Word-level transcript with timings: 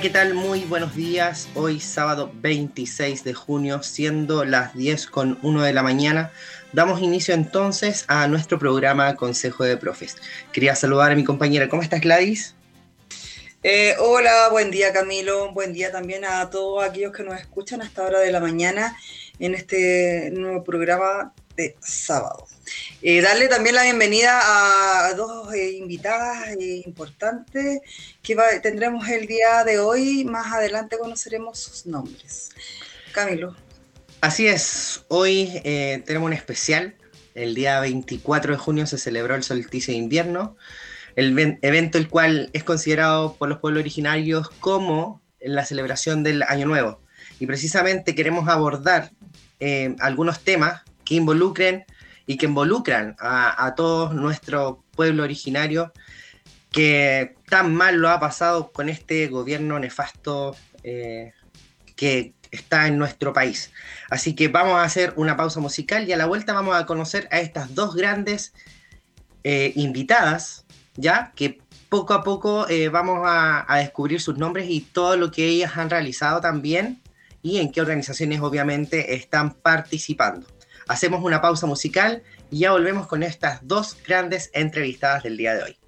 ¿Qué 0.00 0.10
tal? 0.10 0.34
Muy 0.34 0.64
buenos 0.64 0.94
días. 0.94 1.48
Hoy 1.54 1.80
sábado 1.80 2.30
26 2.34 3.24
de 3.24 3.32
junio, 3.32 3.82
siendo 3.82 4.44
las 4.44 4.74
10 4.74 5.06
con 5.06 5.38
1 5.42 5.62
de 5.62 5.72
la 5.72 5.82
mañana, 5.82 6.32
damos 6.74 7.00
inicio 7.00 7.32
entonces 7.32 8.04
a 8.06 8.28
nuestro 8.28 8.58
programa 8.58 9.16
Consejo 9.16 9.64
de 9.64 9.78
Profes. 9.78 10.16
Quería 10.52 10.74
saludar 10.74 11.12
a 11.12 11.14
mi 11.14 11.24
compañera. 11.24 11.70
¿Cómo 11.70 11.80
estás, 11.80 12.02
Gladys? 12.02 12.54
Eh, 13.62 13.94
hola, 13.98 14.50
buen 14.50 14.70
día 14.70 14.92
Camilo, 14.92 15.52
buen 15.54 15.72
día 15.72 15.90
también 15.90 16.26
a 16.26 16.50
todos 16.50 16.84
aquellos 16.84 17.12
que 17.12 17.22
nos 17.22 17.40
escuchan 17.40 17.80
a 17.80 17.86
esta 17.86 18.02
hora 18.02 18.20
de 18.20 18.30
la 18.30 18.40
mañana 18.40 18.94
en 19.38 19.54
este 19.54 20.30
nuevo 20.30 20.62
programa 20.62 21.32
de 21.56 21.74
sábado. 21.80 22.46
Eh, 23.02 23.20
darle 23.20 23.48
también 23.48 23.74
la 23.74 23.82
bienvenida 23.82 24.40
a 25.08 25.14
dos 25.14 25.52
eh, 25.54 25.72
invitadas 25.72 26.56
eh, 26.58 26.82
importantes 26.86 27.80
que 28.22 28.36
tendremos 28.62 29.08
el 29.08 29.26
día 29.26 29.64
de 29.64 29.78
hoy. 29.78 30.24
Más 30.24 30.52
adelante 30.52 30.98
conoceremos 30.98 31.58
sus 31.58 31.86
nombres. 31.86 32.50
Camilo. 33.12 33.54
Así 34.20 34.46
es, 34.46 35.04
hoy 35.08 35.60
tenemos 35.62 36.26
un 36.26 36.32
especial. 36.32 36.96
El 37.34 37.54
día 37.54 37.78
24 37.80 38.52
de 38.52 38.58
junio 38.58 38.86
se 38.86 38.98
celebró 38.98 39.34
el 39.34 39.42
solsticio 39.42 39.92
de 39.92 39.98
invierno, 39.98 40.56
el 41.16 41.58
evento 41.60 41.98
el 41.98 42.08
cual 42.08 42.48
es 42.54 42.64
considerado 42.64 43.36
por 43.36 43.48
los 43.48 43.58
pueblos 43.58 43.82
originarios 43.82 44.48
como 44.58 45.22
la 45.38 45.66
celebración 45.66 46.22
del 46.22 46.42
Año 46.42 46.66
Nuevo. 46.66 47.00
Y 47.38 47.46
precisamente 47.46 48.14
queremos 48.14 48.48
abordar 48.48 49.10
algunos 50.00 50.40
temas 50.40 50.82
que 51.04 51.14
involucren 51.14 51.84
y 52.26 52.36
que 52.36 52.46
involucran 52.46 53.16
a, 53.20 53.74
todo 53.76 54.12
nuestro 54.12 54.84
pueblo 54.92 55.22
originario 55.22 55.92
que 56.72 57.36
tan 57.48 57.74
mal 57.74 57.96
lo 57.96 58.10
ha 58.10 58.20
pasado 58.20 58.72
con 58.72 58.88
este 58.88 59.28
gobierno 59.28 59.78
nefasto 59.78 60.56
eh, 60.82 61.32
que 61.94 62.34
está 62.50 62.86
en 62.86 62.98
nuestro 62.98 63.32
país. 63.32 63.72
Así 64.10 64.34
que 64.34 64.48
vamos 64.48 64.74
a 64.74 64.82
hacer 64.82 65.12
una 65.16 65.36
pausa 65.36 65.60
musical 65.60 66.08
y 66.08 66.12
a 66.12 66.16
la 66.16 66.26
vuelta 66.26 66.52
vamos 66.52 66.76
a 66.76 66.84
conocer 66.84 67.28
a 67.30 67.40
estas 67.40 67.74
dos 67.74 67.94
grandes 67.94 68.52
eh, 69.44 69.72
invitadas, 69.76 70.66
ya 70.96 71.32
que 71.36 71.60
poco 71.88 72.14
a 72.14 72.24
poco 72.24 72.68
eh, 72.68 72.88
vamos 72.88 73.20
a, 73.24 73.72
a, 73.72 73.78
descubrir 73.78 74.20
sus 74.20 74.36
nombres 74.36 74.68
y 74.68 74.80
todo 74.80 75.16
lo 75.16 75.30
que 75.30 75.46
ellas 75.46 75.76
han 75.76 75.88
realizado 75.88 76.40
también 76.40 77.00
y 77.42 77.58
en 77.58 77.70
qué 77.70 77.80
organizaciones 77.80 78.40
obviamente 78.40 79.14
están 79.14 79.54
participando. 79.54 80.55
Hacemos 80.88 81.22
una 81.22 81.40
pausa 81.40 81.66
musical 81.66 82.22
y 82.50 82.60
ya 82.60 82.72
volvemos 82.72 83.06
con 83.06 83.22
estas 83.22 83.60
dos 83.62 83.96
grandes 84.06 84.50
entrevistadas 84.52 85.24
del 85.24 85.36
día 85.36 85.54
de 85.54 85.62
hoy. 85.64 85.78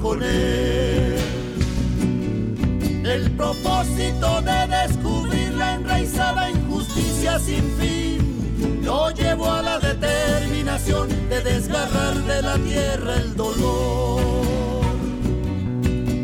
Con 0.00 0.22
él. 0.22 1.16
El 3.04 3.30
propósito 3.32 4.40
de 4.42 4.66
descubrir 4.68 5.52
la 5.54 5.74
enraizada 5.74 6.50
injusticia 6.50 7.38
sin 7.38 7.70
fin 7.78 8.82
lo 8.82 9.10
llevó 9.10 9.50
a 9.50 9.62
la 9.62 9.78
determinación 9.78 11.08
de 11.28 11.40
desgarrar 11.40 12.14
de 12.14 12.42
la 12.42 12.58
tierra 12.58 13.16
el 13.16 13.36
dolor. 13.36 14.22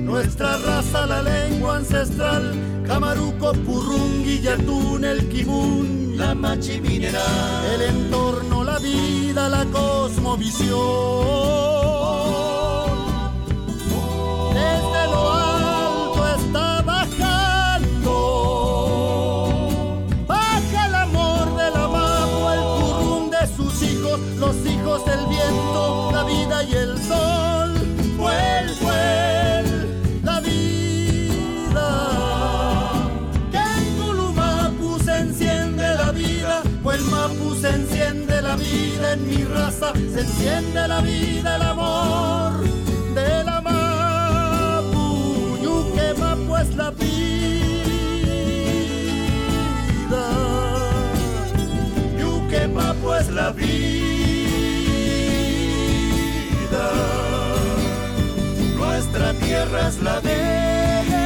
Nuestra 0.04 0.56
raza, 0.58 1.06
la 1.06 1.22
lengua 1.22 1.76
ancestral, 1.76 2.54
Camaruco, 2.86 3.52
Purrungi, 3.52 4.40
Yatún, 4.40 5.04
el 5.04 5.28
Kimun, 5.28 6.16
la 6.16 6.34
machi 6.34 6.80
mineral, 6.80 7.64
el 7.74 7.82
entorno, 7.82 8.64
la 8.64 8.78
vida, 8.78 9.48
la 9.48 9.64
cosmovisión. 9.66 12.47
Los 24.38 24.56
hijos 24.66 25.04
del 25.04 25.26
viento, 25.26 26.10
la 26.12 26.24
vida 26.24 26.62
y 26.64 26.72
el 26.74 27.02
sol. 27.02 27.74
Vuelve 28.16 29.18
se 37.60 37.70
enciende 37.70 38.40
la 38.40 38.54
vida 38.56 39.12
en 39.14 39.26
mi 39.26 39.44
raza, 39.44 39.92
se 39.92 40.20
enciende 40.20 40.86
la 40.86 41.00
vida, 41.00 41.56
el 41.56 41.62
amor 41.62 42.52
de 43.14 43.44
la 43.44 43.60
Mapu, 43.60 45.58
que 45.94 46.14
Mapu 46.20 46.56
es 46.56 46.74
la 46.76 46.90
vida. 46.90 47.08
Yuque 52.18 52.68
Mapu 52.68 53.12
es 53.14 53.28
la 53.30 53.50
vida. 53.50 53.97
Tierra 59.58 59.88
es 59.88 60.00
la 60.02 60.20
vida. 60.20 61.17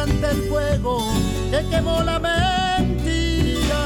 Garganta 0.00 0.30
el 0.30 0.42
fuego 0.48 1.12
que 1.50 1.68
quemó 1.68 2.02
la 2.02 2.18
mentira. 2.18 3.82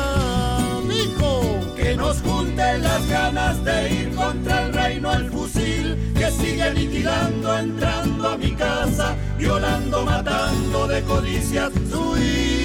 Dijo 0.89 1.75
que 1.77 1.97
nos 1.97 2.21
junten 2.21 2.83
las 2.83 3.07
ganas 3.09 3.65
de 3.65 3.93
ir 3.93 4.15
contra 4.15 4.67
el 4.67 4.73
reino 4.73 5.11
al 5.11 5.29
fusil 5.31 6.13
que 6.17 6.31
sigue 6.31 6.63
aniquilando, 6.63 7.59
entrando 7.59 8.29
a 8.29 8.37
mi 8.37 8.53
casa, 8.53 9.17
violando, 9.39 10.05
matando 10.05 10.87
de 10.87 11.03
codicias 11.03 11.73
su 11.91 12.17
ira 12.17 12.65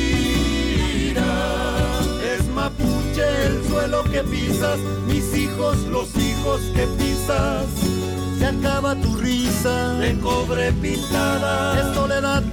mapuche 2.54 3.24
el 3.46 3.64
suelo 3.70 4.04
que 4.04 4.22
pisas, 4.24 4.80
mis 5.08 5.34
hijos 5.36 5.78
los 5.88 6.10
hijos 6.18 6.62
que 6.76 6.86
pisas. 6.98 7.66
Se 8.38 8.46
acaba 8.46 8.96
tu 8.96 9.16
risa 9.18 9.94
de 9.96 10.18
cobre 10.20 10.72
pintada, 10.74 11.76
de 11.76 11.94
soledad 11.94 12.44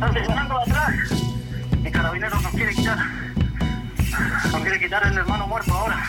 están 0.00 0.14
sesionando 0.14 0.58
atrás. 0.58 0.94
El 1.84 1.92
carabinero 1.92 2.40
nos 2.40 2.52
quiere 2.52 2.74
quitar. 2.74 2.98
Nos 4.50 4.60
quiere 4.62 4.80
quitar 4.80 5.06
el 5.06 5.18
hermano 5.18 5.46
muerto 5.46 5.74
ahora. 5.74 6.06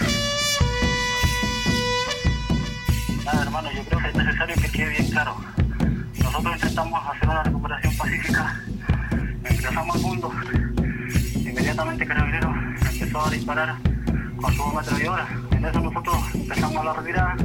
Nada, 3.25 3.43
hermano, 3.43 3.69
yo 3.73 3.83
creo 3.83 3.99
que 3.99 4.07
es 4.07 4.15
necesario 4.15 4.55
que 4.55 4.71
quede 4.71 4.89
bien 4.91 5.11
claro. 5.11 5.35
Nosotros 6.23 6.55
intentamos 6.55 7.01
hacer 7.05 7.29
una 7.29 7.43
recuperación 7.43 7.97
pacífica. 7.97 8.61
Ingresamos 9.49 9.95
al 9.97 10.01
mundo. 10.01 10.31
Inmediatamente 11.35 12.05
Carabinero 12.05 12.53
empezó 12.91 13.25
a 13.25 13.29
disparar 13.29 13.75
con 14.41 14.53
su 14.53 14.67
metralladora. 14.67 15.27
En 15.51 15.65
eso 15.65 15.81
nosotros 15.81 16.17
empezamos 16.33 16.85
la 16.85 16.93
retirada 16.93 17.35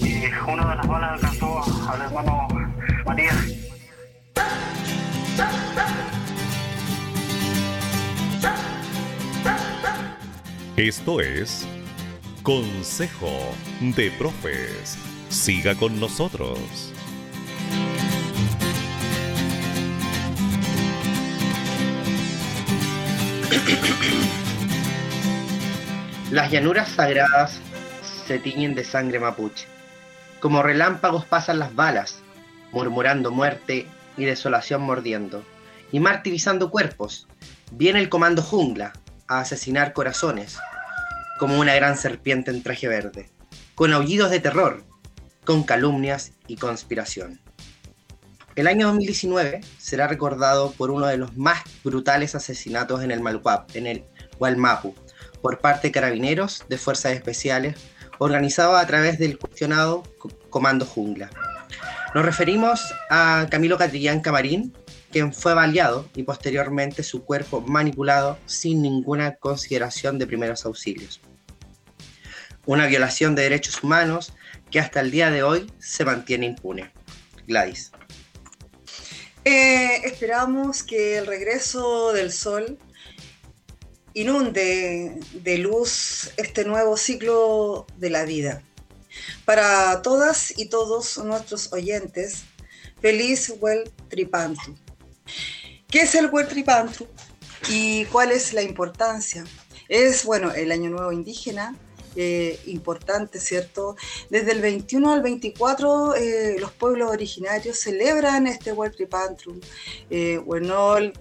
y 0.00 0.24
una 0.50 0.66
de 0.66 0.76
las 0.76 0.86
balas 0.88 1.12
alcanzó 1.12 1.88
al 1.88 2.02
hermano 2.02 2.48
Matías. 3.06 3.69
Esto 10.80 11.20
es 11.20 11.68
Consejo 12.42 13.28
de 13.82 14.10
Profes. 14.12 14.96
Siga 15.28 15.74
con 15.74 16.00
nosotros. 16.00 16.58
Las 26.30 26.50
llanuras 26.50 26.88
sagradas 26.88 27.60
se 28.26 28.38
tiñen 28.38 28.74
de 28.74 28.82
sangre 28.82 29.20
mapuche. 29.20 29.66
Como 30.40 30.62
relámpagos 30.62 31.26
pasan 31.26 31.58
las 31.58 31.74
balas, 31.74 32.22
murmurando 32.72 33.30
muerte 33.30 33.86
y 34.16 34.24
desolación 34.24 34.80
mordiendo, 34.80 35.44
y 35.92 36.00
martirizando 36.00 36.70
cuerpos. 36.70 37.28
Viene 37.70 37.98
el 37.98 38.08
comando 38.08 38.40
jungla 38.40 38.94
a 39.28 39.40
asesinar 39.40 39.92
corazones, 39.92 40.58
como 41.40 41.58
una 41.58 41.74
gran 41.74 41.96
serpiente 41.96 42.50
en 42.50 42.62
traje 42.62 42.86
verde, 42.86 43.30
con 43.74 43.94
aullidos 43.94 44.30
de 44.30 44.40
terror, 44.40 44.84
con 45.46 45.62
calumnias 45.62 46.32
y 46.46 46.56
conspiración. 46.56 47.40
El 48.56 48.66
año 48.66 48.88
2019 48.88 49.62
será 49.78 50.06
recordado 50.06 50.72
por 50.72 50.90
uno 50.90 51.06
de 51.06 51.16
los 51.16 51.38
más 51.38 51.62
brutales 51.82 52.34
asesinatos 52.34 53.02
en 53.02 53.10
el 53.10 53.20
Malhuap, 53.20 53.74
en 53.74 53.86
el 53.86 54.04
Gualmapu, 54.38 54.94
por 55.40 55.60
parte 55.60 55.88
de 55.88 55.92
carabineros 55.92 56.62
de 56.68 56.76
fuerzas 56.76 57.12
especiales, 57.12 57.74
organizado 58.18 58.76
a 58.76 58.86
través 58.86 59.18
del 59.18 59.38
cuestionado 59.38 60.02
Comando 60.50 60.84
Jungla. 60.84 61.30
Nos 62.14 62.22
referimos 62.22 62.82
a 63.08 63.46
Camilo 63.50 63.78
Catrillán 63.78 64.20
Camarín, 64.20 64.74
quien 65.10 65.32
fue 65.32 65.54
baleado 65.54 66.06
y 66.14 66.22
posteriormente 66.22 67.02
su 67.02 67.24
cuerpo 67.24 67.62
manipulado 67.62 68.36
sin 68.44 68.82
ninguna 68.82 69.36
consideración 69.36 70.18
de 70.18 70.26
primeros 70.26 70.66
auxilios 70.66 71.18
una 72.66 72.86
violación 72.86 73.34
de 73.34 73.42
derechos 73.42 73.82
humanos 73.82 74.32
que 74.70 74.80
hasta 74.80 75.00
el 75.00 75.10
día 75.10 75.30
de 75.30 75.42
hoy 75.42 75.72
se 75.78 76.04
mantiene 76.04 76.46
impune. 76.46 76.92
Gladys. 77.46 77.92
Eh, 79.44 80.02
esperamos 80.04 80.82
que 80.82 81.18
el 81.18 81.26
regreso 81.26 82.12
del 82.12 82.30
sol 82.30 82.78
inunde 84.14 85.18
de 85.32 85.58
luz 85.58 86.32
este 86.36 86.64
nuevo 86.64 86.96
ciclo 86.96 87.86
de 87.96 88.10
la 88.10 88.24
vida. 88.24 88.62
Para 89.44 90.02
todas 90.02 90.56
y 90.56 90.66
todos 90.66 91.18
nuestros 91.18 91.72
oyentes, 91.72 92.44
feliz 93.00 93.52
Huel 93.58 93.90
Tripantu. 94.08 94.76
¿Qué 95.88 96.02
es 96.02 96.14
el 96.14 96.26
Huel 96.26 96.46
Tripantu 96.46 97.06
y 97.68 98.04
cuál 98.06 98.32
es 98.32 98.52
la 98.52 98.62
importancia? 98.62 99.44
Es, 99.88 100.24
bueno, 100.24 100.52
el 100.52 100.70
Año 100.70 100.90
Nuevo 100.90 101.10
Indígena, 101.10 101.74
eh, 102.16 102.58
importante, 102.66 103.38
¿cierto? 103.38 103.96
Desde 104.30 104.52
el 104.52 104.60
21 104.60 105.12
al 105.12 105.22
24 105.22 106.16
eh, 106.16 106.56
los 106.58 106.72
pueblos 106.72 107.10
originarios 107.10 107.78
celebran 107.78 108.46
este 108.46 108.72
World 108.72 108.96
Tripantrum, 108.96 109.60
eh, 110.10 110.40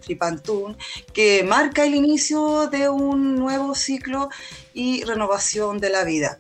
Tripantún, 0.02 0.78
que 1.14 1.44
marca 1.44 1.86
el 1.86 1.96
inicio 1.96 2.68
de 2.68 2.90
un 2.90 3.36
nuevo 3.36 3.76
ciclo 3.76 4.30
y 4.74 5.04
renovación 5.04 5.80
de 5.80 5.90
la 5.90 6.04
vida. 6.04 6.40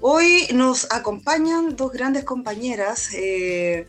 Hoy 0.00 0.48
nos 0.52 0.90
acompañan 0.92 1.76
dos 1.76 1.92
grandes 1.92 2.24
compañeras, 2.24 3.10
eh, 3.14 3.86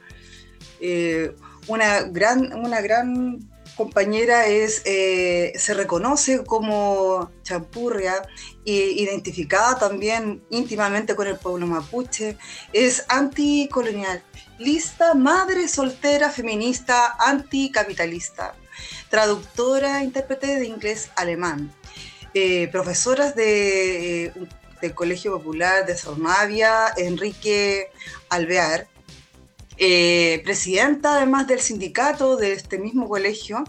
una, 1.68 2.04
gran, 2.04 2.54
una 2.54 2.82
gran 2.82 3.55
compañera 3.75 4.48
es, 4.48 4.82
eh, 4.86 5.53
se 5.58 5.74
reconoce 5.74 6.44
como 6.44 7.32
champurria 7.44 8.27
e 8.65 8.72
identificada 8.74 9.77
también 9.77 10.44
íntimamente 10.50 11.15
con 11.15 11.27
el 11.27 11.38
pueblo 11.38 11.67
mapuche, 11.67 12.38
es 12.74 13.05
anticolonial, 13.10 14.24
lista, 14.58 15.13
madre 15.13 15.67
soltera, 15.67 16.29
feminista, 16.29 17.15
anticapitalista, 17.20 18.55
traductora, 19.10 20.03
intérprete 20.03 20.60
de 20.60 20.65
inglés-alemán, 20.65 21.74
eh, 22.34 22.67
profesoras 22.70 23.36
de, 23.36 24.25
eh, 24.25 24.34
del 24.82 24.94
Colegio 24.94 25.38
Popular 25.38 25.86
de 25.86 25.98
Sormavia, 25.98 26.94
Enrique 26.98 27.91
Alvear, 28.29 28.88
eh, 29.77 30.41
presidenta 30.44 31.17
además 31.17 31.48
del 31.48 31.60
sindicato 31.60 32.38
de 32.38 32.53
este 32.53 32.77
mismo 32.77 33.10
colegio, 33.10 33.63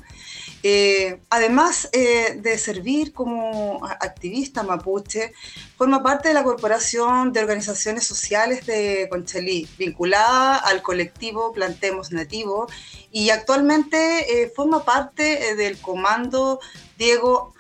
eh, 0.63 1.21
además 1.31 1.89
eh, 1.93 2.39
de 2.41 2.59
servir 2.59 3.13
como 3.13 3.85
activista 3.87 4.63
mapuche, 4.63 5.33
forma 5.77 6.03
parte 6.03 6.29
de 6.29 6.35
la 6.35 6.45
Corporación 6.45 7.33
de 7.33 7.41
Organizaciones 7.41 8.05
Sociales 8.05 8.67
de 8.67 9.09
Conchalí, 9.11 9.69
vinculada 9.79 10.57
al 10.57 10.83
colectivo 10.83 11.53
Plantemos 11.53 12.13
Nativo, 12.13 12.67
y 13.11 13.31
actualmente 13.31 14.53
forma 14.55 14.85
parte 14.85 15.57
del 15.57 15.79
comando 15.81 16.61
Diego 16.99 17.55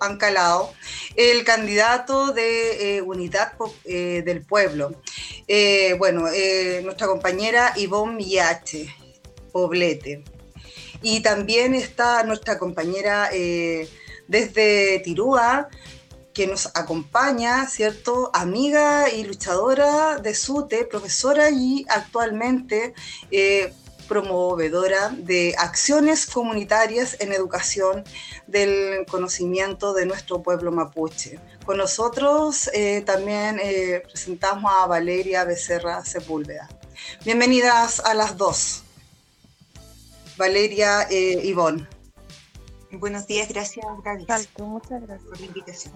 Ancalao, 0.00 0.74
el 1.14 1.44
candidato 1.44 2.32
de 2.32 3.02
Unidad 3.04 3.52
del 3.84 4.44
Pueblo. 4.44 5.00
bueno, 5.98 6.28
nuestra 6.82 7.06
compañera 7.06 7.72
Ivonne 7.76 8.16
Millache, 8.16 8.94
Poblete. 9.52 10.24
Y 11.02 11.20
también 11.20 11.74
está 11.74 12.22
nuestra 12.24 12.58
compañera 12.58 13.30
eh, 13.32 13.88
desde 14.28 15.00
Tirúa, 15.00 15.68
que 16.32 16.46
nos 16.46 16.66
acompaña, 16.74 17.66
¿cierto? 17.66 18.30
Amiga 18.34 19.08
y 19.10 19.24
luchadora 19.24 20.18
de 20.18 20.34
SUTE, 20.34 20.84
profesora 20.84 21.48
y 21.50 21.86
actualmente 21.88 22.92
eh, 23.30 23.72
promovedora 24.08 25.10
de 25.10 25.54
acciones 25.58 26.26
comunitarias 26.26 27.16
en 27.20 27.32
educación 27.32 28.04
del 28.46 29.06
conocimiento 29.06 29.92
de 29.92 30.06
nuestro 30.06 30.42
pueblo 30.42 30.72
mapuche. 30.72 31.38
Con 31.64 31.78
nosotros 31.78 32.70
eh, 32.72 33.02
también 33.02 33.60
presentamos 34.04 34.70
a 34.74 34.86
Valeria 34.86 35.44
Becerra 35.44 36.04
Sepúlveda. 36.04 36.68
Bienvenidas 37.24 38.00
a 38.00 38.14
las 38.14 38.36
dos. 38.36 38.82
Valeria 40.36 41.02
eh, 41.10 41.40
Ivonne. 41.44 41.88
Buenos 42.92 43.26
días, 43.26 43.48
gracias 43.48 43.84
Gaby. 44.04 44.26
muchas 44.58 45.02
gracias 45.02 45.28
por 45.28 45.40
la 45.40 45.46
invitación. 45.46 45.94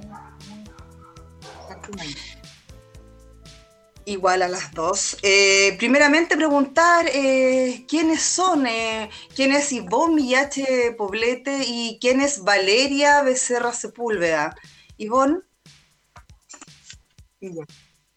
Igual 4.07 4.43
a 4.43 4.49
las 4.49 4.73
dos. 4.73 5.19
Eh, 5.23 5.77
primeramente 5.79 6.37
preguntar 6.37 7.07
eh, 7.13 7.85
quiénes 7.87 8.23
son, 8.23 8.67
eh, 8.67 9.11
quién 9.37 9.53
es 9.53 9.73
Ivonne 9.73 10.15
Millache 10.15 10.93
Poblete 10.97 11.65
y 11.67 11.99
quién 12.01 12.21
es 12.21 12.43
Valeria 12.43 13.23
Becerra 13.23 13.73
Sepúlveda. 13.73 14.57
Ivonne. 14.97 15.41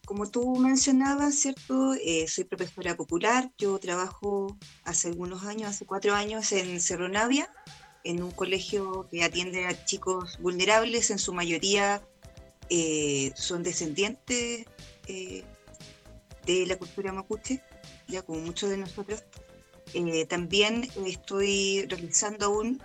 Como 0.06 0.30
tú 0.30 0.56
mencionabas, 0.56 1.34
¿cierto? 1.34 1.94
Soy 2.28 2.44
profesora 2.44 2.96
popular. 2.96 3.50
Yo 3.56 3.78
trabajo 3.78 4.58
hace 4.84 5.08
algunos 5.08 5.44
años, 5.44 5.70
hace 5.70 5.86
cuatro 5.86 6.14
años, 6.14 6.52
en 6.52 6.80
Cerro 6.80 7.08
Navia, 7.08 7.50
en 8.04 8.22
un 8.22 8.30
colegio 8.30 9.08
que 9.10 9.22
atiende 9.22 9.66
a 9.66 9.84
chicos 9.84 10.38
vulnerables. 10.40 11.10
En 11.10 11.18
su 11.18 11.32
mayoría 11.32 12.02
son 13.34 13.62
descendientes 13.62 14.66
de 16.46 16.66
la 16.66 16.76
cultura 16.76 17.12
mapuche, 17.12 17.62
ya 18.08 18.22
como 18.22 18.40
muchos 18.40 18.70
de 18.70 18.76
nosotros. 18.76 19.24
también 20.28 20.88
estoy 21.06 21.86
realizando 21.88 22.46
aún 22.46 22.82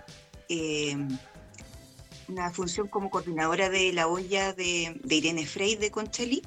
una 2.28 2.50
función 2.52 2.88
como 2.88 3.10
coordinadora 3.10 3.68
de 3.70 3.92
la 3.92 4.06
olla 4.06 4.52
de, 4.52 5.00
Irene 5.08 5.46
Frey 5.46 5.76
de 5.76 5.90
Conchelí 5.90 6.42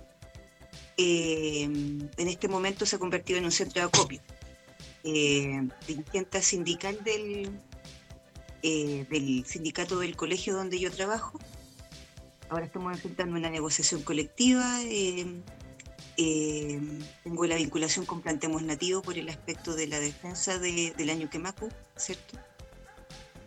eh, 0.97 1.63
en 1.63 2.27
este 2.27 2.47
momento 2.47 2.85
se 2.85 2.95
ha 2.95 2.99
convertido 2.99 3.39
en 3.39 3.45
un 3.45 3.51
centro 3.51 3.81
de 3.81 3.87
acopio. 3.87 4.21
Eh, 5.03 5.67
dirigente 5.87 6.41
sindical 6.41 7.03
del, 7.03 7.49
eh, 8.61 9.05
del 9.09 9.45
sindicato 9.45 9.99
del 9.99 10.15
colegio 10.15 10.55
donde 10.55 10.79
yo 10.79 10.91
trabajo. 10.91 11.39
Ahora 12.49 12.65
estamos 12.65 12.93
enfrentando 12.93 13.35
una 13.35 13.49
negociación 13.49 14.03
colectiva. 14.03 14.81
Tengo 16.15 17.45
la 17.45 17.55
vinculación 17.55 18.05
con 18.05 18.21
Plantemos 18.21 18.63
Nativo 18.63 19.01
por 19.01 19.17
el 19.17 19.29
aspecto 19.29 19.75
de 19.75 19.87
la 19.87 19.99
defensa 19.99 20.59
del 20.59 21.09
año 21.09 21.29
Quemapu, 21.29 21.69
¿cierto? 21.95 22.37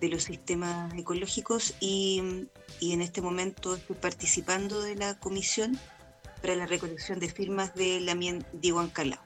De 0.00 0.08
los 0.08 0.24
sistemas 0.24 0.92
ecológicos 0.94 1.74
y, 1.80 2.48
y 2.80 2.92
en 2.92 3.02
este 3.02 3.22
momento 3.22 3.74
estoy 3.74 3.96
participando 3.96 4.80
de 4.80 4.94
la 4.96 5.18
comisión 5.18 5.78
para 6.42 6.54
la 6.54 6.66
recolección 6.66 7.18
de 7.18 7.28
firmas 7.28 7.74
de 7.74 8.00
la 8.00 8.14
Diego 8.52 8.80
Ancalao. 8.80 9.25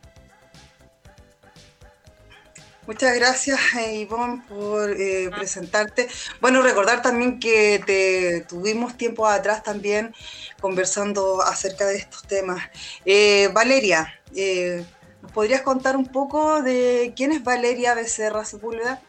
Muchas 2.91 3.15
gracias, 3.15 3.61
Ivonne, 3.93 4.43
por 4.49 4.91
eh, 4.91 5.31
presentarte. 5.31 6.09
Bueno, 6.41 6.61
recordar 6.61 7.03
también 7.03 7.39
que 7.39 7.81
te 7.87 8.41
tuvimos 8.49 8.97
tiempo 8.97 9.29
atrás 9.29 9.63
también 9.63 10.13
conversando 10.61 11.41
acerca 11.41 11.87
de 11.87 11.99
estos 11.99 12.25
temas. 12.25 12.69
Eh, 13.05 13.49
Valeria, 13.55 14.13
eh, 14.35 14.85
¿nos 15.23 15.31
podrías 15.31 15.63
contar 15.63 15.97
un 15.97 16.07
poco 16.07 16.65
de 16.65 17.13
quién 17.15 17.31
es 17.31 17.45
Valeria 17.45 17.95
Becerra 17.95 18.45
Sepúlveda? 18.45 19.01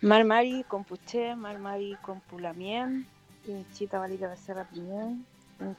Marmari 0.00 0.64
Compuché, 0.66 1.36
Marmari 1.36 1.96
Compulamien, 2.02 3.06
Chita 3.74 4.00
Valeria 4.00 4.26
Becerra 4.26 4.64
Pimien, 4.64 5.24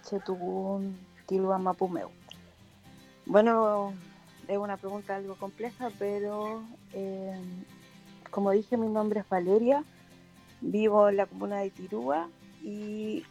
Chetugún, 0.10 0.98
Tilua 1.27 1.58
Mapumeu. 1.58 2.12
Bueno, 3.25 3.94
es 4.47 4.57
una 4.57 4.77
pregunta 4.77 5.15
algo 5.15 5.35
compleja, 5.35 5.91
pero 5.97 6.63
eh, 6.93 7.39
como 8.31 8.51
dije, 8.51 8.77
mi 8.77 8.87
nombre 8.87 9.21
es 9.21 9.29
Valeria, 9.29 9.83
vivo 10.61 11.09
en 11.09 11.17
la 11.17 11.25
comuna 11.25 11.59
de 11.59 11.69
Tirúa 11.69 12.29
y 12.63 13.23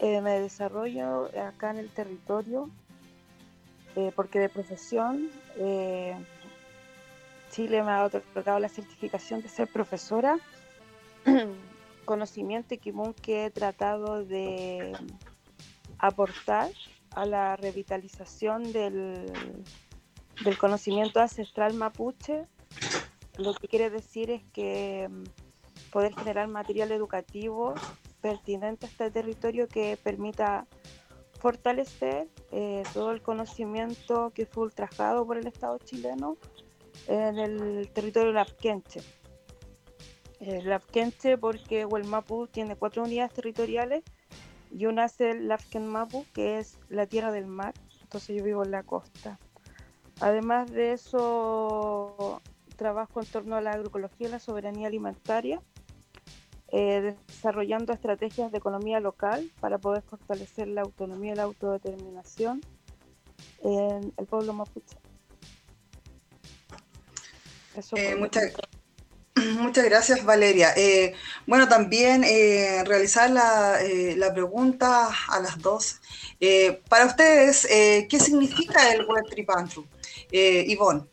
eh, 0.00 0.20
me 0.20 0.40
desarrollo 0.40 1.30
acá 1.40 1.70
en 1.70 1.78
el 1.78 1.90
territorio 1.90 2.68
eh, 3.96 4.12
porque 4.14 4.38
de 4.38 4.48
profesión 4.48 5.30
Chile 7.50 7.84
me 7.84 7.92
ha 7.92 8.04
otorgado 8.04 8.58
la 8.58 8.68
certificación 8.68 9.40
de 9.40 9.48
ser 9.48 9.68
profesora, 9.68 10.40
conocimiento 12.04 12.74
y 12.74 12.78
que 12.78 13.46
he 13.46 13.50
tratado 13.50 14.24
de 14.24 14.92
aportar 15.98 16.72
a 17.14 17.24
la 17.26 17.54
revitalización 17.54 18.72
del, 18.72 19.32
del 20.42 20.58
conocimiento 20.58 21.20
ancestral 21.20 21.74
mapuche, 21.74 22.46
lo 23.36 23.54
que 23.54 23.68
quiere 23.68 23.90
decir 23.90 24.30
es 24.30 24.42
que 24.52 25.08
mm, 25.08 25.24
poder 25.90 26.14
generar 26.14 26.48
material 26.48 26.92
educativo 26.92 27.74
pertinente 28.20 28.86
a 28.86 28.88
este 28.88 29.10
territorio 29.10 29.68
que 29.68 29.98
permita 30.02 30.66
fortalecer 31.40 32.28
eh, 32.52 32.82
todo 32.94 33.10
el 33.10 33.20
conocimiento 33.20 34.32
que 34.34 34.46
fue 34.46 34.64
ultrajado 34.64 35.26
por 35.26 35.36
el 35.36 35.46
Estado 35.46 35.78
chileno 35.78 36.38
en 37.06 37.38
el 37.38 37.90
territorio 37.92 38.32
lapquenche. 38.32 39.02
El 40.40 40.68
lapquenche 40.68 41.36
porque 41.36 41.84
Huelmapu 41.84 42.46
tiene 42.46 42.76
cuatro 42.76 43.02
unidades 43.02 43.32
territoriales 43.34 44.02
yo 44.74 44.90
nací 44.90 45.22
en 45.22 45.46
Lafken 45.46 45.86
Mapu, 45.86 46.26
que 46.34 46.58
es 46.58 46.78
la 46.88 47.06
tierra 47.06 47.30
del 47.30 47.46
mar, 47.46 47.74
entonces 48.02 48.36
yo 48.36 48.42
vivo 48.42 48.64
en 48.64 48.72
la 48.72 48.82
costa. 48.82 49.38
Además 50.20 50.70
de 50.70 50.92
eso, 50.92 52.40
trabajo 52.76 53.20
en 53.20 53.26
torno 53.26 53.56
a 53.56 53.60
la 53.60 53.72
agroecología 53.72 54.28
y 54.28 54.30
la 54.30 54.38
soberanía 54.38 54.88
alimentaria, 54.88 55.60
eh, 56.68 57.14
desarrollando 57.28 57.92
estrategias 57.92 58.50
de 58.50 58.58
economía 58.58 59.00
local 59.00 59.50
para 59.60 59.78
poder 59.78 60.02
fortalecer 60.02 60.68
la 60.68 60.82
autonomía 60.82 61.32
y 61.32 61.36
la 61.36 61.44
autodeterminación 61.44 62.60
en 63.62 64.12
el 64.16 64.26
pueblo 64.26 64.52
mapuche. 64.52 64.96
Eh, 67.96 68.14
muchas, 68.14 68.52
Muchas 69.58 69.84
gracias, 69.84 70.24
Valeria. 70.24 70.72
Eh, 70.76 71.14
bueno, 71.46 71.68
también 71.68 72.22
eh, 72.24 72.84
realizar 72.84 73.30
eh, 73.82 74.14
la, 74.16 74.32
pregunta 74.32 75.08
a 75.28 75.40
las 75.40 75.58
dos. 75.58 76.00
para 76.88 77.06
ustedes, 77.06 77.66
¿qué 77.66 78.20
significa 78.20 78.92
el 78.92 79.04
web 79.06 79.24
tripantru? 79.30 79.86
Ivonne. 80.30 81.04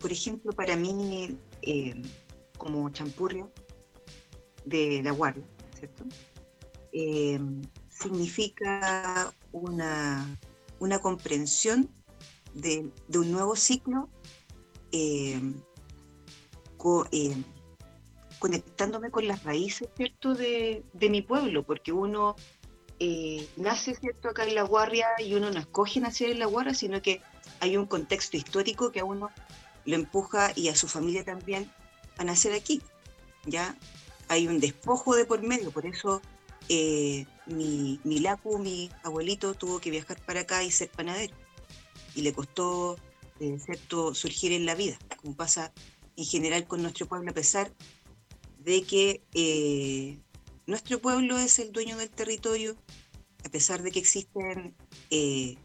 por 0.00 0.12
ejemplo, 0.12 0.52
para 0.52 0.76
mí, 0.76 1.38
como 2.58 2.90
champurrio 2.90 3.52
de 4.64 5.02
la 5.02 5.12
guardia, 5.12 5.44
¿cierto? 5.78 6.04
significa 7.88 9.32
una, 9.52 10.38
una 10.78 10.98
comprensión 10.98 11.88
de, 12.54 12.90
de, 13.08 13.18
un 13.18 13.30
nuevo 13.30 13.54
ciclo 13.54 14.08
conectándome 18.38 19.10
con 19.10 19.28
las 19.28 19.44
raíces 19.44 19.88
¿cierto? 19.96 20.34
De, 20.34 20.82
mi 20.98 21.22
pueblo, 21.22 21.62
porque 21.62 21.92
uno 21.92 22.36
eh, 23.00 23.48
nace, 23.56 23.94
¿cierto?, 23.94 24.28
acá 24.28 24.44
en 24.44 24.54
La 24.54 24.62
Guardia 24.62 25.08
y 25.18 25.34
uno 25.34 25.50
no 25.50 25.58
escoge 25.58 26.00
nacer 26.00 26.28
en 26.30 26.38
La 26.38 26.46
Guardia, 26.46 26.74
sino 26.74 27.00
que 27.00 27.22
hay 27.58 27.78
un 27.78 27.86
contexto 27.86 28.36
histórico 28.36 28.92
que 28.92 29.00
a 29.00 29.04
uno 29.04 29.30
lo 29.86 29.94
empuja 29.96 30.52
y 30.54 30.68
a 30.68 30.76
su 30.76 30.86
familia 30.86 31.24
también 31.24 31.72
a 32.18 32.24
nacer 32.24 32.52
aquí, 32.52 32.82
¿ya? 33.46 33.74
Hay 34.28 34.46
un 34.46 34.60
despojo 34.60 35.16
de 35.16 35.24
por 35.24 35.42
medio, 35.42 35.70
por 35.70 35.86
eso 35.86 36.20
eh, 36.68 37.24
mi, 37.46 37.98
mi 38.04 38.20
Lacu, 38.20 38.58
mi 38.58 38.90
abuelito, 39.02 39.54
tuvo 39.54 39.80
que 39.80 39.90
viajar 39.90 40.20
para 40.26 40.40
acá 40.40 40.62
y 40.62 40.70
ser 40.70 40.90
panadero. 40.90 41.34
Y 42.14 42.20
le 42.20 42.34
costó, 42.34 42.98
eh, 43.40 43.58
¿cierto?, 43.64 44.14
surgir 44.14 44.52
en 44.52 44.66
la 44.66 44.74
vida, 44.74 44.98
como 45.22 45.34
pasa 45.34 45.72
en 46.16 46.26
general 46.26 46.66
con 46.66 46.82
nuestro 46.82 47.06
pueblo, 47.06 47.30
a 47.30 47.34
pesar 47.34 47.72
de 48.58 48.82
que 48.82 49.22
nuestro 50.66 51.00
pueblo 51.00 51.38
es 51.38 51.58
el 51.58 51.72
dueño 51.72 51.96
del 51.96 52.10
territorio, 52.10 52.76
a 53.44 53.48
pesar 53.48 53.82
de 53.82 53.90
que 53.90 53.98
existen 53.98 54.74
eh, 55.10 55.56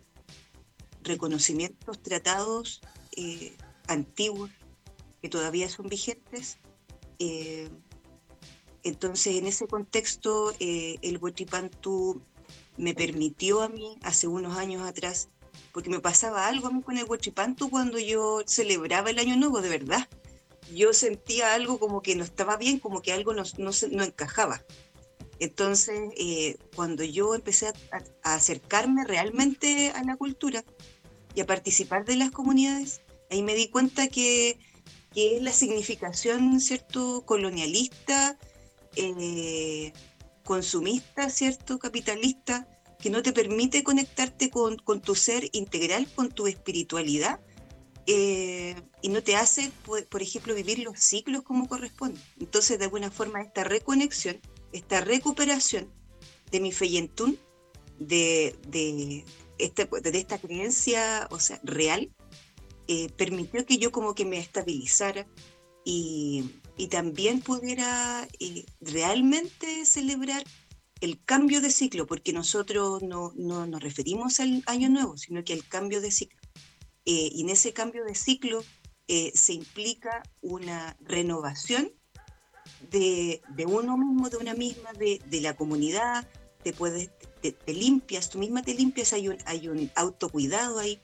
reconocimientos, 1.03 2.01
tratados 2.01 2.81
eh, 3.15 3.55
antiguos 3.87 4.51
que 5.21 5.29
todavía 5.29 5.69
son 5.69 5.87
vigentes. 5.87 6.57
Eh, 7.19 7.69
entonces, 8.83 9.35
en 9.35 9.47
ese 9.47 9.67
contexto, 9.67 10.53
el 10.59 11.17
Huachipantu 11.17 12.21
me 12.77 12.93
permitió 12.93 13.61
a 13.61 13.69
mí, 13.69 13.97
hace 14.03 14.27
unos 14.27 14.57
años 14.57 14.83
atrás, 14.83 15.29
porque 15.71 15.89
me 15.89 15.99
pasaba 15.99 16.47
algo 16.47 16.67
a 16.67 16.71
mí 16.71 16.81
con 16.81 16.97
el 16.97 17.05
Huachipantu 17.05 17.69
cuando 17.69 17.99
yo 17.99 18.43
celebraba 18.45 19.09
el 19.09 19.19
Año 19.19 19.35
Nuevo, 19.35 19.61
de 19.61 19.69
verdad. 19.69 20.07
Yo 20.73 20.93
sentía 20.93 21.53
algo 21.53 21.79
como 21.79 22.01
que 22.01 22.15
no 22.15 22.23
estaba 22.23 22.57
bien, 22.57 22.79
como 22.79 23.01
que 23.01 23.13
algo 23.13 23.33
no, 23.33 23.43
no, 23.57 23.71
no 23.91 24.03
encajaba. 24.03 24.63
Entonces, 25.39 26.11
eh, 26.17 26.57
cuando 26.75 27.03
yo 27.03 27.35
empecé 27.35 27.67
a, 27.67 27.73
acercarme 28.23 29.03
realmente 29.03 29.89
a 29.89 30.03
la 30.03 30.15
cultura 30.15 30.63
y 31.33 31.41
a 31.41 31.45
participar 31.45 32.05
de 32.05 32.15
las 32.15 32.31
comunidades, 32.31 33.01
ahí 33.29 33.43
me 33.43 33.55
di 33.55 33.69
cuenta 33.69 34.07
que, 34.07 34.57
que 35.13 35.39
la 35.41 35.51
significación, 35.51 36.59
¿cierto?, 36.61 37.23
colonialista, 37.25 38.37
eh, 38.95 39.91
consumista, 40.43 41.29
¿cierto?, 41.29 41.79
capitalista, 41.79 42.67
que 42.99 43.09
no 43.09 43.21
te 43.21 43.33
permite 43.33 43.83
conectarte 43.83 44.49
con, 44.49 44.77
con 44.77 45.01
tu 45.01 45.15
ser 45.15 45.49
integral, 45.51 46.07
con 46.15 46.29
tu 46.29 46.47
espiritualidad, 46.47 47.41
eh, 48.07 48.75
y 49.01 49.09
no 49.09 49.21
te 49.21 49.35
hace, 49.35 49.71
por, 49.83 50.05
por 50.07 50.21
ejemplo, 50.21 50.55
vivir 50.55 50.79
los 50.79 50.99
ciclos 50.99 51.43
como 51.43 51.67
corresponde. 51.67 52.21
Entonces, 52.39 52.79
de 52.79 52.85
alguna 52.85 53.11
forma, 53.11 53.41
esta 53.41 53.63
reconexión 53.63 54.39
esta 54.75 55.01
recuperación 55.01 55.91
de 56.51 56.59
mi 56.59 56.71
feyentún, 56.71 57.39
de, 57.99 58.55
de, 58.67 59.25
este, 59.57 59.85
de 59.85 60.17
esta 60.17 60.37
creencia 60.37 61.27
o 61.31 61.39
sea, 61.39 61.59
real, 61.63 62.11
eh, 62.87 63.09
permitió 63.17 63.65
que 63.65 63.77
yo 63.77 63.91
como 63.91 64.13
que 64.13 64.25
me 64.25 64.37
estabilizara 64.37 65.27
y, 65.83 66.51
y 66.77 66.87
también 66.87 67.41
pudiera 67.41 68.27
eh, 68.39 68.65
realmente 68.81 69.85
celebrar 69.85 70.43
el 71.01 71.23
cambio 71.23 71.61
de 71.61 71.69
ciclo, 71.69 72.05
porque 72.05 72.33
nosotros 72.33 73.01
no, 73.03 73.31
no, 73.35 73.67
nos 73.67 73.81
referimos 73.81 74.39
al 74.39 74.63
año 74.65 74.89
nuevo, 74.89 75.17
sino 75.17 75.43
que 75.43 75.53
al 75.53 75.67
cambio 75.67 76.01
de 76.01 76.11
ciclo. 76.11 76.39
Eh, 77.05 77.29
y 77.31 77.41
en 77.41 77.49
ese 77.49 77.73
cambio 77.73 78.03
de 78.03 78.15
ciclo 78.15 78.63
eh, 79.07 79.31
se 79.35 79.53
implica 79.53 80.23
una 80.41 80.97
renovación 81.01 81.91
de, 82.89 83.41
de, 83.49 83.65
uno 83.65 83.97
mismo, 83.97 84.29
de 84.29 84.37
una 84.37 84.53
misma, 84.53 84.91
de, 84.93 85.21
de 85.25 85.41
la 85.41 85.55
comunidad, 85.55 86.27
te 86.65 86.73
puedes, 86.73 87.11
te, 87.41 87.73
limpias, 87.73 88.31
tú 88.31 88.39
misma 88.39 88.63
te 88.63 88.73
limpias, 88.73 89.13
hay 89.13 89.27
un, 89.27 89.37
hay 89.45 89.67
un 89.67 89.91
autocuidado 89.93 90.79
hay 90.79 90.99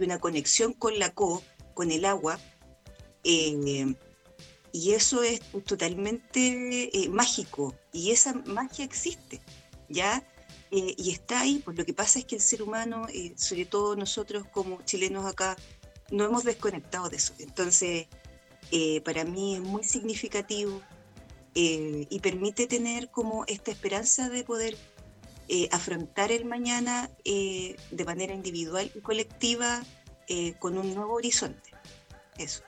una 0.00 0.18
conexión 0.18 0.74
con 0.74 0.98
la 0.98 1.14
co, 1.14 1.42
con 1.72 1.90
el 1.90 2.04
agua, 2.04 2.38
eh, 3.24 3.94
y 4.72 4.92
eso 4.92 5.22
es 5.22 5.40
totalmente 5.64 6.90
eh, 6.92 7.08
mágico, 7.08 7.74
y 7.92 8.10
esa 8.10 8.34
magia 8.34 8.84
existe, 8.84 9.40
¿ya? 9.88 10.22
Eh, 10.70 10.94
y 10.98 11.12
está 11.12 11.40
ahí, 11.40 11.62
pues 11.64 11.78
lo 11.78 11.86
que 11.86 11.94
pasa 11.94 12.18
es 12.18 12.26
que 12.26 12.34
el 12.34 12.42
ser 12.42 12.62
humano, 12.62 13.06
sobre 13.36 13.64
todo 13.64 13.96
nosotros 13.96 14.44
como 14.52 14.82
chilenos 14.82 15.24
acá, 15.24 15.56
no 16.10 16.24
hemos 16.24 16.44
desconectado 16.44 17.08
de 17.08 17.16
eso. 17.16 17.32
Entonces, 17.38 18.06
para 19.02 19.24
mí 19.24 19.54
es 19.54 19.62
muy 19.62 19.82
significativo 19.82 20.82
eh, 21.56 22.06
y 22.08 22.20
permite 22.20 22.68
tener 22.68 23.08
como 23.10 23.44
esta 23.46 23.72
esperanza 23.72 24.28
de 24.28 24.44
poder 24.44 24.76
eh, 25.48 25.68
afrontar 25.72 26.30
el 26.30 26.44
mañana 26.44 27.10
eh, 27.24 27.76
de 27.90 28.04
manera 28.04 28.34
individual 28.34 28.90
y 28.94 29.00
colectiva 29.00 29.82
con 30.58 30.76
un 30.76 30.92
nuevo 30.92 31.14
horizonte. 31.14 31.70
Eso. 32.36 32.64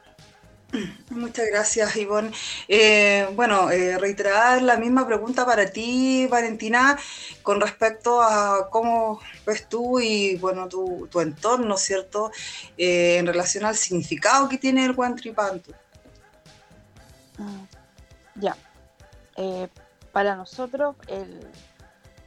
Muchas 1.11 1.47
gracias, 1.51 1.97
Ivonne. 1.97 2.31
Eh, 2.67 3.29
bueno, 3.35 3.71
eh, 3.71 3.99
reiterar 3.99 4.63
la 4.63 4.77
misma 4.77 5.07
pregunta 5.07 5.47
para 5.47 5.71
ti, 5.71 6.27
Valentina, 6.27 6.99
con 7.43 7.61
respecto 7.61 8.21
a 8.21 8.69
cómo 8.71 9.21
ves 9.47 9.69
tú 9.69 10.01
y 10.01 10.37
bueno, 10.37 10.69
tu, 10.69 11.09
tu 11.11 11.21
entorno, 11.21 11.77
¿cierto? 11.77 12.31
Eh, 12.77 13.17
en 13.19 13.27
relación 13.27 13.65
al 13.65 13.77
significado 13.77 14.49
que 14.49 14.59
tiene 14.59 14.85
el 14.85 14.93
Guantripantu. 14.93 15.73
Ya. 18.35 18.57
Eh, 19.39 19.69
para 20.13 20.35
nosotros, 20.35 20.97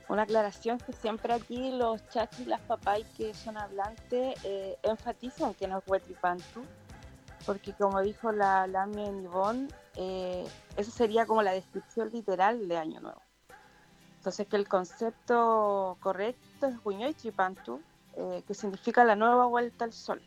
una 0.07 0.21
aclaración 0.21 0.77
que 0.77 0.93
siempre 0.93 1.33
aquí 1.33 1.71
los 1.71 2.07
chachis 2.09 2.47
las 2.47 2.61
papás 2.61 3.01
que 3.17 3.33
son 3.33 3.57
hablantes 3.57 4.39
eh, 4.45 4.77
enfatizan 4.83 5.53
que 5.53 5.67
no 5.67 5.79
es 5.79 5.83
Huetripantu, 5.85 6.63
porque 7.45 7.73
como 7.73 7.99
dijo 8.01 8.31
la 8.31 8.65
Lami 8.65 9.05
en 9.05 9.23
Ivonne, 9.25 9.67
eh, 9.95 10.47
eso 10.77 10.89
sería 10.89 11.25
como 11.25 11.41
la 11.43 11.51
descripción 11.51 12.09
literal 12.11 12.67
de 12.69 12.77
Año 12.77 13.01
Nuevo. 13.01 13.21
Entonces 14.17 14.47
que 14.47 14.55
el 14.55 14.69
concepto 14.69 15.97
correcto 15.99 16.67
es 16.67 16.75
Huñoichipantu, 16.81 17.81
eh, 18.15 18.43
que 18.47 18.53
significa 18.53 19.03
la 19.03 19.17
nueva 19.17 19.47
vuelta 19.47 19.83
al 19.83 19.91
sol. 19.91 20.21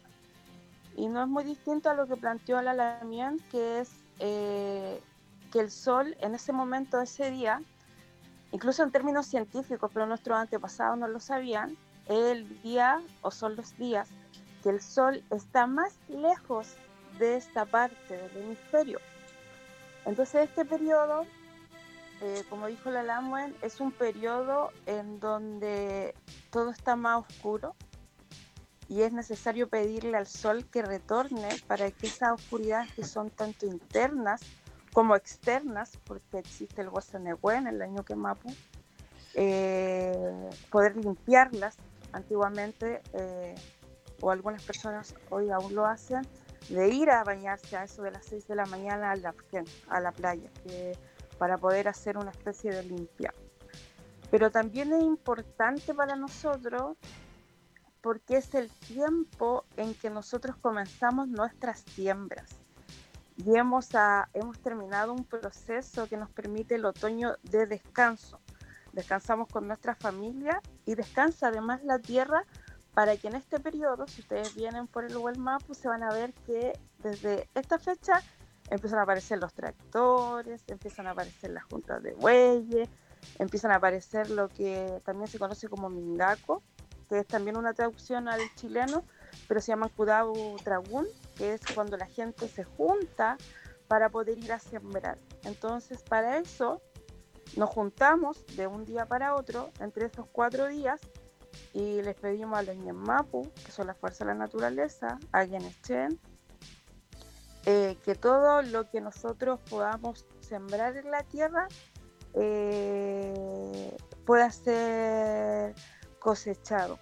Y 0.97 1.09
no 1.09 1.23
es 1.23 1.29
muy 1.29 1.45
distinto 1.45 1.89
a 1.89 1.95
lo 1.95 2.07
que 2.07 2.17
planteó 2.17 2.61
la 2.61 2.75
Lamien, 2.75 3.39
que 3.51 3.81
es 3.81 3.91
eh, 4.19 5.01
que 5.55 5.61
el 5.61 5.71
sol 5.71 6.17
en 6.19 6.35
ese 6.35 6.53
momento, 6.53 7.01
ese 7.01 7.31
día, 7.31 7.63
incluso 8.51 8.83
en 8.83 8.91
términos 8.91 9.27
científicos, 9.27 9.89
pero 9.95 10.05
nuestros 10.05 10.37
antepasados 10.37 10.99
no 10.99 11.07
lo 11.07 11.21
sabían, 11.21 11.79
el 12.09 12.61
día 12.61 13.01
o 13.23 13.31
son 13.31 13.55
los 13.55 13.77
días 13.79 14.09
que 14.65 14.71
el 14.71 14.81
sol 14.81 15.23
está 15.31 15.69
más 15.69 15.97
lejos 16.09 16.75
de 17.21 17.37
esta 17.37 17.67
parte 17.67 18.17
del 18.17 18.37
hemisferio. 18.37 18.99
Entonces 20.05 20.49
este 20.49 20.65
periodo, 20.65 21.25
eh, 22.21 22.43
como 22.51 22.67
dijo 22.67 22.91
la 22.91 23.05
Lamuen, 23.05 23.55
es 23.63 23.81
un 23.81 23.93
periodo 23.93 24.73
en 24.87 25.21
donde 25.21 26.17
todo 26.51 26.71
está 26.71 26.97
más 26.97 27.25
oscuro 27.29 27.77
y 28.89 29.03
es 29.03 29.13
necesario 29.13 29.69
pedirle 29.69 30.17
al 30.17 30.27
sol 30.27 30.67
que 30.67 30.83
retorne 30.83 31.49
para 31.69 31.93
que 31.93 32.09
esas 32.09 32.33
oscuridades 32.33 32.93
que 32.95 33.05
son 33.05 33.31
tanto 33.31 33.67
internas 33.67 34.41
como 34.95 35.17
externas, 35.17 35.99
porque 36.05 36.39
existe 36.39 36.81
el 36.81 36.89
Guasanehuen, 36.89 37.67
el 37.67 37.83
año 37.83 38.05
que 38.05 38.15
Mapu, 38.15 38.49
eh, 39.35 40.49
poder 40.71 40.97
limpiarlas 40.97 41.77
antiguamente, 42.13 43.03
eh, 43.13 43.57
o 44.21 44.31
algunas 44.31 44.63
personas 44.63 45.17
hoy 45.31 45.51
aún 45.51 45.75
lo 45.75 45.85
hacen, 45.85 46.23
de 46.69 46.89
ir 46.91 47.11
a 47.11 47.25
bañarse 47.25 47.77
a 47.77 47.83
eso 47.83 48.03
de 48.03 48.13
las 48.13 48.25
6 48.27 48.47
de 48.47 48.55
la 48.55 48.67
mañana 48.67 49.11
a 49.11 49.17
la, 49.17 49.35
a 49.89 50.01
la 50.01 50.13
playa, 50.13 50.49
para 51.39 51.59
poder 51.59 51.89
hacer 51.89 52.17
una 52.17 52.31
especie 52.31 52.73
de 52.73 52.85
limpia. 52.85 53.35
Pero 54.31 54.53
también 54.53 54.93
es 54.93 55.03
importante 55.03 55.93
para 55.93 56.15
nosotros 56.15 56.97
porque 58.01 58.37
es 58.37 58.55
el 58.55 58.71
tiempo 58.71 59.65
en 59.77 59.93
que 59.95 60.09
nosotros 60.09 60.55
comenzamos 60.57 61.27
nuestras 61.27 61.81
siembras 61.81 62.64
y 63.37 63.57
hemos, 63.57 63.95
a, 63.95 64.29
hemos 64.33 64.59
terminado 64.61 65.13
un 65.13 65.25
proceso 65.25 66.07
que 66.09 66.17
nos 66.17 66.31
permite 66.31 66.77
el 66.77 66.85
otoño 66.85 67.37
de 67.43 67.67
descanso. 67.67 68.41
Descansamos 68.93 69.49
con 69.49 69.67
nuestra 69.67 69.95
familia 69.95 70.61
y 70.87 70.95
descansa 70.95 71.49
además 71.49 71.83
la 71.83 71.99
tierra 71.99 72.45
para 72.95 73.17
que 73.17 73.27
en 73.27 73.35
este 73.35 73.59
periodo, 73.59 74.07
si 74.07 74.21
ustedes 74.21 74.55
vienen 74.55 74.87
por 74.87 75.05
el 75.05 75.17
Google 75.17 75.39
Maps, 75.39 75.65
pues 75.67 75.79
se 75.79 75.89
van 75.89 76.05
a 76.05 76.13
ver 76.13 76.33
que 76.47 76.79
desde 77.03 77.49
esta 77.55 77.79
fecha 77.79 78.23
empiezan 78.71 79.01
a 79.01 79.03
aparecer 79.03 79.39
los 79.39 79.53
tractores, 79.53 80.63
empiezan 80.69 81.09
a 81.09 81.11
aparecer 81.11 81.51
las 81.51 81.65
juntas 81.65 82.03
de 82.03 82.15
bueyes, 82.15 82.89
empiezan 83.41 83.73
a 83.73 83.77
aparecer 83.77 84.31
lo 84.31 84.49
que 84.49 85.03
también 85.05 85.27
se 85.29 85.41
conoce 85.41 85.69
como 85.69 85.91
mingaco, 85.91 86.63
que 87.09 87.19
es 87.19 87.27
también 87.27 87.57
una 87.57 87.75
traducción 87.75 88.29
al 88.29 88.41
chileno, 88.55 89.05
pero 89.49 89.61
se 89.61 89.73
llama 89.73 89.89
Kudau 89.89 90.57
Tragún, 90.63 91.07
que 91.37 91.55
es 91.55 91.61
cuando 91.75 91.97
la 91.97 92.07
gente 92.07 92.49
se 92.49 92.65
junta 92.65 93.37
para 93.89 94.09
poder 94.09 94.39
ir 94.39 94.53
a 94.53 94.59
sembrar. 94.59 95.19
Entonces, 95.45 96.03
para 96.03 96.39
eso, 96.39 96.81
nos 97.57 97.71
juntamos 97.71 98.45
de 98.57 98.67
un 98.67 98.85
día 98.85 99.07
para 99.07 99.35
otro, 99.35 99.71
entre 99.81 100.07
estos 100.07 100.27
cuatro 100.33 100.69
días, 100.69 101.01
y 101.73 102.03
les 102.03 102.15
pedimos 102.17 102.59
a 102.59 102.63
los 102.63 102.77
Mapu, 102.77 103.51
que 103.65 103.71
son 103.71 103.87
las 103.87 103.97
fuerzas 103.97 104.21
de 104.21 104.27
la 104.27 104.35
naturaleza, 104.35 105.19
a 105.33 105.45
Genechen, 105.45 106.19
eh, 107.67 107.97
que 108.05 108.15
todo 108.15 108.63
lo 108.63 108.91
que 108.91 109.01
nosotros 109.01 109.59
podamos 109.71 110.27
sembrar 110.41 110.97
en 110.97 111.11
la 111.11 111.23
tierra 111.23 111.67
eh, 112.35 113.97
pueda 114.27 114.51
ser 114.51 115.75
cosechado 116.19 116.99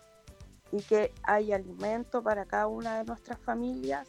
y 0.70 0.82
que 0.82 1.12
haya 1.22 1.56
alimento 1.56 2.22
para 2.22 2.44
cada 2.44 2.66
una 2.66 2.98
de 2.98 3.04
nuestras 3.04 3.38
familias. 3.40 4.08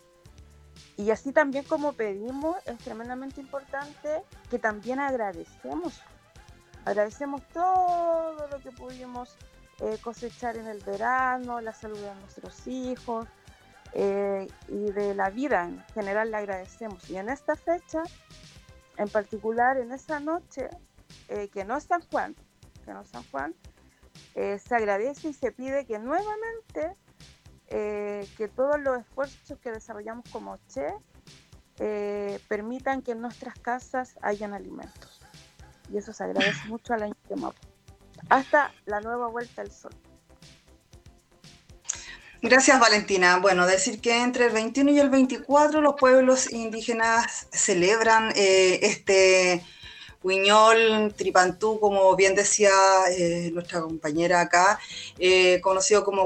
Y 0.97 1.09
así 1.11 1.31
también 1.31 1.65
como 1.65 1.93
pedimos, 1.93 2.57
es 2.65 2.77
tremendamente 2.79 3.41
importante 3.41 4.23
que 4.49 4.59
también 4.59 4.99
agradecemos. 4.99 6.01
Agradecemos 6.85 7.41
todo 7.53 8.47
lo 8.47 8.59
que 8.59 8.71
pudimos 8.71 9.35
eh, 9.79 9.97
cosechar 10.01 10.55
en 10.55 10.67
el 10.67 10.79
verano, 10.81 11.59
la 11.61 11.73
salud 11.73 11.97
de 11.97 12.13
nuestros 12.15 12.67
hijos 12.67 13.27
eh, 13.93 14.47
y 14.67 14.91
de 14.91 15.15
la 15.15 15.29
vida 15.29 15.65
en 15.65 15.83
general 15.93 16.29
le 16.29 16.37
agradecemos. 16.37 17.09
Y 17.09 17.17
en 17.17 17.29
esta 17.29 17.55
fecha, 17.55 18.03
en 18.97 19.09
particular 19.09 19.77
en 19.77 19.91
esa 19.91 20.19
noche, 20.19 20.69
eh, 21.27 21.47
que 21.49 21.65
no 21.65 21.75
es 21.75 21.85
San 21.85 22.01
Juan, 22.11 22.35
que 22.85 22.93
no 22.93 23.01
es 23.01 23.09
San 23.09 23.23
Juan, 23.31 23.55
se 24.35 24.75
agradece 24.75 25.29
y 25.29 25.33
se 25.33 25.51
pide 25.51 25.85
que 25.85 25.99
nuevamente 25.99 26.95
que 27.73 28.51
todos 28.55 28.79
los 28.79 28.99
esfuerzos 28.99 29.57
que 29.59 29.71
desarrollamos 29.71 30.25
como 30.31 30.57
Che 30.67 30.87
permitan 32.47 33.01
que 33.01 33.13
en 33.13 33.21
nuestras 33.21 33.57
casas 33.59 34.15
hayan 34.21 34.53
alimentos. 34.53 35.21
Y 35.91 35.97
eso 35.97 36.13
se 36.13 36.23
agradece 36.23 36.67
mucho 36.67 36.93
a 36.93 36.97
la 36.97 37.11
Mapu 37.35 37.73
hasta 38.29 38.73
la 38.85 39.01
nueva 39.01 39.27
vuelta 39.27 39.61
al 39.61 39.71
sol. 39.71 39.91
Gracias 42.41 42.79
Valentina. 42.79 43.39
Bueno, 43.39 43.65
decir 43.65 44.01
que 44.01 44.21
entre 44.21 44.47
el 44.47 44.51
21 44.51 44.91
y 44.91 44.99
el 44.99 45.09
24 45.09 45.81
los 45.81 45.95
pueblos 45.95 46.51
indígenas 46.51 47.47
celebran 47.51 48.33
eh, 48.35 48.79
este 48.81 49.63
Huiñol 50.21 51.13
Tripantú, 51.15 51.79
como 51.79 52.13
bien 52.17 52.35
decía 52.35 52.71
eh, 53.11 53.49
nuestra 53.53 53.81
compañera 53.81 54.41
acá, 54.41 54.77
eh, 55.19 55.61
conocido 55.61 56.03
como 56.03 56.25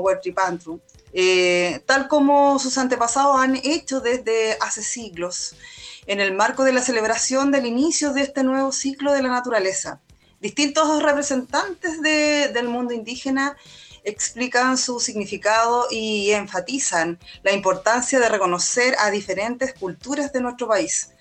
Huertripantú, 1.18 1.86
tal 1.86 2.08
como 2.08 2.60
sus 2.60 2.78
antepasados 2.78 3.40
han 3.40 3.56
hecho 3.58 4.00
desde 4.00 4.58
hace 4.62 4.84
siglos, 4.84 5.56
en 6.06 6.20
el 6.22 6.34
marco 6.34 6.64
de 6.64 6.74
la 6.74 6.82
celebración 6.82 7.52
del 7.52 7.66
inicio 7.66 8.14
de 8.14 8.22
este 8.22 8.44
nuevo 8.44 8.72
ciclo 8.72 9.12
de 9.14 9.22
la 9.22 9.30
naturaleza 9.30 10.00
distintos 10.40 11.02
representantes 11.02 12.02
del 12.02 12.68
mundo 12.68 12.94
indígena 12.94 13.58
explican 14.04 14.78
su 14.78 15.00
significado 15.00 15.88
y 15.92 16.32
enfatizan 16.32 17.20
la 17.44 17.52
importancia 17.52 18.20
de 18.20 18.30
reconocer 18.30 18.96
a 19.00 19.12
diferentes 19.12 19.74
culturas 19.74 20.32
de 20.32 20.42
nuestro 20.42 20.68
país. 20.68 21.12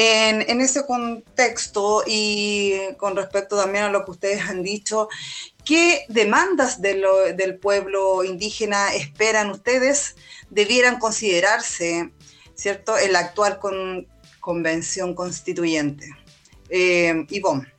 En, 0.00 0.60
ese 0.60 0.86
contexto 0.86 2.04
y 2.06 2.94
con 2.98 3.16
respecto 3.16 3.56
también 3.56 3.84
a 3.84 3.90
lo 3.90 4.04
que 4.04 4.12
ustedes 4.12 4.42
han 4.42 4.62
dicho, 4.62 5.08
¿qué 5.68 6.06
demandas 6.08 6.80
del 6.80 7.58
pueblo 7.60 8.24
indígena 8.24 8.94
esperan 8.94 9.50
ustedes 9.50 10.16
debieran 10.48 10.98
considerarse, 10.98 12.10
¿cierto?, 12.54 12.96
en 12.96 13.12
la 13.12 13.18
actual 13.18 13.60
convención 14.40 15.14
constituyente. 15.14 16.08
Eh, 16.70 17.26
Ivonne. 17.28 17.70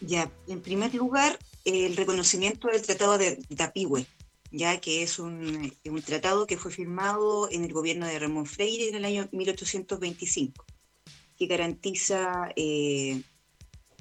Ya, 0.00 0.28
en 0.48 0.60
primer 0.60 0.92
lugar, 0.92 1.38
el 1.64 1.96
reconocimiento 1.96 2.66
del 2.66 2.82
Tratado 2.82 3.16
de 3.16 3.36
Tapigüe, 3.56 4.04
ya 4.50 4.80
que 4.80 5.04
es 5.04 5.20
un, 5.20 5.72
tratado 6.04 6.48
que 6.48 6.58
fue 6.58 6.72
firmado 6.72 7.48
en 7.48 7.62
el 7.62 7.72
gobierno 7.72 8.08
de 8.08 8.18
Ramón 8.18 8.46
Freire 8.46 8.88
en 8.88 8.96
el 8.96 9.04
año 9.04 9.28
1825, 9.30 10.64
que 11.38 11.46
garantiza 11.46 12.50
eh, 12.56 13.22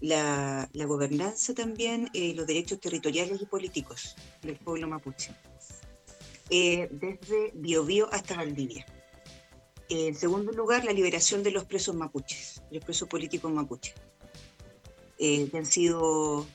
la, 0.01 0.67
gobernanza 0.73 1.53
también, 1.53 2.09
eh, 2.13 2.33
los 2.33 2.47
derechos 2.47 2.79
territoriales 2.79 3.41
y 3.41 3.45
políticos 3.45 4.15
del 4.41 4.57
pueblo 4.57 4.87
mapuche, 4.87 5.33
eh, 6.49 6.89
desde 6.91 7.51
Biobío 7.53 8.11
hasta 8.11 8.35
Valdivia. 8.35 8.85
En 9.89 10.15
segundo 10.15 10.51
lugar, 10.51 10.85
la 10.85 10.93
liberación 10.93 11.43
de 11.43 11.51
los 11.51 11.65
presos 11.65 11.95
mapuches, 11.95 12.61
los 12.71 12.83
presos 12.83 13.07
políticos 13.07 13.51
mapuches 13.51 13.93
eh, 15.19 15.49
que 15.49 15.57
han 15.57 15.65
sido, 15.65 16.47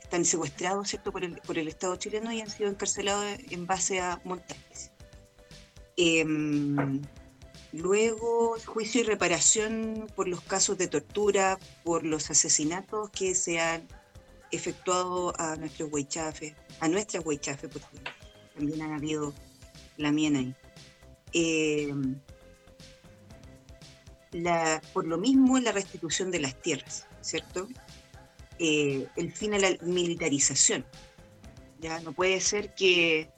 están 0.00 0.24
secuestrados 0.24 0.88
¿cierto? 0.88 1.12
Por, 1.12 1.24
el, 1.24 1.36
por 1.40 1.58
el 1.58 1.68
Estado 1.68 1.96
chileno 1.96 2.32
y 2.32 2.40
han 2.40 2.48
sido 2.48 2.70
encarcelados 2.70 3.26
en 3.50 3.66
base 3.66 4.00
a 4.00 4.20
montajes. 4.24 4.92
Em, 5.96 7.02
luego, 7.74 8.56
juicio 8.64 9.00
y 9.00 9.04
reparación 9.04 10.06
por 10.14 10.28
los 10.28 10.40
casos 10.40 10.78
de 10.78 10.86
tortura, 10.86 11.58
por 11.82 12.04
los 12.04 12.30
asesinatos 12.30 13.10
que 13.10 13.34
se 13.34 13.58
han 13.58 13.86
efectuado 14.52 15.34
a 15.40 15.56
nuestros 15.56 15.92
huichafes, 15.92 16.54
a 16.80 16.88
nuestras 16.88 17.26
huichafes, 17.26 17.70
porque 17.70 17.98
también 18.54 18.82
han 18.82 18.92
habido 18.92 19.34
la 19.96 20.12
miena 20.12 20.38
ahí. 20.38 20.54
Em, 21.32 22.20
la, 24.30 24.80
por 24.92 25.06
lo 25.06 25.18
mismo, 25.18 25.58
la 25.58 25.72
restitución 25.72 26.30
de 26.30 26.40
las 26.40 26.54
tierras, 26.62 27.06
¿cierto? 27.20 27.68
Eh, 28.60 29.08
el 29.16 29.32
fin 29.32 29.54
a 29.54 29.58
la 29.58 29.76
militarización. 29.82 30.84
¿ya? 31.80 32.00
No 32.00 32.12
puede 32.12 32.40
ser 32.40 32.72
que, 32.74 33.28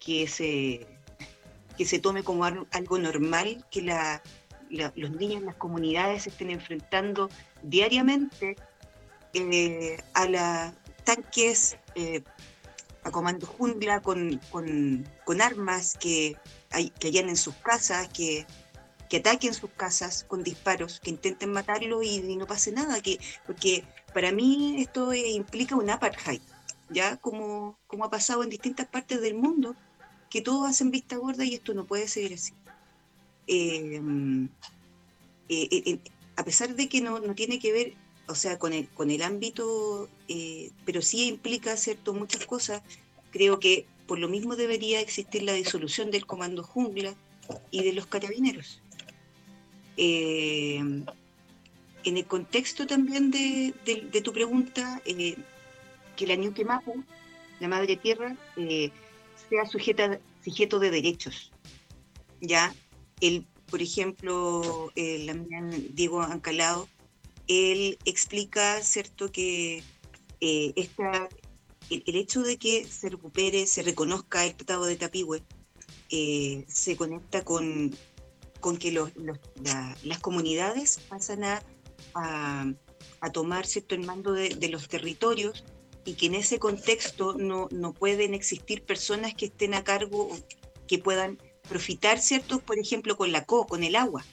que, 0.00 0.26
se, 0.26 0.86
que 1.76 1.84
se 1.84 1.98
tome 1.98 2.22
como 2.22 2.44
algo 2.44 2.98
normal 2.98 3.64
que 3.70 3.82
los 4.70 5.10
niños 5.10 5.40
en 5.40 5.46
las 5.46 5.56
comunidades 5.56 6.26
estén 6.26 6.50
enfrentando 6.50 7.28
diariamente 7.62 8.56
eh, 9.34 9.96
a 10.14 10.26
los 10.26 10.74
tanques, 11.04 11.76
eh, 11.94 12.22
a 13.02 13.10
comando 13.10 13.46
jungla 13.46 14.00
con, 14.00 14.40
con, 14.50 15.40
armas 15.40 15.96
que, 15.98 16.36
hay, 16.70 16.90
que 16.90 17.08
hayan 17.08 17.28
en 17.28 17.36
sus 17.36 17.54
casas, 17.56 18.08
que, 18.08 18.46
que 19.08 19.18
ataquen 19.18 19.52
sus 19.52 19.70
casas 19.70 20.24
con 20.24 20.42
disparos, 20.42 21.00
que 21.00 21.10
intenten 21.10 21.52
matarlo 21.52 22.02
y, 22.02 22.20
no 22.36 22.46
pase 22.46 22.72
nada, 22.72 23.00
que, 23.00 23.18
porque 23.46 23.84
para 24.12 24.32
mí 24.32 24.76
esto 24.80 25.12
eh, 25.12 25.30
implica 25.30 25.76
un 25.76 25.90
apartheid, 25.90 26.40
ya 26.90 27.16
como, 27.16 27.76
como 27.86 28.04
ha 28.04 28.10
pasado 28.10 28.42
en 28.42 28.50
distintas 28.50 28.86
partes 28.86 29.20
del 29.20 29.34
mundo, 29.34 29.74
que 30.34 30.40
todos 30.40 30.68
hacen 30.68 30.90
vista 30.90 31.16
gorda 31.16 31.44
y 31.44 31.54
esto 31.54 31.74
no 31.74 31.84
puede 31.84 32.08
seguir 32.08 32.34
así. 32.34 32.52
Em, 33.46 34.48
eh, 35.48 35.68
eh, 35.70 35.98
a 36.34 36.44
pesar 36.44 36.74
de 36.74 36.88
que 36.88 37.00
no, 37.00 37.20
no, 37.20 37.36
tiene 37.36 37.60
que 37.60 37.70
ver, 37.72 37.94
o 38.26 38.34
sea, 38.34 38.58
con 38.58 38.72
el, 38.72 38.88
con 38.88 39.12
el 39.12 39.22
ámbito, 39.22 40.08
pero 40.84 41.02
sí 41.02 41.28
implica, 41.28 41.76
¿cierto?, 41.76 42.12
muchas 42.14 42.46
cosas, 42.46 42.82
creo 43.30 43.60
que 43.60 43.86
por 44.08 44.18
lo 44.18 44.28
mismo 44.28 44.56
debería 44.56 45.00
existir 45.00 45.44
la 45.44 45.52
disolución 45.52 46.10
del 46.10 46.26
Comando 46.26 46.64
Jungla 46.64 47.14
y 47.70 47.84
de 47.84 47.92
los 47.92 48.06
carabineros. 48.06 48.80
Eh, 49.96 50.78
en 50.78 52.16
el 52.16 52.26
contexto 52.26 52.88
también 52.88 53.30
de, 53.30 54.20
tu 54.24 54.32
pregunta, 54.32 55.00
eh, 55.04 55.36
que 56.16 56.26
la 56.26 56.34
Ñuque 56.34 56.64
Mapu, 56.64 57.04
la 57.60 57.68
madre 57.68 57.94
tierra, 57.94 58.36
eh, 58.56 58.90
sea 59.54 59.66
sujeta, 59.66 60.20
sujeto 60.44 60.78
de 60.78 60.90
derechos. 60.90 61.52
Ya, 62.40 62.74
él, 63.20 63.46
por 63.70 63.80
ejemplo, 63.80 64.90
el 64.96 65.94
Diego 65.94 66.22
Ancalado, 66.22 66.88
él 67.46 67.98
explica, 68.04 68.82
¿cierto?, 68.82 69.30
que 69.30 69.82
eh, 70.40 70.72
esta, 70.76 71.28
el, 71.90 72.16
hecho 72.16 72.42
de 72.42 72.56
que 72.56 72.84
se 72.84 73.08
recupere, 73.10 73.66
se 73.66 73.82
reconozca 73.82 74.44
el 74.44 74.54
Tratado 74.54 74.86
de 74.86 74.96
Tapigüe, 74.96 75.42
se 76.08 76.96
conecta 76.96 77.44
con, 77.44 77.94
con 78.60 78.76
que 78.76 78.92
las 78.92 80.18
comunidades 80.20 81.00
pasan 81.08 81.44
a 81.44 81.62
a, 82.14 83.30
tomar 83.32 83.66
cierto 83.66 83.94
el 83.94 84.04
mando 84.04 84.32
de, 84.32 84.68
los 84.68 84.88
territorios 84.88 85.64
y 86.04 86.14
que 86.14 86.26
en 86.26 86.34
ese 86.34 86.58
contexto 86.58 87.34
no, 87.34 87.68
no 87.70 87.92
pueden 87.92 88.34
existir 88.34 88.82
personas 88.82 89.34
que 89.34 89.46
estén 89.46 89.74
a 89.74 89.84
cargo 89.84 90.28
que 90.86 90.98
puedan 90.98 91.38
profitar, 91.68 92.18
¿cierto? 92.20 92.60
Por 92.60 92.78
ejemplo, 92.78 93.16
con 93.16 93.32
la 93.32 93.44
CO, 93.44 93.66
con 93.66 93.84
el 93.84 93.96
agua. 93.96 94.24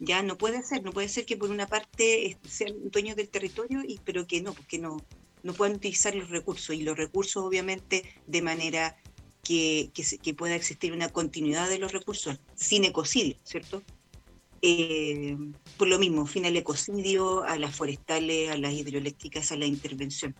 Ya 0.00 0.22
no 0.22 0.36
puede 0.36 0.62
ser, 0.62 0.82
no 0.82 0.92
puede 0.92 1.08
ser 1.08 1.24
que 1.24 1.36
por 1.36 1.50
una 1.50 1.66
parte 1.66 2.36
sean 2.46 2.90
dueños 2.90 3.16
del 3.16 3.28
territorio, 3.28 3.82
y, 3.86 4.00
pero 4.04 4.26
que 4.26 4.42
no, 4.42 4.52
porque 4.52 4.78
no, 4.78 4.98
no 5.42 5.54
puedan 5.54 5.76
utilizar 5.76 6.14
los 6.14 6.28
recursos. 6.28 6.76
Y 6.76 6.82
los 6.82 6.96
recursos, 6.96 7.42
obviamente, 7.42 8.04
de 8.26 8.42
manera 8.42 8.96
que, 9.42 9.90
que, 9.94 10.34
pueda 10.34 10.56
existir 10.56 10.92
una 10.92 11.08
continuidad 11.08 11.68
de 11.68 11.78
los 11.78 11.92
recursos, 11.92 12.38
sin 12.54 12.84
ecocidio, 12.84 13.36
¿cierto? 13.44 13.82
eh, 14.66 15.36
por 15.76 15.88
lo 15.88 15.98
mismo, 15.98 16.24
fin 16.24 16.46
al 16.46 16.56
ecocidio, 16.56 17.44
a 17.44 17.58
las 17.58 17.76
forestales, 17.76 18.50
a 18.50 18.56
las 18.56 18.72
hidroeléctricas, 18.72 19.52
a 19.52 19.56
la 19.56 19.66
intervención. 19.66 20.34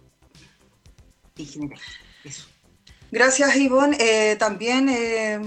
En 1.36 1.46
general, 1.46 1.80
eso. 2.22 2.46
Gracias, 3.10 3.56
Ivonne. 3.56 3.96
Eh, 4.00 4.36
también 4.36 4.88
eh, 4.88 5.40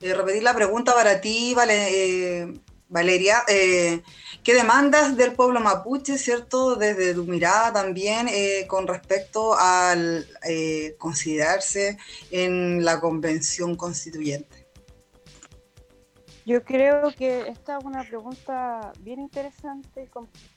eh, 0.00 0.14
repetir 0.14 0.42
la 0.42 0.54
pregunta 0.54 0.94
para 0.94 1.20
ti, 1.20 1.54
vale, 1.54 2.60
Valeria. 2.88 3.42
¿Qué 3.46 4.54
demandas 4.54 5.16
del 5.16 5.32
pueblo 5.32 5.60
mapuche, 5.60 6.18
cierto, 6.18 6.76
desde 6.76 7.14
tu 7.14 7.24
mirada 7.24 7.72
también 7.72 8.28
con 8.66 8.86
respecto 8.86 9.56
al 9.56 10.26
considerarse 10.98 11.98
en 12.30 12.84
la 12.84 13.00
convención 13.00 13.76
constituyente? 13.76 14.68
Yo 16.46 16.64
creo 16.64 17.12
que 17.16 17.48
esta 17.48 17.78
es 17.78 17.84
una 17.84 18.02
pregunta 18.02 18.92
bien 19.00 19.20
interesante 19.20 20.04
y 20.04 20.06
compleja. 20.06 20.50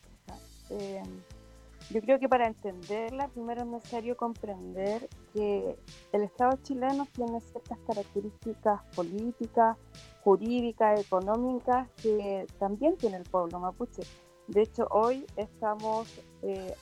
Yo 1.89 2.01
creo 2.01 2.19
que 2.19 2.29
para 2.29 2.47
entenderla, 2.47 3.27
primero 3.27 3.61
es 3.61 3.67
necesario 3.67 4.15
comprender 4.15 5.07
que 5.33 5.77
el 6.11 6.23
Estado 6.23 6.57
chileno 6.63 7.07
tiene 7.13 7.39
ciertas 7.41 7.77
características 7.85 8.81
políticas, 8.95 9.77
jurídicas, 10.23 11.01
económicas 11.01 11.89
que 12.01 12.47
también 12.59 12.97
tiene 12.97 13.17
el 13.17 13.23
pueblo 13.23 13.59
mapuche. 13.59 14.03
De 14.47 14.61
hecho, 14.61 14.87
hoy 14.91 15.25
estamos 15.35 16.07
eh, 16.41 16.73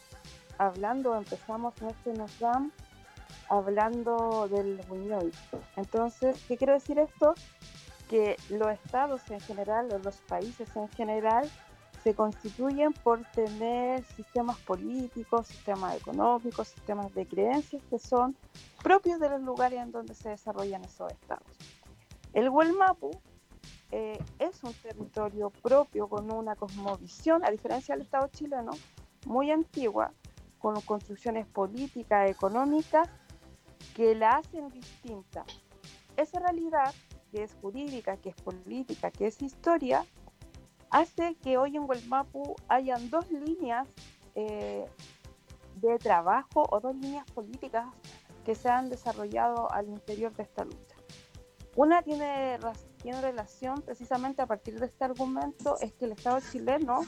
hablando, 0.58 1.16
empezamos 1.16 1.80
nuestro 1.82 2.14
NOSDAM 2.14 2.72
hablando 3.50 4.48
del 4.50 4.82
Buñuel. 4.88 5.32
Entonces, 5.76 6.44
¿qué 6.48 6.58
quiero 6.58 6.74
decir 6.74 7.00
esto? 7.00 7.34
Que 8.10 8.38
los 8.50 8.70
estados 8.70 9.30
en 9.30 9.40
general, 9.42 9.90
los 10.04 10.18
países 10.22 10.74
en 10.76 10.88
general, 10.90 11.50
se 12.04 12.16
constituyen 12.16 12.94
por 12.94 13.24
tener 13.32 14.04
sistemas 14.16 14.58
políticos, 14.60 15.48
sistemas 15.48 15.96
económicos, 15.96 16.70
sistemas 16.70 17.14
de 17.14 17.26
creencias 17.28 17.84
que 17.90 18.00
son 18.00 18.36
propios 18.82 19.20
de 19.20 19.30
los 19.30 19.42
lugares 19.42 19.80
en 19.80 19.92
donde 19.92 20.16
se 20.16 20.30
desarrollan 20.30 20.84
esos 20.84 21.12
estados. 21.12 21.46
El 22.34 22.50
Huelmapu 22.50 23.12
eh, 23.92 24.18
es 24.40 24.64
un 24.64 24.74
territorio 24.74 25.50
propio 25.50 26.08
con 26.08 26.32
una 26.32 26.56
cosmovisión, 26.56 27.46
a 27.46 27.52
diferencia 27.52 27.94
del 27.94 28.04
Estado 28.04 28.28
chileno, 28.30 28.72
muy 29.26 29.52
antigua, 29.52 30.12
con 30.60 30.80
construcciones 30.82 31.46
políticas, 31.46 32.30
económicas, 32.30 33.10
que 33.96 34.16
la 34.16 34.38
hacen 34.38 34.70
distinta. 34.70 35.44
Esa 36.16 36.40
realidad, 36.40 36.94
que 37.32 37.44
es 37.44 37.54
jurídica, 37.62 38.18
que 38.18 38.30
es 38.30 38.36
política, 38.36 39.12
que 39.12 39.28
es 39.28 39.42
historia, 39.42 40.06
hace 40.92 41.36
que 41.36 41.58
hoy 41.58 41.78
en 41.78 41.90
Huelmapu 41.90 42.56
hayan 42.68 43.10
dos 43.10 43.30
líneas 43.32 43.88
eh, 44.36 44.86
de 45.78 45.98
trabajo 45.98 46.68
o 46.70 46.80
dos 46.80 46.96
líneas 46.96 47.26
políticas 47.32 47.88
que 48.46 48.56
se 48.56 48.70
han 48.70 48.90
desarrollado 48.90 49.72
al 49.72 49.88
interior 49.88 50.34
de 50.36 50.44
esta 50.44 50.66
lucha. 50.66 50.96
Una 51.76 52.02
tiene, 52.02 52.58
relación 53.22 53.82
precisamente 53.82 54.42
a 54.42 54.46
partir 54.46 54.80
de 54.80 54.88
este 54.88 55.06
argumento, 55.06 55.78
es 55.80 55.94
que 55.94 56.06
el 56.06 56.12
Estado 56.12 56.40
chileno 56.52 57.02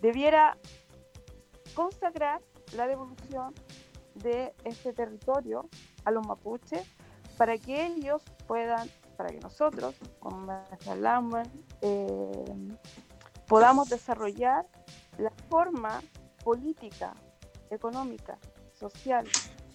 debiera 0.00 0.56
consagrar 1.74 2.40
la 2.76 2.86
devolución 2.86 3.52
de 4.14 4.54
este 4.62 4.92
territorio 4.92 5.68
a 6.04 6.12
los 6.12 6.24
mapuches 6.26 6.86
para 7.36 7.58
que 7.58 7.86
ellos 7.86 8.22
puedan, 8.46 8.88
para 9.16 9.30
que 9.30 9.40
nosotros, 9.40 9.96
como 10.20 10.46
nuestra 10.46 11.22
eh, 11.80 12.44
podamos 13.54 13.88
desarrollar 13.88 14.66
la 15.16 15.30
forma 15.48 16.02
política, 16.42 17.14
económica, 17.70 18.36
social 18.72 19.28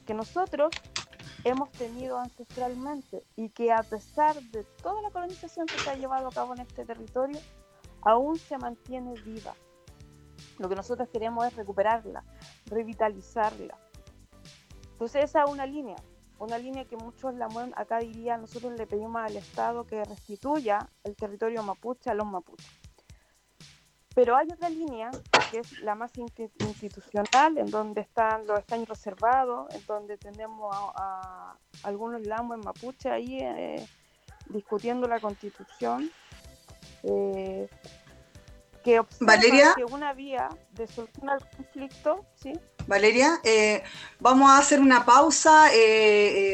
que 0.05 0.13
nosotros 0.13 0.75
hemos 1.45 1.71
tenido 1.71 2.17
ancestralmente 2.17 3.23
y 3.37 3.47
que 3.51 3.71
a 3.71 3.81
pesar 3.83 4.35
de 4.51 4.65
toda 4.83 5.01
la 5.01 5.11
colonización 5.11 5.65
que 5.65 5.79
se 5.79 5.89
ha 5.91 5.95
llevado 5.95 6.27
a 6.27 6.31
cabo 6.31 6.53
en 6.55 6.59
este 6.59 6.83
territorio, 6.83 7.39
aún 8.01 8.37
se 8.37 8.57
mantiene 8.57 9.13
viva. 9.21 9.53
Lo 10.57 10.67
que 10.67 10.75
nosotros 10.75 11.07
queremos 11.07 11.47
es 11.47 11.55
recuperarla, 11.55 12.25
revitalizarla. 12.65 13.77
Entonces 14.91 15.23
esa 15.23 15.45
es 15.45 15.49
una 15.49 15.65
línea, 15.65 15.95
una 16.37 16.57
línea 16.57 16.83
que 16.83 16.97
muchos 16.97 17.33
la 17.33 17.47
mueven, 17.47 17.71
acá 17.77 17.99
diría, 17.99 18.35
nosotros 18.35 18.73
le 18.77 18.85
pedimos 18.85 19.21
al 19.21 19.37
Estado 19.37 19.85
que 19.85 20.03
restituya 20.03 20.79
el 21.05 21.15
territorio 21.15 21.63
mapuche 21.63 22.09
a 22.09 22.13
los 22.13 22.27
mapuches. 22.27 22.88
Pero 24.19 24.35
hay 24.35 24.49
otra 24.51 24.69
línea, 24.69 25.11
que 25.49 25.59
es 25.59 25.79
la 25.79 25.95
más 25.95 26.11
institucional, 26.17 27.57
en 27.57 27.71
donde 27.71 28.01
están 28.01 28.45
los 28.45 28.59
estaños 28.59 28.89
reservados, 28.89 29.73
en 29.73 29.85
donde 29.85 30.17
tenemos 30.17 30.75
a, 30.75 31.55
algunos 31.83 32.27
lamos 32.27 32.57
en 32.57 32.65
mapuche 32.65 33.09
ahí 33.09 33.37
eh, 33.39 33.87
discutiendo 34.47 35.07
la 35.07 35.21
constitución, 35.21 36.11
eh, 37.03 37.69
que 38.83 39.01
Valeria, 39.21 39.71
que 39.73 39.85
una 39.85 40.11
vía 40.11 40.49
de 40.73 40.85
solución 40.85 41.29
al 41.29 41.39
conflicto, 41.55 42.25
¿sí? 42.43 42.51
Valeria, 42.87 43.39
eh, 43.45 43.83
vamos 44.19 44.51
a 44.51 44.57
hacer 44.57 44.81
una 44.81 45.05
pausa 45.05 45.69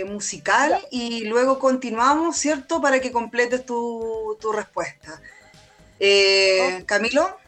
musical 0.06 0.86
y 0.92 1.24
luego 1.24 1.58
continuamos, 1.58 2.38
¿cierto? 2.38 2.80
Para 2.80 3.00
que 3.00 3.12
completes 3.12 3.66
tu, 3.66 4.38
tu 4.40 4.52
respuesta. 4.52 5.20
Camilo. 6.86 7.45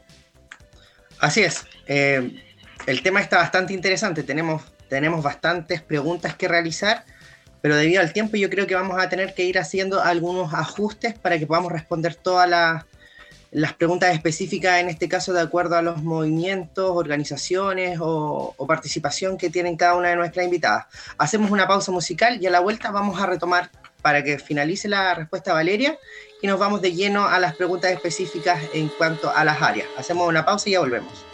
Así 1.19 1.41
es. 1.41 1.65
Eh, 1.87 2.43
el 2.85 3.01
tema 3.01 3.21
está 3.21 3.37
bastante 3.37 3.73
interesante. 3.73 4.23
Tenemos, 4.23 4.63
tenemos 4.89 5.23
bastantes 5.23 5.81
preguntas 5.81 6.35
que 6.35 6.47
realizar, 6.47 7.03
pero 7.61 7.75
debido 7.75 8.01
al 8.01 8.13
tiempo 8.13 8.37
yo 8.37 8.49
creo 8.49 8.67
que 8.67 8.75
vamos 8.75 8.99
a 8.99 9.09
tener 9.09 9.33
que 9.33 9.43
ir 9.43 9.57
haciendo 9.57 10.01
algunos 10.01 10.53
ajustes 10.53 11.17
para 11.17 11.39
que 11.39 11.47
podamos 11.47 11.71
responder 11.71 12.15
todas 12.15 12.49
las, 12.49 13.73
preguntas 13.73 14.13
específicas, 14.13 14.79
en 14.79 14.89
este 14.89 15.09
caso 15.09 15.33
de 15.33 15.41
acuerdo 15.41 15.75
a 15.75 15.81
los 15.81 16.03
movimientos, 16.03 16.91
organizaciones 16.91 17.99
o, 17.99 18.53
o 18.55 18.67
participación 18.67 19.37
que 19.37 19.49
tienen 19.49 19.75
cada 19.75 19.95
una 19.95 20.09
de 20.09 20.15
nuestras 20.15 20.45
invitadas. 20.45 20.85
Hacemos 21.17 21.49
una 21.49 21.67
pausa 21.67 21.91
musical 21.91 22.41
y 22.41 22.45
a 22.45 22.51
la 22.51 22.59
vuelta 22.59 22.91
vamos 22.91 23.19
a 23.19 23.25
retomar 23.25 23.71
para 24.01 24.23
que 24.23 24.39
finalice 24.39 24.87
la 24.87 25.13
respuesta 25.13 25.53
Valeria 25.53 25.97
y 26.41 26.47
nos 26.47 26.59
vamos 26.59 26.81
de 26.81 26.93
lleno 26.93 27.27
a 27.27 27.39
las 27.39 27.55
preguntas 27.55 27.91
específicas 27.91 28.61
en 28.73 28.89
cuanto 28.89 29.31
a 29.33 29.43
las 29.43 29.61
áreas. 29.61 29.87
Hacemos 29.97 30.27
una 30.27 30.45
pausa 30.45 30.69
y 30.69 30.73
ya 30.73 30.79
volvemos. 30.79 31.26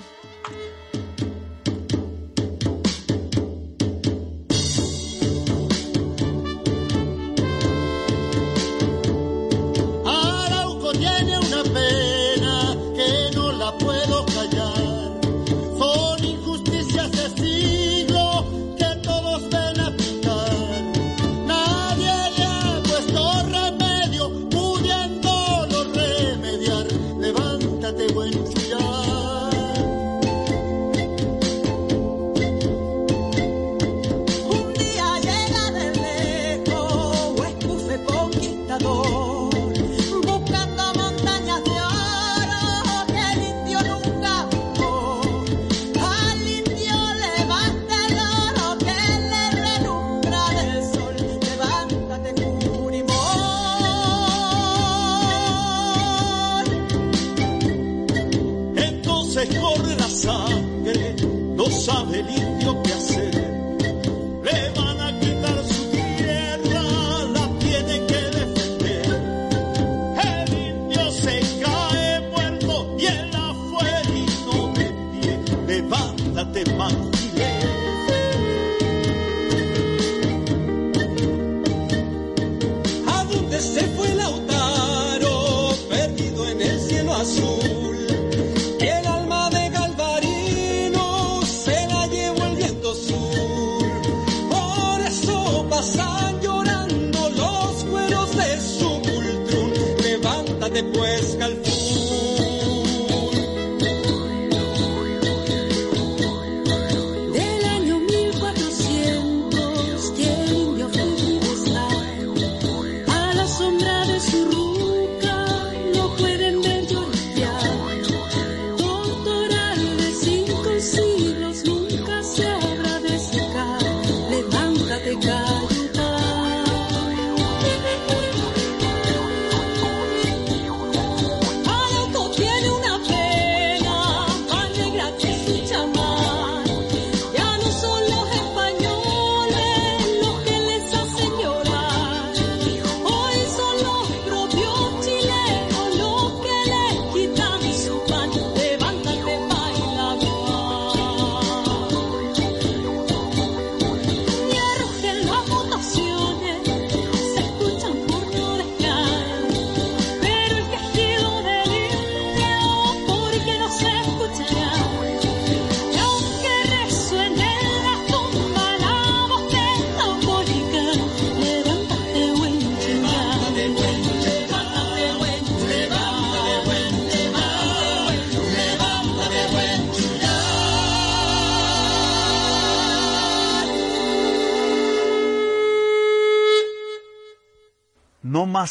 Levántate 100.74 101.13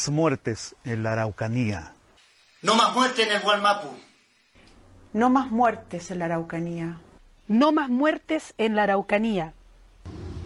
más 0.03 0.09
muertes 0.09 0.75
en 0.83 1.01
la 1.01 1.13
Araucanía. 1.13 1.93
No 2.61 2.75
más 2.75 2.93
muerte 2.93 3.23
en 3.23 3.31
el 3.31 3.39
Gualmapu. 3.39 3.87
No 5.13 5.29
más 5.29 5.49
muertes 5.49 6.11
en 6.11 6.19
la 6.19 6.25
Araucanía. 6.25 6.99
No 7.47 7.71
más 7.71 7.89
muertes 7.89 8.53
en 8.57 8.75
la 8.75 8.83
Araucanía. 8.83 9.53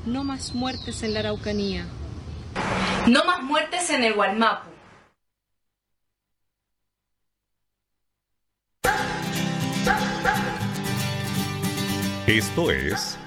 No 0.06 0.24
más 0.24 0.54
muertes 0.54 1.02
en 1.02 1.14
la 1.16 1.22
Araucanía. 1.22 1.88
No 3.08 3.26
más 3.26 3.42
muertes 3.42 3.90
en 3.90 4.04
el 4.04 4.14
Gualmapu. 4.14 4.70
Esto 12.28 12.70
es 12.70 13.18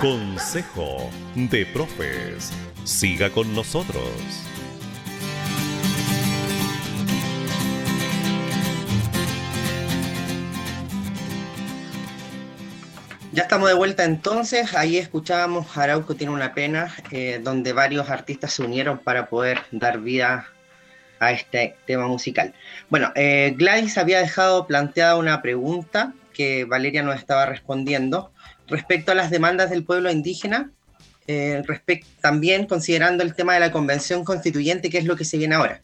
Consejo 0.00 1.08
de 1.36 1.66
Profes. 1.66 2.50
Siga 2.82 3.30
con 3.30 3.54
nosotros. 3.54 4.51
Ya 13.32 13.44
estamos 13.44 13.68
de 13.68 13.74
vuelta 13.74 14.04
entonces, 14.04 14.74
ahí 14.74 14.98
escuchábamos 14.98 15.74
Arauco 15.78 16.14
tiene 16.14 16.34
una 16.34 16.52
pena, 16.52 16.94
eh, 17.10 17.40
donde 17.42 17.72
varios 17.72 18.10
artistas 18.10 18.52
se 18.52 18.62
unieron 18.62 18.98
para 18.98 19.30
poder 19.30 19.58
dar 19.70 20.00
vida 20.00 20.48
a 21.18 21.32
este 21.32 21.74
tema 21.86 22.06
musical. 22.08 22.52
Bueno, 22.90 23.10
eh, 23.14 23.54
Gladys 23.56 23.96
había 23.96 24.18
dejado 24.18 24.66
planteada 24.66 25.16
una 25.16 25.40
pregunta 25.40 26.12
que 26.34 26.66
Valeria 26.66 27.02
nos 27.02 27.16
estaba 27.16 27.46
respondiendo 27.46 28.32
respecto 28.66 29.12
a 29.12 29.14
las 29.14 29.30
demandas 29.30 29.70
del 29.70 29.84
pueblo 29.84 30.10
indígena, 30.10 30.70
eh, 31.26 31.62
también 32.20 32.66
considerando 32.66 33.22
el 33.22 33.34
tema 33.34 33.54
de 33.54 33.60
la 33.60 33.72
convención 33.72 34.24
constituyente, 34.24 34.90
que 34.90 34.98
es 34.98 35.06
lo 35.06 35.16
que 35.16 35.24
se 35.24 35.38
viene 35.38 35.54
ahora. 35.54 35.80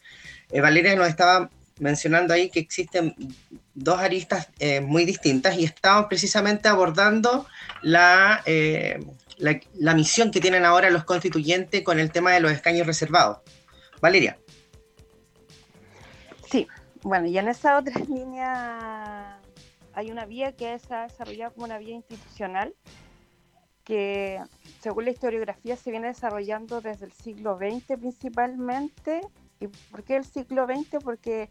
Eh, 0.51 0.61
Valeria 0.61 0.95
nos 0.97 1.09
estaba 1.09 1.49
mencionando 1.79 2.35
ahí 2.35 2.51
que 2.51 2.61
existen 2.61 3.15
dos 3.79 3.99
aristas 4.01 4.49
eh, 4.59 4.81
muy 4.81 5.05
distintas 5.05 5.57
y 5.57 5.65
estamos 5.65 6.07
precisamente 6.07 6.69
abordando 6.69 7.47
la, 7.83 8.43
eh, 8.47 8.99
la, 9.37 9.61
la 9.75 9.95
misión 9.95 10.31
que 10.31 10.41
tienen 10.41 10.65
ahora 10.65 10.91
los 10.91 11.05
constituyentes 11.05 11.83
con 11.83 11.99
el 11.99 12.11
tema 12.11 12.33
de 12.33 12.41
los 12.41 12.53
escaños 12.53 12.87
reservados. 12.87 13.39
Valeria. 14.01 14.39
Sí, 16.51 16.67
bueno, 17.03 17.27
y 17.27 17.39
en 17.39 17.49
esa 17.49 17.79
otra 17.79 17.95
línea 18.09 19.39
hay 19.95 20.11
una 20.11 20.25
vía 20.27 20.53
que 20.53 20.79
se 20.79 20.95
ha 20.95 21.03
desarrollado 21.03 21.53
como 21.55 21.67
una 21.67 21.79
vía 21.79 21.95
institucional 21.95 22.75
que 23.89 24.39
según 24.83 25.07
la 25.07 25.13
historiografía 25.13 25.75
se 25.75 25.91
viene 25.91 26.09
desarrollando 26.09 26.83
desde 26.83 27.07
el 27.07 27.13
siglo 27.13 27.57
XX 27.57 27.99
principalmente. 27.99 29.23
¿Y 29.61 29.69
por 29.69 30.05
qué 30.05 30.17
el 30.17 30.25
siglo 30.25 30.67
XX? 30.67 31.03
Porque 31.03 31.49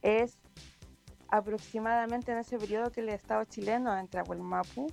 es 0.00 0.38
aproximadamente 1.28 2.32
en 2.32 2.38
ese 2.38 2.58
periodo 2.58 2.90
que 2.90 3.00
el 3.00 3.08
Estado 3.08 3.44
chileno 3.44 3.96
entra 3.96 4.22
a 4.22 4.24
Huelmapu. 4.24 4.86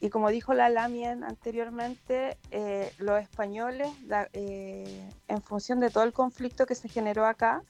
Y 0.00 0.10
como 0.10 0.30
dijo 0.30 0.54
la 0.54 0.68
Lamien 0.68 1.24
anteriormente, 1.24 2.38
eh, 2.50 2.92
los 2.98 3.20
españoles, 3.20 3.88
eh, 4.32 5.08
en 5.26 5.42
función 5.42 5.80
de 5.80 5.90
todo 5.90 6.04
el 6.04 6.12
conflicto 6.12 6.66
que 6.66 6.74
se 6.74 6.88
generó 6.88 7.26
acá, 7.26 7.62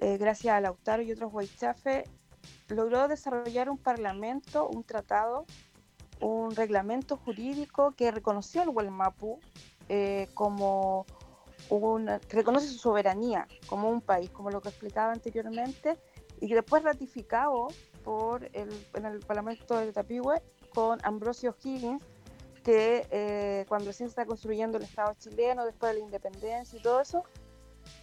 eh, 0.00 0.18
gracias 0.18 0.54
a 0.54 0.60
Lautaro 0.60 1.02
y 1.02 1.12
otros 1.12 1.32
Huaychafe, 1.32 2.04
logró 2.68 3.08
desarrollar 3.08 3.70
un 3.70 3.78
parlamento, 3.78 4.68
un 4.68 4.84
tratado, 4.84 5.46
un 6.20 6.54
reglamento 6.54 7.16
jurídico 7.16 7.92
que 7.92 8.10
reconoció 8.10 8.62
al 8.62 8.70
Huelmapu 8.70 9.38
eh, 9.88 10.28
como 10.34 11.06
que 11.68 12.36
reconoce 12.36 12.68
su 12.68 12.78
soberanía 12.78 13.48
como 13.66 13.90
un 13.90 14.00
país, 14.00 14.30
como 14.30 14.50
lo 14.50 14.60
que 14.60 14.68
explicaba 14.68 15.12
anteriormente, 15.12 15.96
y 16.40 16.52
después 16.52 16.82
ratificado 16.82 17.68
por 18.04 18.44
el, 18.52 18.68
en 18.94 19.06
el 19.06 19.20
Parlamento 19.20 19.76
de 19.76 19.92
Tapigüe 19.92 20.42
con 20.72 20.98
Ambrosio 21.04 21.56
Higgins, 21.62 22.02
que 22.62 23.06
eh, 23.10 23.64
cuando 23.68 23.86
recién 23.86 24.08
se 24.08 24.12
está 24.12 24.26
construyendo 24.26 24.78
el 24.78 24.84
Estado 24.84 25.14
chileno, 25.18 25.64
después 25.64 25.92
de 25.92 26.00
la 26.00 26.04
independencia 26.04 26.78
y 26.78 26.82
todo 26.82 27.00
eso, 27.00 27.24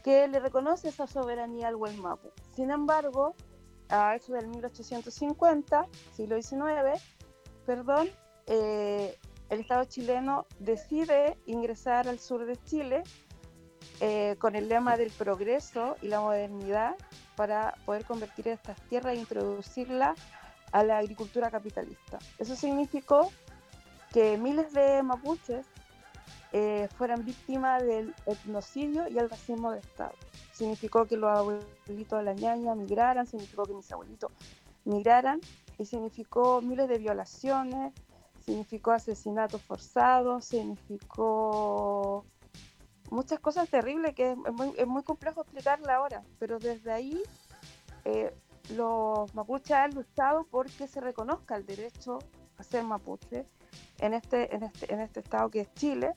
que 0.03 0.27
le 0.27 0.39
reconoce 0.39 0.89
esa 0.89 1.07
soberanía 1.07 1.67
al 1.67 1.75
Huelmapu. 1.75 2.29
Sin 2.55 2.71
embargo, 2.71 3.35
a 3.89 4.15
eso 4.15 4.33
del 4.33 4.47
1850, 4.47 5.87
siglo 6.15 6.41
XIX, 6.41 7.01
perdón, 7.65 8.09
eh, 8.47 9.17
el 9.49 9.59
Estado 9.59 9.85
chileno 9.85 10.47
decide 10.59 11.37
ingresar 11.45 12.07
al 12.07 12.19
sur 12.19 12.45
de 12.45 12.55
Chile 12.63 13.03
eh, 13.99 14.35
con 14.39 14.55
el 14.55 14.67
lema 14.67 14.97
del 14.97 15.11
progreso 15.11 15.95
y 16.01 16.07
la 16.07 16.19
modernidad 16.21 16.95
para 17.35 17.75
poder 17.85 18.05
convertir 18.05 18.47
estas 18.47 18.79
tierras 18.89 19.15
e 19.15 19.19
introducirlas 19.19 20.17
a 20.71 20.83
la 20.83 20.97
agricultura 20.97 21.49
capitalista. 21.51 22.19
Eso 22.37 22.55
significó 22.55 23.31
que 24.11 24.37
miles 24.37 24.73
de 24.73 25.01
mapuches 25.03 25.65
eh, 26.51 26.87
fueran 26.97 27.25
víctimas 27.25 27.81
del 27.81 28.13
etnocidio 28.27 29.07
y 29.07 29.17
el 29.17 29.29
racismo 29.29 29.71
de 29.71 29.79
Estado. 29.79 30.13
Significó 30.51 31.05
que 31.05 31.17
los 31.17 31.31
abuelitos 31.31 32.19
de 32.19 32.23
la 32.23 32.33
ñaña 32.33 32.75
migraran, 32.75 33.25
significó 33.25 33.63
que 33.63 33.73
mis 33.73 33.91
abuelitos 33.91 34.31
migraran 34.85 35.41
y 35.79 35.85
significó 35.85 36.61
miles 36.61 36.87
de 36.89 36.99
violaciones, 36.99 37.93
significó 38.45 38.91
asesinatos 38.91 39.61
forzados, 39.61 40.45
significó 40.45 42.25
muchas 43.13 43.39
cosas 43.39 43.69
terribles 43.69 44.13
que 44.15 44.31
es 44.31 44.37
muy, 44.37 44.73
es 44.77 44.87
muy 44.87 45.03
complejo 45.03 45.41
explicarla 45.41 45.95
ahora, 45.95 46.23
pero 46.39 46.59
desde 46.59 46.91
ahí 46.91 47.21
eh, 48.05 48.33
los 48.71 49.33
mapuches 49.35 49.71
han 49.71 49.93
luchado 49.93 50.45
porque 50.49 50.87
se 50.87 50.99
reconozca 50.99 51.55
el 51.55 51.65
derecho 51.65 52.19
a 52.57 52.63
ser 52.63 52.83
mapuche 52.83 53.45
en 53.99 54.13
este, 54.13 54.53
en 54.55 54.63
este, 54.63 54.93
en 54.93 54.99
este 54.99 55.19
estado 55.19 55.49
que 55.49 55.61
es 55.61 55.73
Chile 55.75 56.13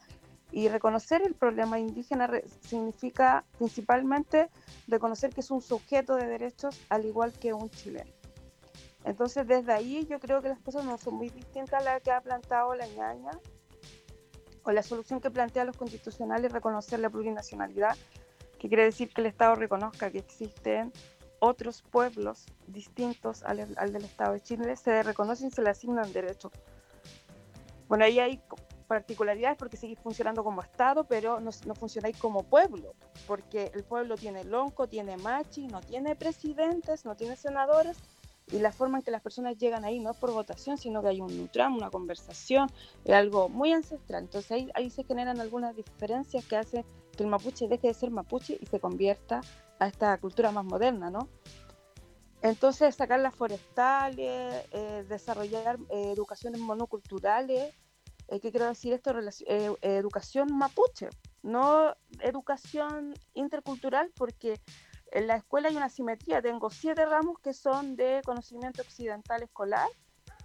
y 0.52 0.68
reconocer 0.68 1.22
el 1.22 1.34
problema 1.34 1.78
indígena 1.78 2.30
significa 2.60 3.44
principalmente 3.58 4.48
reconocer 4.86 5.34
que 5.34 5.40
es 5.40 5.50
un 5.50 5.60
sujeto 5.60 6.14
de 6.16 6.26
derechos 6.26 6.80
al 6.88 7.04
igual 7.04 7.32
que 7.32 7.52
un 7.52 7.68
chileno. 7.68 8.10
Entonces 9.04 9.46
desde 9.46 9.72
ahí 9.72 10.06
yo 10.06 10.18
creo 10.18 10.40
que 10.40 10.48
las 10.48 10.60
cosas 10.60 10.84
no 10.84 10.96
son 10.98 11.14
muy 11.14 11.28
distintas 11.28 11.80
a 11.80 11.84
las 11.84 12.02
que 12.02 12.10
ha 12.10 12.20
planteado 12.20 12.74
la 12.74 12.86
ñaña 12.86 13.32
o 14.66 14.72
la 14.72 14.82
solución 14.82 15.20
que 15.20 15.30
plantea 15.30 15.64
los 15.64 15.76
constitucionales 15.76 16.52
reconocer 16.52 16.98
la 16.98 17.08
plurinacionalidad 17.08 17.96
que 18.58 18.68
quiere 18.68 18.84
decir 18.84 19.12
que 19.12 19.20
el 19.20 19.28
Estado 19.28 19.54
reconozca 19.54 20.10
que 20.10 20.18
existen 20.18 20.92
otros 21.38 21.82
pueblos 21.82 22.46
distintos 22.66 23.42
al, 23.44 23.58
del 23.92 24.04
Estado 24.04 24.32
de 24.32 24.40
Chile, 24.40 24.76
se 24.76 25.02
reconocen 25.02 25.48
y 25.48 25.50
se 25.50 25.62
le 25.62 25.70
asignan 25.70 26.12
derechos. 26.12 26.50
Bueno, 27.86 28.04
ahí 28.04 28.18
hay 28.18 28.42
particularidades 28.88 29.56
porque 29.56 29.76
seguís 29.76 30.00
funcionando 30.00 30.42
como 30.42 30.62
Estado, 30.62 31.04
pero 31.04 31.38
no, 31.38 31.50
no 31.66 31.74
funcionáis 31.74 32.16
como 32.16 32.42
pueblo, 32.42 32.94
porque 33.26 33.70
el 33.74 33.84
pueblo 33.84 34.16
tiene 34.16 34.44
lonco, 34.44 34.88
tiene 34.88 35.16
machi, 35.18 35.68
no 35.68 35.80
tiene 35.80 36.16
presidentes, 36.16 37.04
no 37.04 37.14
tiene 37.14 37.36
senadores, 37.36 37.98
y 38.50 38.58
la 38.58 38.72
forma 38.72 38.98
en 38.98 39.04
que 39.04 39.10
las 39.10 39.22
personas 39.22 39.56
llegan 39.58 39.84
ahí 39.84 39.98
no 39.98 40.12
es 40.12 40.16
por 40.16 40.32
votación, 40.32 40.78
sino 40.78 41.02
que 41.02 41.08
hay 41.08 41.20
un 41.20 41.36
nutram, 41.36 41.76
una 41.76 41.90
conversación, 41.90 42.70
es 43.04 43.14
algo 43.14 43.48
muy 43.48 43.72
ancestral. 43.72 44.24
Entonces 44.24 44.50
ahí, 44.52 44.70
ahí 44.74 44.90
se 44.90 45.04
generan 45.04 45.40
algunas 45.40 45.74
diferencias 45.74 46.44
que 46.44 46.56
hacen 46.56 46.84
que 47.16 47.22
el 47.24 47.28
mapuche 47.28 47.66
deje 47.66 47.88
de 47.88 47.94
ser 47.94 48.10
mapuche 48.10 48.56
y 48.60 48.66
se 48.66 48.78
convierta 48.78 49.40
a 49.78 49.88
esta 49.88 50.16
cultura 50.18 50.52
más 50.52 50.64
moderna, 50.64 51.10
¿no? 51.10 51.28
Entonces, 52.42 52.94
sacar 52.94 53.18
las 53.18 53.34
forestales, 53.34 54.66
eh, 54.70 55.04
desarrollar 55.08 55.78
eh, 55.90 56.12
educaciones 56.12 56.60
monoculturales, 56.60 57.74
eh, 58.28 58.40
¿qué 58.40 58.50
quiero 58.50 58.66
decir 58.66 58.92
esto? 58.92 59.14
Eh, 59.46 59.74
educación 59.82 60.48
mapuche, 60.56 61.08
no 61.42 61.94
educación 62.20 63.14
intercultural, 63.34 64.10
porque 64.16 64.60
en 65.12 65.26
la 65.26 65.36
escuela 65.36 65.68
hay 65.68 65.76
una 65.76 65.88
simetría. 65.88 66.42
Tengo 66.42 66.70
siete 66.70 67.04
ramos 67.06 67.38
que 67.40 67.52
son 67.52 67.96
de 67.96 68.20
conocimiento 68.24 68.82
occidental 68.82 69.42
escolar 69.42 69.88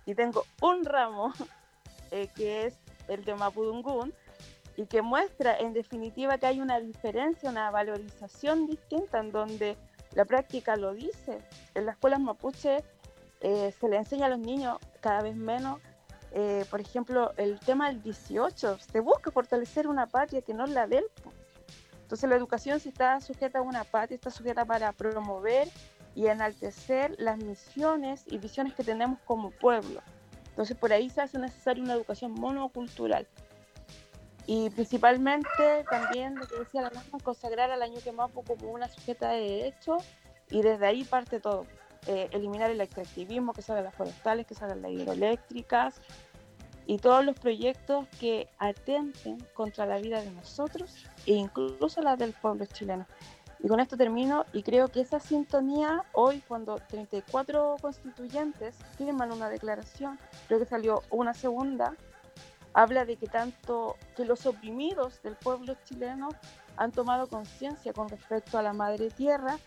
y 0.06 0.16
tengo 0.16 0.46
un 0.62 0.86
ramo 0.86 1.34
eh, 2.12 2.30
que 2.36 2.68
es 2.68 2.80
el 3.08 3.24
de 3.26 3.36
Mapudungún 3.36 4.14
y 4.78 4.86
que 4.86 5.02
muestra 5.02 5.58
en 5.58 5.74
definitiva 5.74 6.38
que 6.38 6.48
hay 6.48 6.62
una 6.62 6.80
diferencia, 6.80 7.50
una 7.50 7.70
valorización 7.72 8.68
distinta 8.68 9.20
en 9.20 9.32
donde 9.32 9.78
la 10.14 10.26
práctica 10.26 10.76
lo 10.76 10.94
dice. 10.94 11.40
En 11.76 11.86
las 11.86 11.96
escuelas 11.96 12.20
mapuche 12.20 12.84
eh, 13.42 13.74
se 13.80 13.90
le 13.90 13.98
enseña 13.98 14.28
a 14.28 14.30
los 14.30 14.40
niños 14.40 14.78
cada 15.00 15.22
vez 15.22 15.36
menos, 15.36 15.80
eh, 16.32 16.66
por 16.70 16.80
ejemplo, 16.80 17.34
el 17.38 17.60
tema 17.60 17.90
del 17.90 18.02
18. 18.02 18.78
Se 18.80 19.00
busca 19.00 19.32
fortalecer 19.32 19.88
una 19.88 20.08
patria 20.08 20.42
que 20.42 20.54
no 20.54 20.66
es 20.66 20.72
la 20.72 20.88
del. 20.88 21.06
Entonces 22.12 22.30
la 22.30 22.36
educación 22.36 22.78
si 22.82 22.90
está 22.90 23.22
sujeta 23.22 23.60
a 23.60 23.62
una 23.62 23.86
patria, 23.86 24.16
está 24.16 24.30
sujeta 24.32 24.66
para 24.66 24.92
promover 24.92 25.70
y 26.14 26.28
enaltecer 26.28 27.16
las 27.18 27.38
misiones 27.38 28.26
y 28.28 28.38
visiones 28.38 28.74
que 28.74 28.84
tenemos 28.84 29.18
como 29.24 29.50
pueblo. 29.52 30.02
Entonces 30.50 30.76
por 30.76 30.92
ahí 30.92 31.10
se 31.10 31.22
hace 31.22 31.40
necesaria 31.40 31.82
una 31.82 31.94
educación 31.94 32.34
monocultural. 32.34 33.26
Y 34.46 34.70
principalmente 34.72 35.86
también 35.90 36.36
lo 36.36 36.46
que 36.50 36.60
decía 36.60 36.82
la 36.82 36.90
norma, 36.90 37.18
consagrar 37.24 37.72
al 37.72 37.82
año 37.82 37.98
Mapu 38.14 38.44
como 38.44 38.70
una 38.72 38.90
sujeta 38.90 39.30
de 39.30 39.40
derecho 39.40 39.96
y 40.50 40.64
desde 40.64 40.86
ahí 40.86 41.06
parte 41.06 41.40
todo. 41.40 41.66
Eh, 42.08 42.28
eliminar 42.34 42.70
el 42.72 42.82
extractivismo, 42.82 43.54
que 43.54 43.62
salgan 43.62 43.86
las 43.86 43.96
forestales, 43.96 44.46
que 44.46 44.56
salgan 44.56 44.82
las 44.82 44.92
hidroeléctricas 44.92 46.02
y 46.92 46.98
todos 46.98 47.24
los 47.24 47.40
proyectos 47.40 48.06
que 48.20 48.50
atenten 48.58 49.38
contra 49.54 49.86
la 49.86 50.00
vida 50.00 50.22
de 50.22 50.30
nosotros 50.32 50.94
e 51.26 51.36
incluso 51.36 52.02
la 52.02 52.18
del 52.18 52.34
pueblo 52.34 52.66
chileno. 52.66 53.06
Y 53.64 53.70
con 53.70 53.80
esto 53.80 53.96
termino 53.96 54.44
y 54.52 54.62
creo 54.62 54.90
que 54.90 55.00
esa 55.00 55.22
sintonía 55.22 56.04
hoy 56.12 56.44
cuando 56.50 56.76
34 56.90 57.78
constituyentes 57.82 58.76
firman 58.98 59.32
una 59.32 59.48
declaración, 59.48 60.20
creo 60.50 60.60
que 60.60 60.66
salió 60.66 61.02
una 61.12 61.34
segunda, 61.34 61.96
habla 62.74 63.06
de 63.06 63.16
que 63.16 63.28
tanto 63.28 63.96
que 64.18 64.26
los 64.26 64.46
oprimidos 64.46 65.24
del 65.24 65.38
pueblo 65.38 65.78
chileno 65.86 66.28
han 66.76 66.92
tomado 66.92 67.28
conciencia 67.28 67.94
con 67.94 68.10
respecto 68.10 68.58
a 68.58 68.64
la 68.64 68.74
madre 68.74 69.12
tierra 69.12 69.58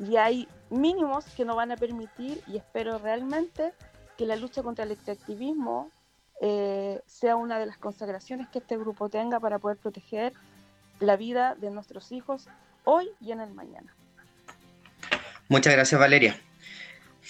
y 0.00 0.16
hay 0.16 0.48
mínimos 0.70 1.26
que 1.36 1.44
no 1.44 1.54
van 1.54 1.70
a 1.70 1.76
permitir 1.76 2.42
y 2.48 2.56
espero 2.56 2.98
realmente 2.98 3.72
que 4.16 4.26
la 4.26 4.34
lucha 4.34 4.64
contra 4.64 4.84
el 4.84 4.90
extractivismo 4.90 5.92
eh, 6.40 7.00
sea 7.06 7.36
una 7.36 7.58
de 7.58 7.66
las 7.66 7.78
consagraciones 7.78 8.48
que 8.48 8.58
este 8.58 8.76
grupo 8.76 9.08
tenga 9.08 9.40
para 9.40 9.58
poder 9.58 9.78
proteger 9.78 10.32
la 11.00 11.16
vida 11.16 11.54
de 11.54 11.70
nuestros 11.70 12.12
hijos 12.12 12.48
hoy 12.84 13.08
y 13.20 13.32
en 13.32 13.40
el 13.40 13.52
mañana. 13.54 13.94
Muchas 15.48 15.72
gracias, 15.74 16.00
Valeria. 16.00 16.40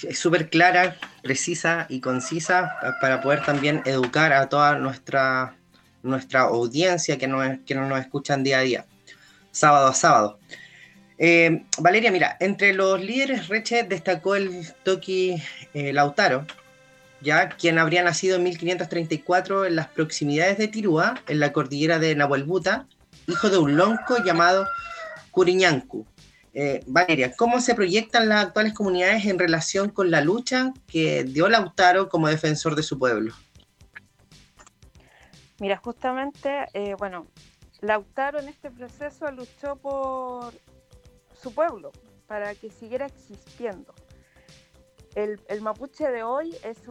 Es 0.03 0.19
súper 0.19 0.51
clara, 0.51 0.97
precisa 1.23 1.87
y 1.89 2.01
concisa 2.01 2.77
pa- 2.81 2.99
para 3.01 3.21
poder 3.21 3.45
también 3.45 3.83
educar 3.87 4.33
a 4.33 4.49
toda 4.49 4.77
nuestra, 4.77 5.57
nuestra 6.03 6.43
audiencia 6.43 7.19
que 7.19 7.27
nos, 7.27 7.59
que 7.67 7.75
nos 7.75 7.99
escuchan 8.01 8.43
día 8.45 8.59
a 8.59 8.63
día, 8.63 8.87
sábado 9.53 9.89
a 9.89 9.95
sábado. 9.95 10.39
Eh, 11.19 11.65
Valeria, 11.79 12.11
mira, 12.11 12.37
entre 12.41 12.75
los 12.75 13.01
líderes 13.01 13.49
Reche 13.49 13.85
destacó 13.85 14.37
el 14.37 14.67
Toki 14.85 15.43
eh, 15.73 15.93
Lautaro, 15.95 16.47
ya 17.21 17.49
quien 17.49 17.79
habría 17.79 18.03
nacido 18.03 18.37
en 18.37 18.45
1534 18.45 19.67
en 19.67 19.77
las 19.77 19.89
proximidades 19.89 20.59
de 20.59 20.69
Tirúa, 20.69 21.21
en 21.29 21.41
la 21.41 21.53
cordillera 21.53 21.99
de 21.99 22.15
Nahuelbuta, 22.15 22.87
hijo 23.27 23.51
de 23.51 23.59
un 23.59 23.77
lonco 23.77 24.23
llamado 24.25 24.67
Curiñancu. 25.31 26.07
Eh, 26.55 26.83
Valeria, 26.87 27.33
¿cómo 27.37 27.61
se 27.61 27.75
proyectan 27.75 28.29
las 28.31 28.47
actuales 28.47 28.73
comunidades 28.73 29.27
en 29.27 29.39
relación 29.39 29.91
con 29.91 30.11
la 30.11 30.23
lucha 30.23 30.73
que 30.87 31.25
dio 31.25 31.49
Lautaro 31.49 32.09
como 32.09 32.29
defensor 32.29 32.75
de 32.75 32.83
su 32.83 32.99
pueblo? 32.99 33.35
Mira, 35.59 35.77
justamente, 35.77 36.67
eh, 36.73 36.95
bueno, 36.99 37.27
Lautaro 37.81 38.39
en 38.39 38.49
este 38.49 38.71
proceso 38.71 39.31
luchó 39.31 39.77
por 39.77 40.55
su 41.41 41.53
pueblo, 41.53 41.93
para 42.27 42.55
que 42.55 42.71
siguiera 42.71 43.07
existiendo. 43.07 43.95
El, 45.17 45.63
mapuche 45.63 46.11
de 46.11 46.23
hoy 46.23 46.55
es 46.63 46.87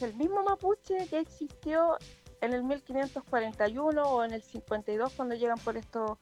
el 0.00 0.14
mismo 0.14 0.42
mapuche 0.42 1.06
que 1.08 1.18
existió 1.18 1.98
en 2.40 2.54
el 2.54 2.64
1541 2.64 4.02
o 4.02 4.24
en 4.24 4.32
el 4.32 4.40
52 4.40 5.12
cuando 5.12 5.34
llegan 5.34 5.58
por, 5.58 5.76
estos 5.76 6.16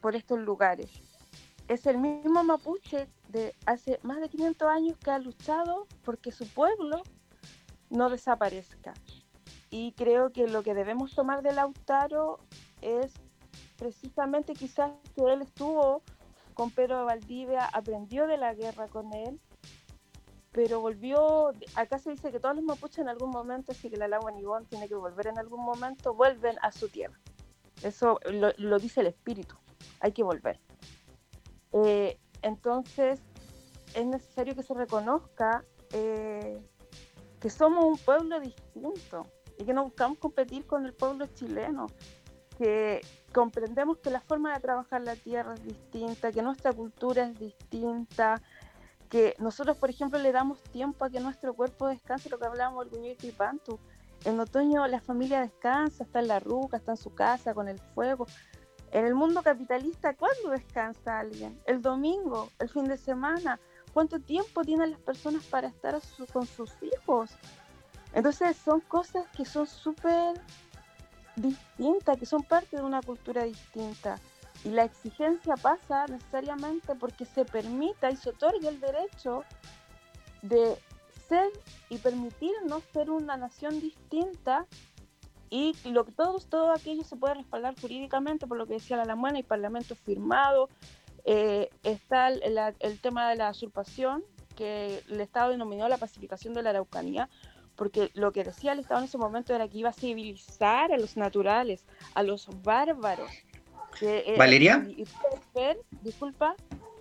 por 0.00 0.16
estos 0.16 0.40
lugares. 0.40 0.90
Es 1.68 1.86
el 1.86 1.98
mismo 1.98 2.42
mapuche 2.42 3.08
de 3.28 3.54
hace 3.64 4.00
más 4.02 4.20
de 4.20 4.28
500 4.28 4.68
años 4.68 4.98
que 4.98 5.12
ha 5.12 5.20
luchado 5.20 5.86
porque 6.02 6.32
su 6.32 6.48
pueblo 6.48 7.00
no 7.88 8.10
desaparezca. 8.10 8.92
Y 9.70 9.92
creo 9.92 10.32
que 10.32 10.48
lo 10.48 10.64
que 10.64 10.74
debemos 10.74 11.14
tomar 11.14 11.42
de 11.42 11.52
Lautaro 11.52 12.40
es 12.80 13.12
precisamente 13.78 14.54
quizás 14.54 14.90
que 15.14 15.32
él 15.32 15.42
estuvo 15.42 16.02
con 16.54 16.72
Pedro 16.72 16.98
de 16.98 17.04
Valdivia, 17.04 17.66
aprendió 17.66 18.26
de 18.26 18.36
la 18.36 18.52
guerra 18.52 18.88
con 18.88 19.12
él, 19.12 19.40
pero 20.52 20.80
volvió, 20.80 21.52
acá 21.74 21.98
se 21.98 22.10
dice 22.10 22.30
que 22.30 22.38
todos 22.38 22.54
los 22.54 22.64
mapuches 22.64 22.98
en 22.98 23.08
algún 23.08 23.30
momento, 23.30 23.72
así 23.72 23.88
que 23.88 23.96
la 23.96 24.06
Lagua 24.06 24.30
Nibón 24.32 24.66
tiene 24.66 24.86
que 24.86 24.94
volver 24.94 25.28
en 25.28 25.38
algún 25.38 25.64
momento, 25.64 26.14
vuelven 26.14 26.56
a 26.60 26.70
su 26.70 26.88
tierra. 26.88 27.18
Eso 27.82 28.20
lo, 28.30 28.78
dice 28.78 29.00
el 29.00 29.06
espíritu, 29.08 29.56
hay 30.00 30.12
que 30.12 30.22
volver. 30.22 30.60
Eh, 31.72 32.18
entonces, 32.42 33.20
es 33.94 34.06
necesario 34.06 34.54
que 34.54 34.62
se 34.62 34.74
reconozca 34.74 35.64
eh, 35.92 36.62
que 37.40 37.48
somos 37.48 37.84
un 37.84 37.96
pueblo 37.96 38.38
distinto 38.38 39.26
y 39.58 39.64
que 39.64 39.72
no 39.72 39.84
buscamos 39.84 40.18
competir 40.18 40.66
con 40.66 40.84
el 40.84 40.92
pueblo 40.92 41.26
chileno, 41.28 41.86
que 42.58 43.00
comprendemos 43.32 43.98
que 43.98 44.10
la 44.10 44.20
forma 44.20 44.54
de 44.54 44.60
trabajar 44.60 45.00
la 45.00 45.16
tierra 45.16 45.54
es 45.54 45.64
distinta, 45.64 46.30
que 46.30 46.42
nuestra 46.42 46.72
cultura 46.74 47.24
es 47.24 47.38
distinta, 47.38 48.42
que 49.12 49.36
nosotros, 49.38 49.76
por 49.76 49.90
ejemplo, 49.90 50.18
le 50.18 50.32
damos 50.32 50.62
tiempo 50.62 51.04
a 51.04 51.10
que 51.10 51.20
nuestro 51.20 51.52
cuerpo 51.52 51.86
descanse, 51.86 52.30
lo 52.30 52.38
que 52.38 52.46
hablábamos 52.46 52.86
del 52.86 52.98
Guñuy 52.98 53.18
y 53.22 53.30
Pantu. 53.30 53.78
En 54.24 54.40
otoño 54.40 54.86
la 54.86 55.02
familia 55.02 55.42
descansa, 55.42 56.04
está 56.04 56.20
en 56.20 56.28
la 56.28 56.40
ruca, 56.40 56.78
está 56.78 56.92
en 56.92 56.96
su 56.96 57.14
casa 57.14 57.52
con 57.52 57.68
el 57.68 57.78
fuego. 57.78 58.26
En 58.90 59.04
el 59.04 59.14
mundo 59.14 59.42
capitalista, 59.42 60.14
¿cuándo 60.14 60.48
descansa 60.48 61.18
alguien? 61.18 61.60
El 61.66 61.82
domingo, 61.82 62.48
el 62.58 62.70
fin 62.70 62.84
de 62.84 62.96
semana. 62.96 63.60
¿Cuánto 63.92 64.18
tiempo 64.18 64.64
tienen 64.64 64.92
las 64.92 65.00
personas 65.00 65.44
para 65.44 65.68
estar 65.68 65.94
con 66.32 66.46
sus 66.46 66.72
hijos? 66.80 67.32
Entonces 68.14 68.56
son 68.56 68.80
cosas 68.80 69.26
que 69.36 69.44
son 69.44 69.66
súper 69.66 70.40
distintas, 71.36 72.16
que 72.16 72.24
son 72.24 72.44
parte 72.44 72.78
de 72.78 72.82
una 72.82 73.02
cultura 73.02 73.44
distinta. 73.44 74.18
Y 74.64 74.70
la 74.70 74.84
exigencia 74.84 75.54
pasa 75.56 76.06
necesariamente 76.06 76.94
porque 76.94 77.24
se 77.24 77.44
permita 77.44 78.10
y 78.10 78.16
se 78.16 78.30
otorgue 78.30 78.68
el 78.68 78.80
derecho 78.80 79.44
de 80.42 80.76
ser 81.28 81.50
y 81.88 81.98
permitirnos 81.98 82.82
ser 82.92 83.10
una 83.10 83.36
nación 83.36 83.80
distinta 83.80 84.66
y 85.50 85.76
lo 85.90 86.06
que 86.06 86.12
todos, 86.12 86.46
todo 86.46 86.72
aquello 86.72 87.04
se 87.04 87.14
puede 87.16 87.34
respaldar 87.34 87.74
jurídicamente 87.78 88.46
por 88.46 88.56
lo 88.56 88.66
que 88.66 88.74
decía 88.74 88.96
la 88.96 89.04
Lamuena 89.04 89.38
y 89.38 89.42
parlamento 89.42 89.94
firmado. 89.94 90.70
Eh, 91.26 91.68
está 91.82 92.28
el, 92.28 92.58
el 92.80 93.00
tema 93.00 93.28
de 93.28 93.36
la 93.36 93.50
usurpación, 93.50 94.24
que 94.56 95.02
el 95.10 95.20
Estado 95.20 95.50
denominó 95.50 95.88
la 95.88 95.98
pacificación 95.98 96.54
de 96.54 96.62
la 96.62 96.70
Araucanía, 96.70 97.28
porque 97.76 98.10
lo 98.14 98.32
que 98.32 98.44
decía 98.44 98.72
el 98.72 98.78
Estado 98.78 99.00
en 99.00 99.04
ese 99.04 99.18
momento 99.18 99.54
era 99.54 99.68
que 99.68 99.76
iba 99.76 99.90
a 99.90 99.92
civilizar 99.92 100.90
a 100.90 100.96
los 100.96 101.18
naturales, 101.18 101.84
a 102.14 102.22
los 102.22 102.48
bárbaros. 102.62 103.30
Que, 103.98 104.18
eh, 104.26 104.34
¿Valeria? 104.38 104.84
Y, 104.88 105.02
y 105.02 105.06
ver, 105.54 105.78
disculpa, 106.02 106.54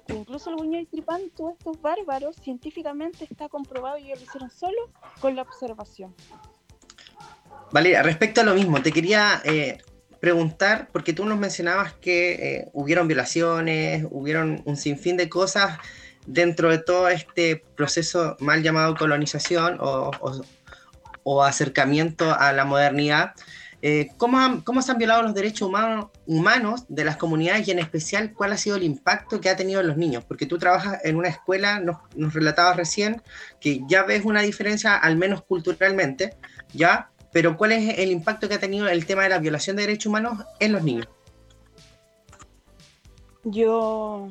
que 0.08 0.14
incluso 0.14 0.50
el 0.50 0.56
Buñuel 0.58 0.88
Tripán, 0.88 1.22
todos 1.36 1.54
estos 1.58 1.82
bárbaros, 1.82 2.36
científicamente 2.44 3.26
está 3.30 3.50
comprobado 3.50 3.98
y 3.98 4.08
ellos 4.08 4.20
lo 4.20 4.26
hicieron 4.26 4.50
solo 4.52 4.78
con 5.20 5.36
la 5.36 5.42
observación. 5.44 6.14
Valeria, 7.72 8.04
respecto 8.04 8.42
a 8.42 8.44
lo 8.44 8.54
mismo, 8.54 8.82
te 8.82 8.92
quería 8.92 9.42
eh, 9.46 9.78
preguntar, 10.20 10.90
porque 10.92 11.14
tú 11.14 11.26
nos 11.26 11.40
mencionabas 11.40 11.94
que 11.94 12.34
eh, 12.34 12.70
hubieron 12.74 13.08
violaciones, 13.08 14.06
hubieron 14.12 14.62
un 14.66 14.76
sinfín 14.76 15.16
de 15.18 15.30
cosas 15.30 15.78
dentro 16.28 16.70
de 16.70 16.78
todo 16.80 17.08
este 17.10 17.64
proceso 17.76 18.36
mal 18.40 18.62
llamado 18.62 18.96
colonización 18.96 19.80
o, 19.80 20.12
o- 20.22 20.42
o 21.24 21.44
acercamiento 21.44 22.34
a 22.38 22.52
la 22.52 22.66
modernidad. 22.66 23.34
Eh, 23.84 24.10
¿cómo, 24.18 24.64
¿Cómo 24.64 24.82
se 24.82 24.92
han 24.92 25.00
violado 25.00 25.24
los 25.24 25.34
derechos 25.34 25.68
humanos, 25.68 26.10
humanos 26.28 26.86
de 26.88 27.04
las 27.04 27.18
comunidades 27.18 27.68
y 27.68 27.72
en 27.72 27.80
especial 27.80 28.34
cuál 28.34 28.54
ha 28.54 28.58
sido 28.58 28.76
el 28.76 28.84
impacto 28.84 29.42
que 29.42 29.50
ha 29.50 29.56
tenido 29.56 29.82
en 29.82 29.88
los 29.88 29.98
niños? 29.98 30.24
Porque 30.24 30.46
tú 30.46 30.60
trabajas 30.60 31.00
en 31.04 31.16
una 31.16 31.30
escuela, 31.30 31.80
nos, 31.80 31.98
nos 32.16 32.34
relatabas 32.34 32.78
recién 32.78 33.22
que 33.60 33.82
ya 33.88 34.04
ves 34.04 34.24
una 34.24 34.42
diferencia, 34.42 34.96
al 34.96 35.18
menos 35.18 35.44
culturalmente, 35.44 36.38
¿ya? 36.74 37.10
Pero 37.34 37.58
¿cuál 37.58 37.72
es 37.72 37.98
el 37.98 38.12
impacto 38.12 38.48
que 38.48 38.56
ha 38.56 38.60
tenido 38.60 38.88
el 38.88 39.06
tema 39.06 39.24
de 39.24 39.30
la 39.30 39.40
violación 39.40 39.76
de 39.76 39.84
derechos 39.84 40.08
humanos 40.08 40.46
en 40.60 40.74
los 40.74 40.84
niños? 40.84 41.08
Yo 43.44 44.30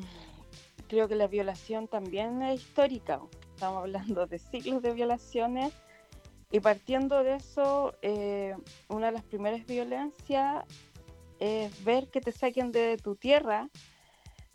creo 0.87 1.09
que 1.09 1.15
la 1.15 1.27
violación 1.27 1.87
también 1.87 2.41
es 2.43 2.61
histórica. 2.61 3.19
Estamos 3.55 3.79
hablando 3.79 4.27
de 4.27 4.39
siglos 4.39 4.81
de 4.81 4.93
violaciones 4.93 5.73
y 6.51 6.59
partiendo 6.59 7.23
de 7.23 7.35
eso, 7.35 7.95
eh, 8.01 8.55
una 8.89 9.07
de 9.07 9.13
las 9.13 9.23
primeras 9.23 9.65
violencias 9.65 10.65
es 11.39 11.83
ver 11.83 12.09
que 12.09 12.21
te 12.21 12.31
saquen 12.31 12.71
de 12.71 12.97
tu 12.97 13.15
tierra, 13.15 13.69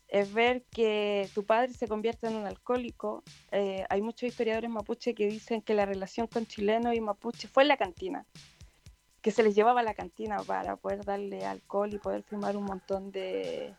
es 0.09 0.33
ver 0.33 0.63
que 0.71 1.29
tu 1.35 1.45
padre 1.45 1.73
se 1.73 1.89
convierta 1.89 2.29
en 2.29 2.37
un 2.37 2.47
alcohólico. 2.47 3.25
Eh, 3.51 3.85
hay 3.89 4.03
muchos 4.03 4.29
historiadores 4.29 4.71
mapuche 4.71 5.15
que 5.15 5.27
dicen 5.27 5.63
que 5.63 5.75
la 5.75 5.87
relación 5.87 6.27
con 6.27 6.47
chilenos 6.47 6.95
y 6.95 7.01
mapuche 7.01 7.49
fue 7.49 7.65
en 7.65 7.69
la 7.69 7.77
cantina, 7.77 8.27
que 9.21 9.31
se 9.33 9.43
les 9.43 9.55
llevaba 9.55 9.81
a 9.81 9.83
la 9.83 9.95
cantina 9.95 10.37
para 10.45 10.77
poder 10.77 11.05
darle 11.05 11.45
alcohol 11.45 11.93
y 11.93 11.99
poder 11.99 12.23
firmar 12.23 12.57
un 12.57 12.65
montón 12.65 13.11
de, 13.11 13.75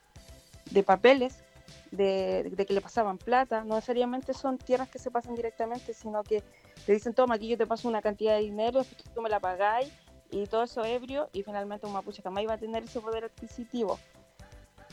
de 0.72 0.84
papeles 0.84 1.44
de, 1.92 2.44
de 2.44 2.66
que 2.66 2.74
le 2.74 2.82
pasaban 2.82 3.18
plata. 3.18 3.64
No 3.64 3.76
necesariamente 3.76 4.34
son 4.34 4.58
tierras 4.58 4.90
que 4.90 5.00
se 5.00 5.12
pasan 5.12 5.36
directamente, 5.36 5.94
sino 5.94 6.24
que 6.24 6.44
te 6.88 6.94
dicen, 6.94 7.14
toma, 7.14 7.36
aquí 7.36 7.50
yo 7.50 7.58
te 7.58 7.68
paso 7.68 7.90
una 7.90 8.02
cantidad 8.02 8.38
de 8.38 8.44
dinero, 8.44 8.86
tú 9.14 9.22
me 9.22 9.30
la 9.30 9.42
pagáis, 9.42 9.92
y 10.32 10.46
todo 10.46 10.64
eso 10.64 10.86
ebrio, 10.86 11.30
y 11.34 11.44
finalmente 11.44 11.86
un 11.86 11.92
mapuche 11.92 12.22
jamás 12.22 12.44
iba 12.44 12.54
a 12.54 12.58
tener 12.58 12.84
ese 12.84 13.02
poder 13.02 13.26
adquisitivo. 13.26 14.00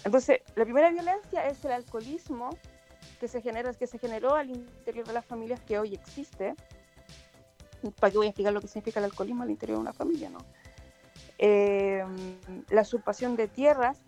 Entonces, 0.02 0.40
la 0.56 0.64
primera 0.64 0.90
violencia 0.90 1.46
es 1.46 1.64
el 1.64 1.70
alcoholismo 1.70 2.50
que 3.20 3.28
se, 3.28 3.40
genera, 3.40 3.72
que 3.74 3.86
se 3.86 4.00
generó 4.00 4.34
al 4.34 4.50
interior 4.50 5.06
de 5.06 5.12
las 5.12 5.24
familias 5.24 5.60
que 5.60 5.78
hoy 5.78 5.94
existe. 5.94 6.56
¿Para 8.00 8.10
qué 8.10 8.18
voy 8.18 8.26
a 8.26 8.30
explicar 8.30 8.52
lo 8.52 8.60
que 8.60 8.66
significa 8.66 8.98
el 8.98 9.04
alcoholismo 9.04 9.44
al 9.44 9.50
interior 9.50 9.78
de 9.78 9.82
una 9.82 9.92
familia? 9.92 10.30
no? 10.30 10.38
Eh, 11.38 12.04
la 12.70 12.82
usurpación 12.82 13.36
de 13.36 13.46
tierras, 13.46 13.98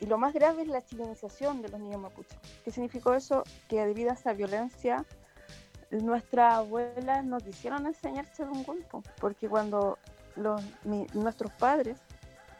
y 0.00 0.06
lo 0.06 0.16
más 0.16 0.32
grave 0.32 0.62
es 0.62 0.68
la 0.68 0.82
chilenización 0.82 1.60
de 1.60 1.68
los 1.68 1.78
niños 1.78 2.00
mapuches. 2.00 2.38
¿Qué 2.64 2.70
significó 2.70 3.12
eso? 3.12 3.44
Que 3.68 3.84
debido 3.84 4.10
a 4.10 4.14
esa 4.14 4.32
violencia, 4.32 5.04
nuestras 6.00 6.54
abuelas 6.54 7.24
no 7.24 7.38
quisieron 7.38 7.86
enseñarse 7.86 8.44
un 8.44 8.64
golpe, 8.64 8.98
porque 9.20 9.48
cuando 9.48 9.98
nuestros 11.14 11.52
padres 11.52 11.98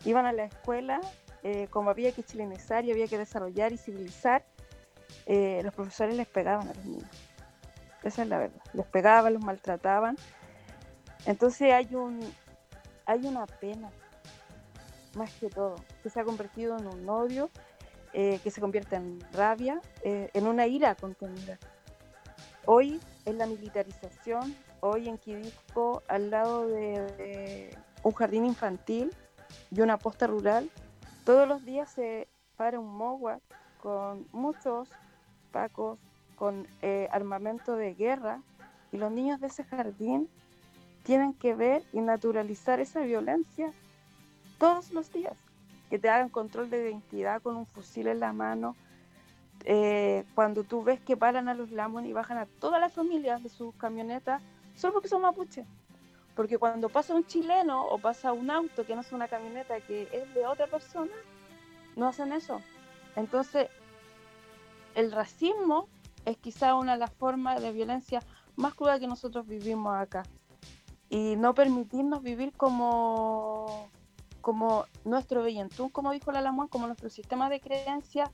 iban 0.05 0.27
a 0.27 0.33
la 0.33 0.45
escuela, 0.45 1.01
eh, 1.43 1.67
como 1.71 1.91
había 1.91 2.13
que 2.13 2.23
chilenizar 2.23 2.85
y 2.85 2.91
había 2.91 3.09
que 3.09 3.17
desarrollar 3.17 3.73
y 3.73 3.79
civilizar, 3.79 4.45
eh, 5.27 5.61
los 5.65 5.73
profesores 5.73 6.17
les 6.17 6.27
pegaban 6.27 6.69
a 6.69 6.75
los 6.75 6.85
niños. 6.85 7.09
Esa 8.03 8.23
es 8.23 8.29
la 8.29 8.39
verdad. 8.39 8.61
Les 8.75 8.87
pegaban, 8.87 9.33
los 9.33 9.43
maltrataban. 9.43 10.17
Entonces 11.25 11.73
hay 11.73 11.95
un 11.95 12.21
hay 13.05 13.27
una 13.27 13.47
pena, 13.47 13.91
más 15.15 15.33
que 15.35 15.49
todo, 15.49 15.75
que 16.03 16.11
se 16.11 16.21
ha 16.21 16.25
convertido 16.25 16.79
en 16.79 16.87
un 16.87 17.09
odio, 17.09 17.51
eh, 18.13 18.39
que 18.45 18.51
se 18.51 18.61
convierte 18.61 18.97
en 18.97 19.19
rabia, 19.33 19.81
en 20.05 20.47
una 20.47 20.67
ira 20.67 20.95
contenida. 20.95 21.59
Hoy 22.65 23.01
en 23.25 23.39
la 23.39 23.47
militarización, 23.47 24.55
hoy 24.81 25.09
en 25.09 25.19
Quidisco, 25.19 26.03
al 26.07 26.31
lado 26.31 26.69
de, 26.69 27.77
un 28.05 28.13
jardín 28.13 28.47
infantil 28.47 29.11
y 29.71 29.81
una 29.81 29.99
posta 29.99 30.29
rural, 30.29 30.71
todos 31.25 31.49
los 31.49 31.65
días 31.65 31.91
se 31.91 32.29
para 32.57 32.79
un 32.79 32.87
MOWAC 32.97 33.43
con 33.81 34.29
muchos 34.31 34.89
pacos, 35.51 35.99
con 36.37 36.69
eh, 36.83 37.09
armamento 37.11 37.75
de 37.75 37.95
guerra, 37.95 38.41
y 38.93 38.97
los 38.97 39.11
niños 39.11 39.41
de 39.41 39.49
ese 39.49 39.65
jardín 39.65 40.29
tienen 41.03 41.35
que 41.35 41.55
ver 41.55 41.83
y 41.93 42.01
naturalizar 42.01 42.79
esa 42.79 43.01
violencia 43.01 43.73
todos 44.59 44.93
los 44.93 45.13
días. 45.13 45.37
Que 45.91 45.99
te 45.99 46.09
hagan 46.09 46.29
control 46.29 46.71
de 46.71 46.83
identidad 46.83 47.43
con 47.43 47.57
un 47.57 47.67
fusil 47.67 48.07
en 48.07 48.21
la 48.21 48.33
mano. 48.33 48.77
Eh, 49.65 50.25
cuando 50.35 50.65
tú 50.65 50.83
ves 50.83 51.01
que 51.01 51.17
paran 51.17 51.49
a 51.49 51.55
los 51.55 51.71
Lamon 51.71 52.07
y 52.07 52.13
bajan 52.13 52.39
a 52.39 52.47
todas 52.47 52.81
las 52.81 52.93
familias 52.93 53.43
de 53.43 53.49
sus 53.49 53.75
camionetas, 53.77 54.43
solo 54.75 54.95
porque 54.95 55.09
son 55.09 55.23
mapuches. 55.23 55.67
Porque 56.35 56.59
cuando 56.59 56.89
pasa 56.89 57.15
un 57.15 57.27
chileno 57.27 57.85
o 57.87 57.99
pasa 57.99 58.33
un 58.33 58.51
auto 58.51 58.87
que 58.87 58.95
no 58.95 59.03
es 59.03 59.13
una 59.13 59.29
camioneta, 59.29 59.81
que 59.81 60.09
es 60.13 60.35
de 60.35 60.47
otra 60.47 60.67
persona, 60.67 61.13
no 61.95 62.09
hacen 62.09 62.33
eso. 62.33 62.61
Entonces, 63.17 63.69
el 64.95 65.13
racismo 65.13 65.89
es 66.25 66.39
quizá 66.39 66.75
una 66.75 66.93
de 66.93 66.99
las 66.99 67.13
formas 67.13 67.61
de 67.61 67.73
violencia 67.73 68.21
más 68.57 68.75
cruda 68.75 68.99
que 68.99 69.07
nosotros 69.07 69.47
vivimos 69.47 69.95
acá. 69.95 70.23
Y 71.11 71.37
no 71.37 71.55
permitirnos 71.55 72.23
vivir 72.23 72.53
como, 72.57 73.91
como 74.41 74.87
nuestro 75.05 75.43
Bellentún, 75.43 75.91
como 75.91 76.13
dijo 76.13 76.33
la 76.33 76.41
Lamón, 76.41 76.69
como 76.69 76.87
nuestro 76.87 77.11
sistema 77.11 77.51
de 77.51 77.61
creencias 77.61 78.31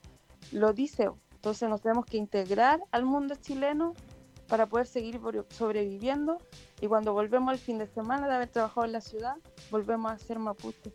lo 0.53 0.73
dice. 0.73 1.11
Entonces 1.35 1.69
nos 1.69 1.81
tenemos 1.83 2.05
que 2.05 2.17
integrar 2.17 2.81
al 2.91 3.05
mundo 3.05 3.37
chileno 3.37 3.95
para 4.49 4.67
poder 4.67 4.87
seguir 4.87 5.21
sobreviviendo. 5.51 6.39
Y 6.81 6.87
cuando 6.87 7.13
volvemos 7.13 7.53
al 7.53 7.59
fin 7.59 7.79
de 7.79 7.87
semana 7.87 8.27
de 8.27 8.35
haber 8.35 8.49
trabajado 8.49 8.87
en 8.87 8.93
la 8.93 9.01
ciudad, 9.01 9.37
volvemos 9.71 10.11
a 10.11 10.19
ser 10.19 10.39
mapuche. 10.39 10.93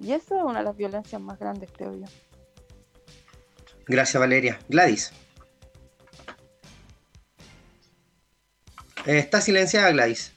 Y 0.00 0.12
esa 0.12 0.38
es 0.38 0.42
una 0.42 0.58
de 0.58 0.64
las 0.64 0.76
violencias 0.76 1.20
más 1.20 1.38
grandes, 1.38 1.70
creo 1.72 1.94
yo. 1.94 2.06
Gracias, 3.86 4.20
Valeria. 4.20 4.58
Gladys. 4.68 5.12
Eh, 9.06 9.18
está 9.18 9.40
silenciada, 9.40 9.90
Gladys. 9.90 10.32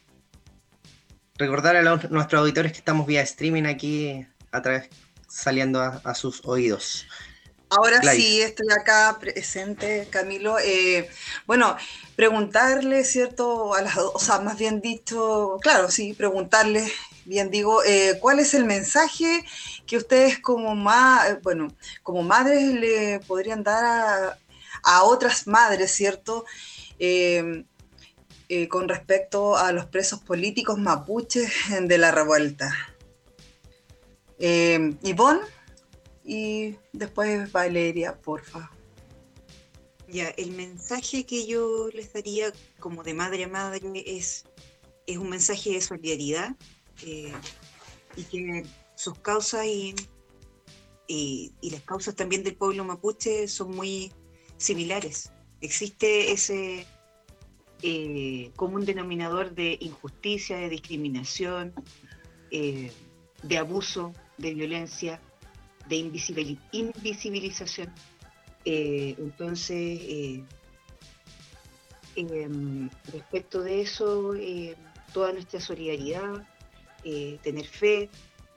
Recordar 1.36 1.76
a 1.76 1.82
nuestros 1.82 2.40
auditores 2.40 2.72
que 2.72 2.78
estamos 2.78 3.08
vía 3.08 3.22
streaming 3.22 3.64
aquí 3.64 4.26
a 4.52 4.62
través, 4.62 4.90
saliendo 5.28 5.82
a 5.82 6.16
sus 6.16 6.46
oídos. 6.46 7.08
Ahora 7.78 8.00
sí, 8.16 8.42
estoy 8.42 8.68
acá 8.72 9.18
presente, 9.20 10.08
Camilo. 10.10 10.58
Eh, 10.60 11.10
bueno, 11.48 11.76
preguntarle, 12.16 13.04
¿cierto? 13.04 13.74
A 13.74 13.82
las, 13.82 13.98
o 13.98 14.20
sea, 14.20 14.40
más 14.40 14.58
bien 14.58 14.80
dicho, 14.82 15.58
claro, 15.62 15.90
sí, 15.90 16.14
preguntarle, 16.14 16.92
bien 17.26 17.50
digo, 17.50 17.84
eh, 17.84 18.18
¿cuál 18.22 18.40
es 18.40 18.54
el 18.54 18.66
mensaje 18.66 19.44
que 19.88 19.98
ustedes 19.98 20.40
como 20.40 20.76
ma- 20.76 21.40
bueno, 21.42 21.68
como 22.04 22.22
madres 22.24 22.74
le 22.74 23.20
podrían 23.22 23.64
dar 23.64 23.84
a, 23.86 24.38
a 24.84 25.04
otras 25.04 25.48
madres, 25.48 25.92
¿cierto? 25.92 26.46
Eh, 27.00 27.66
eh, 28.50 28.68
con 28.68 28.88
respecto 28.88 29.58
a 29.58 29.72
los 29.72 29.86
presos 29.86 30.20
políticos 30.20 30.78
mapuches 30.78 31.52
de 31.82 31.98
la 31.98 32.12
revuelta. 32.12 32.72
Eh, 34.38 34.96
Ivonne 35.04 35.40
y 36.24 36.76
después 36.94 37.52
Valeria, 37.52 38.20
porfa. 38.20 38.72
Ya, 40.08 40.30
el 40.30 40.52
mensaje 40.52 41.26
que 41.26 41.46
yo 41.48 41.90
les 41.94 42.14
daría 42.14 42.52
como 42.80 43.04
de 43.04 43.14
madre 43.14 43.46
a 43.46 43.48
madre 43.48 43.82
es, 44.06 44.46
es 45.08 45.18
un 45.18 45.30
mensaje 45.30 45.72
de 45.72 45.82
solidaridad 45.82 46.56
eh, 47.06 47.34
y 48.16 48.24
que 48.24 48.66
sus 48.96 49.18
causas 49.20 49.66
y, 49.66 49.96
y- 51.08 51.52
las 51.72 51.82
causas 51.82 52.16
también 52.16 52.44
del 52.44 52.56
pueblo 52.56 52.84
mapuche 52.84 53.48
son 53.48 53.72
muy 53.72 54.12
similares. 54.58 55.32
Existe 55.62 56.32
ese 56.32 56.86
eh, 57.82 58.52
común 58.56 58.86
denominador 58.86 59.56
de 59.56 59.78
injusticia, 59.82 60.58
de 60.58 60.70
discriminación, 60.70 61.74
eh, 62.52 62.92
de 63.42 63.58
abuso, 63.58 64.14
de 64.38 64.54
violencia, 64.54 65.22
de 65.88 65.96
invisibili- 65.98 66.60
invisibilización. 66.72 67.94
Eh, 68.66 69.16
entonces, 69.18 70.00
eh, 70.02 70.44
em, 72.16 72.90
respecto 73.12 73.62
de 73.62 73.82
eso, 73.82 74.36
eh, 74.36 74.76
toda 75.14 75.34
nuestra 75.34 75.60
solidaridad, 75.60 76.48
tener 77.44 77.66
fe, 77.68 78.10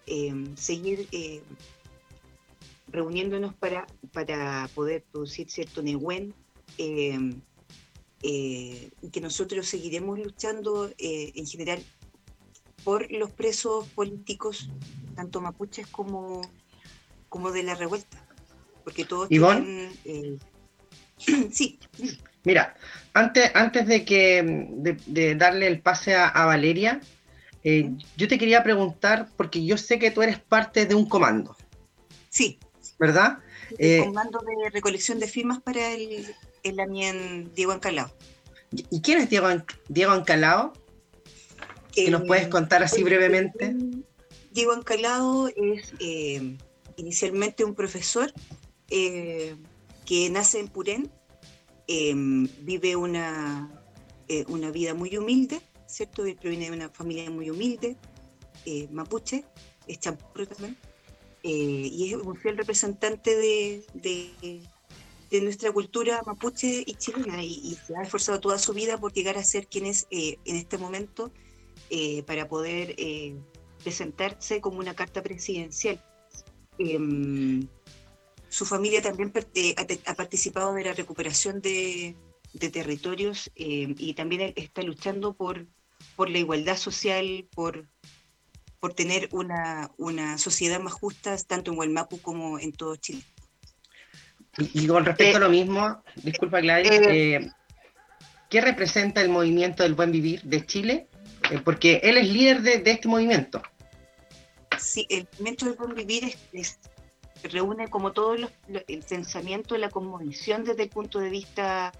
em, 0.06 0.56
seguir 0.56 1.08
reuniéndonos 2.86 3.54
para, 3.56 3.86
para 4.12 4.70
poder 4.72 5.02
producir 5.10 5.50
cierto 5.50 5.82
Nehuen, 5.82 6.32
eh, 6.78 7.18
eh, 8.22 8.90
que 9.12 9.20
nosotros 9.20 9.66
seguiremos 9.66 10.18
luchando 10.18 10.88
en 10.98 11.44
general 11.46 11.82
por 12.84 13.10
los 13.10 13.32
presos 13.32 13.88
políticos, 13.88 14.70
tanto 15.16 15.40
mapuches 15.40 15.88
como, 15.88 16.40
como 17.28 17.50
de 17.52 17.62
la 17.62 17.74
revuelta, 17.74 18.24
porque 18.84 19.04
todos 19.04 19.30
Ivonne. 19.30 19.92
tienen... 20.04 20.38
eh, 21.18 21.48
sí, 21.52 21.78
Mira, 22.44 22.76
antes, 23.12 23.50
antes 23.54 23.86
de 23.88 24.04
que 24.04 24.68
de, 24.70 24.96
de 25.06 25.34
darle 25.34 25.66
el 25.66 25.80
pase 25.80 26.14
a, 26.14 26.28
a 26.28 26.46
Valeria, 26.46 27.00
eh, 27.64 27.90
yo 28.16 28.28
te 28.28 28.38
quería 28.38 28.62
preguntar, 28.62 29.28
porque 29.36 29.64
yo 29.64 29.76
sé 29.76 29.98
que 29.98 30.12
tú 30.12 30.22
eres 30.22 30.38
parte 30.38 30.86
de 30.86 30.94
un 30.94 31.08
comando, 31.08 31.56
sí, 32.30 32.60
¿verdad? 32.98 33.38
el 33.70 33.76
Eh, 33.78 34.04
comando 34.04 34.38
de 34.40 34.70
recolección 34.70 35.18
de 35.18 35.26
firmas 35.26 35.60
para 35.60 35.92
el, 35.92 36.32
el 36.62 36.78
Amien 36.80 37.52
Diego 37.54 37.72
Ancalao. 37.72 38.12
¿Y 38.70 39.00
quién 39.00 39.18
es 39.18 39.28
Diego, 39.28 39.48
Diego 39.88 40.12
Ancalao? 40.12 40.72
¿Que 41.92 42.10
nos 42.10 42.22
puedes 42.24 42.46
contar 42.46 42.82
así 42.84 43.02
brevemente? 43.02 43.74
Diego 44.52 44.72
Ancalado 44.72 45.48
es 45.48 45.92
eh, 45.98 46.56
inicialmente 46.96 47.64
un 47.64 47.74
profesor 47.74 48.32
eh, 48.90 49.56
que 50.04 50.30
nace 50.30 50.60
en 50.60 50.68
Purén, 50.68 51.10
eh, 51.88 52.12
vive 52.60 52.96
una, 52.96 53.70
eh, 54.28 54.44
una 54.48 54.70
vida 54.70 54.94
muy 54.94 55.16
humilde, 55.16 55.60
¿cierto? 55.86 56.24
Él 56.24 56.36
proviene 56.36 56.70
de 56.70 56.76
una 56.76 56.88
familia 56.88 57.30
muy 57.30 57.48
humilde, 57.50 57.96
eh, 58.64 58.88
mapuche, 58.90 59.44
es 59.86 60.00
champurro 60.00 60.46
también, 60.46 60.76
y 61.42 62.08
es 62.08 62.16
un 62.16 62.34
fiel 62.34 62.56
representante 62.56 63.36
de, 63.36 63.84
de- 63.94 64.60
nuestra 65.42 65.70
cultura 65.70 66.22
mapuche 66.26 66.82
y 66.84 66.94
chilena, 66.94 67.44
y, 67.44 67.76
se 67.86 67.94
ha 67.94 68.02
esforzado 68.02 68.40
toda 68.40 68.58
su 68.58 68.72
vida 68.72 68.98
por 68.98 69.12
llegar 69.12 69.36
a 69.36 69.44
ser 69.44 69.68
quien 69.68 69.86
es 69.86 70.08
en 70.10 70.56
este 70.56 70.78
momento 70.78 71.30
para 72.26 72.48
poder 72.48 72.96
presentarse 73.84 74.60
como 74.60 74.78
una 74.78 74.94
carta 74.96 75.22
presidencial. 75.22 76.02
Em, 76.78 77.66
su 78.48 78.64
familia 78.64 79.02
también 79.02 79.32
eh, 79.54 79.74
ha, 80.06 80.14
participado 80.14 80.74
de 80.74 80.84
la 80.84 80.92
recuperación 80.92 81.60
de, 81.60 82.16
de 82.52 82.70
territorios 82.70 83.50
em, 83.54 83.94
y 83.98 84.14
también 84.14 84.40
él 84.42 84.52
está 84.56 84.82
luchando 84.82 85.34
por, 85.34 85.66
por 86.14 86.30
la 86.30 86.38
igualdad 86.38 86.76
social, 86.76 87.46
por, 87.54 87.86
por 88.80 88.94
tener 88.94 89.28
una, 89.32 89.90
una 89.96 90.38
sociedad 90.38 90.80
más 90.80 90.92
justa, 90.92 91.36
tanto 91.46 91.72
en 91.72 91.78
Hualmapu 91.78 92.20
como 92.20 92.58
en 92.58 92.72
todo 92.72 92.96
Chile. 92.96 93.22
Y, 94.58 94.84
y 94.84 94.86
con 94.86 95.04
respecto 95.04 95.36
a 95.36 95.40
lo 95.40 95.50
mismo, 95.50 96.02
disculpa 96.22 96.60
Gladys, 96.60 96.90
eh, 96.90 97.50
¿qué 98.48 98.60
representa 98.60 99.20
el 99.20 99.28
movimiento 99.28 99.82
del 99.82 99.94
buen 99.94 100.12
vivir 100.12 100.42
de 100.42 100.64
Chile? 100.64 101.08
Eh, 101.50 101.60
porque 101.62 102.00
él 102.02 102.16
es 102.16 102.28
líder 102.28 102.62
de, 102.62 102.78
de 102.78 102.90
este 102.90 103.08
movimiento. 103.08 103.62
Sí, 104.78 105.06
el 105.10 105.26
movimiento 105.32 105.66
del 105.66 105.74
buen 105.74 105.94
vivir 105.94 106.36
es, 106.52 106.78
reúne 107.44 107.88
como 107.88 108.12
todo 108.12 108.36
los- 108.36 108.50
lo- 108.68 108.80
el 108.86 109.02
pensamiento, 109.02 109.76
la 109.76 109.90
cosmovisión 109.90 110.64
desde 110.64 110.84
el 110.84 110.88
punto 110.88 111.18
de 111.20 111.30
vista 111.30 111.92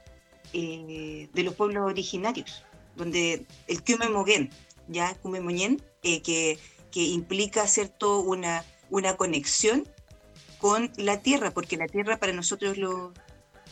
eh, 0.53 1.29
de 1.33 1.43
los 1.43 1.55
pueblos 1.55 1.85
originarios, 1.85 2.65
donde 2.95 3.47
el 3.67 3.83
Kume 3.85 4.09
Mogen, 4.09 4.51
ya 4.89 5.15
Kume 5.17 5.41
eh, 6.03 6.23
que, 6.23 6.59
que 6.93 7.03
implica 7.03 7.67
cierto 7.67 8.21
una, 8.21 8.65
una 8.89 9.17
conexión 9.17 9.87
con 10.59 10.93
la 10.97 11.21
tierra, 11.21 11.51
porque 11.51 11.77
la 11.77 11.87
tierra 11.89 12.17
para 12.19 12.33
nosotros 12.33 12.79
los, 12.79 13.11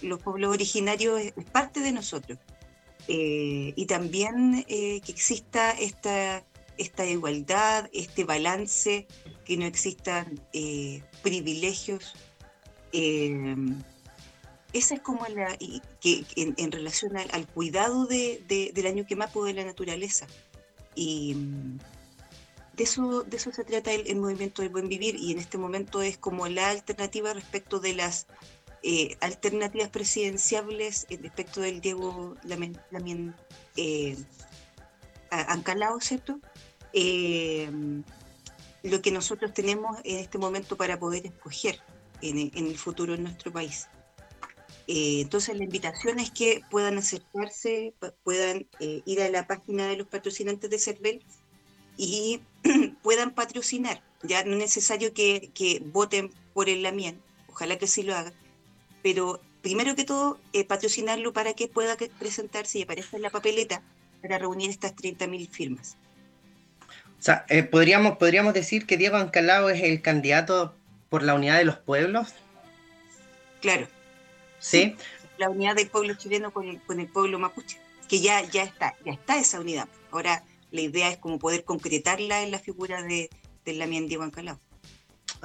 los 0.03 0.21
pueblos 0.21 0.51
originarios 0.53 1.21
es, 1.21 1.33
es 1.37 1.45
parte 1.45 1.81
de 1.81 1.93
nosotros. 1.93 2.39
Eh, 3.07 3.73
y 3.77 3.87
también 3.87 4.65
que 4.67 5.13
exista 5.13 5.71
esta, 5.71 6.43
esta 6.79 7.05
igualdad, 7.07 7.89
este 7.93 8.25
balance, 8.25 9.07
que 9.45 9.57
no 9.57 9.67
existan 9.67 10.41
eh, 10.53 11.03
privilegios. 11.23 12.15
eh, 12.93 13.57
esa 14.73 14.95
es 14.95 15.01
como 15.03 15.25
la. 15.29 15.57
y 15.61 15.81
que, 16.01 16.25
que 16.25 16.43
en, 16.43 16.55
en 16.57 16.73
relación 16.73 17.17
al, 17.17 17.29
al 17.33 17.47
cuidado 17.47 18.07
de, 18.07 18.43
de- 18.49 18.73
del 18.75 18.87
año 18.89 19.07
quemapo 19.07 19.45
de 19.45 19.55
la 19.55 19.65
naturaleza. 19.65 20.27
Y 20.97 21.35
mm, 21.35 21.79
de 22.77 22.83
eso, 22.85 23.23
de 23.23 23.37
eso 23.37 23.53
se 23.53 23.63
trata 23.63 23.93
el, 23.93 24.09
el 24.09 24.17
movimiento 24.17 24.63
del 24.63 24.73
buen 24.73 24.89
vivir, 24.89 25.15
y 25.15 25.31
en 25.31 25.39
este 25.39 25.59
momento 25.59 26.03
es 26.03 26.19
como 26.19 26.49
la 26.49 26.71
alternativa 26.71 27.33
respecto 27.33 27.79
de 27.79 27.95
las 27.95 28.27
eh, 28.83 29.17
alternativas 29.21 29.91
presidenciables 29.91 31.07
eh, 31.09 31.19
respecto 31.23 31.61
del 31.61 31.81
Diego 31.81 32.37
Lamen, 32.43 33.35
eh, 33.77 34.17
a- 35.41 35.53
Ancalao, 35.53 36.01
¿cierto? 36.01 36.41
Eh, 36.93 37.71
lo 38.83 39.01
que 39.03 39.11
nosotros 39.11 39.53
tenemos 39.55 39.99
en 40.05 40.19
este 40.19 40.39
momento 40.39 40.77
para 40.77 40.99
poder 40.99 41.27
escoger 41.27 41.81
en, 42.23 42.51
en 42.55 42.67
el 42.67 42.77
futuro 42.79 43.15
en 43.15 43.23
nuestro 43.25 43.53
país. 43.53 43.89
Eh, 44.87 45.23
entonces 45.23 45.57
la 45.57 45.65
invitación 45.65 46.19
es 46.21 46.31
que 46.31 46.61
puedan 46.71 46.99
acercarse, 46.99 47.95
pu- 48.01 48.15
puedan 48.23 48.67
eh, 48.81 49.03
ir 49.07 49.23
a 49.23 49.31
la 49.31 49.47
página 49.47 49.87
de 49.89 49.97
los 49.97 50.07
patrocinantes 50.07 50.69
de 50.69 50.79
CERVEL 50.79 51.23
y 51.97 52.41
puedan 53.03 53.35
patrocinar. 53.35 54.03
Ya 54.23 54.45
no 54.45 54.53
es 54.53 54.59
necesario 54.59 55.15
que, 55.15 55.51
que 55.55 55.81
voten 55.87 56.31
por 56.53 56.69
el 56.69 56.83
Lamien, 56.83 57.21
ojalá 57.49 57.79
que 57.79 57.87
sí 57.87 58.03
lo 58.03 58.15
hagan, 58.15 58.35
pero 59.03 59.41
primero 59.63 59.95
que 59.97 60.05
todo 60.05 60.39
eh, 60.53 60.65
patrocinarlo 60.65 61.33
para 61.33 61.55
que 61.55 61.69
pueda 61.69 61.97
presentarse 62.19 62.79
y 62.79 62.83
aparezca 62.83 63.17
en 63.17 63.23
la 63.23 63.31
papeleta 63.31 63.83
para 64.25 64.39
reunir 64.39 64.71
estas 64.71 64.97
30.000 64.97 65.51
firmas. 65.51 65.99
O 67.19 67.23
sea, 67.23 67.45
eh, 67.51 67.63
¿podríamos, 67.63 68.17
podríamos 68.17 68.55
decir 68.55 68.87
que 68.87 68.97
Diego 68.97 69.17
Ancalao 69.17 69.69
es 69.69 69.83
el 69.83 70.01
candidato 70.01 70.75
por 71.11 71.23
la 71.23 71.35
unidad 71.35 71.59
de 71.59 71.67
los 71.67 71.77
pueblos. 71.77 72.33
Claro. 73.61 73.87
Sí. 74.59 74.97
La 75.37 75.51
unidad 75.51 75.77
del 75.77 75.91
pueblo 75.91 76.15
chileno 76.15 76.53
con 76.53 76.67
el, 76.69 76.81
con 76.81 77.01
el 77.01 77.07
pueblo 77.07 77.39
mapuche, 77.39 77.79
que 78.09 78.21
ya, 78.21 78.41
ya 78.51 78.63
está, 78.63 78.95
ya 79.05 79.13
está 79.13 79.39
esa 79.39 79.61
unidad. 79.61 79.89
Ahora 80.11 80.43
la 80.71 80.81
idea 80.81 81.11
es 81.11 81.19
como 81.19 81.39
poder 81.39 81.65
concretarla 81.65 82.43
en 82.43 82.51
la 82.51 82.59
figura 82.59 83.03
de, 83.03 83.29
del 83.67 83.79
Lamien 83.79 84.09
Diego 84.09 84.23
Ancalao. 84.23 84.59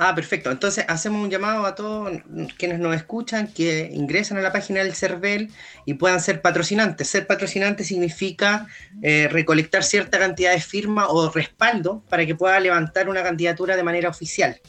Ah, 0.01 0.15
perfecto. 0.15 0.49
Entonces 0.49 0.85
hacemos 0.87 1.21
un 1.21 1.29
llamado 1.29 1.65
a 1.65 1.75
todos 1.75 2.21
quienes 2.57 2.79
nos 2.79 2.95
escuchan 2.95 3.51
que 3.51 3.89
ingresen 3.91 4.37
a 4.37 4.41
la 4.41 4.53
página 4.53 4.81
del 4.81 4.95
CERVEL 4.95 5.51
y 5.83 5.95
puedan 5.95 6.21
ser 6.21 6.41
patrocinantes. 6.41 7.09
Ser 7.09 7.27
patrocinante 7.27 7.83
significa 7.83 8.67
eh, 9.01 9.27
recolectar 9.29 9.83
cierta 9.83 10.17
cantidad 10.17 10.53
de 10.53 10.61
firma 10.61 11.09
o 11.09 11.29
respaldo 11.29 12.01
para 12.07 12.25
que 12.25 12.33
pueda 12.33 12.57
levantar 12.61 13.09
una 13.09 13.23
candidatura 13.23 13.75
de 13.75 13.83
manera 13.83 14.07
oficial. 14.07 14.61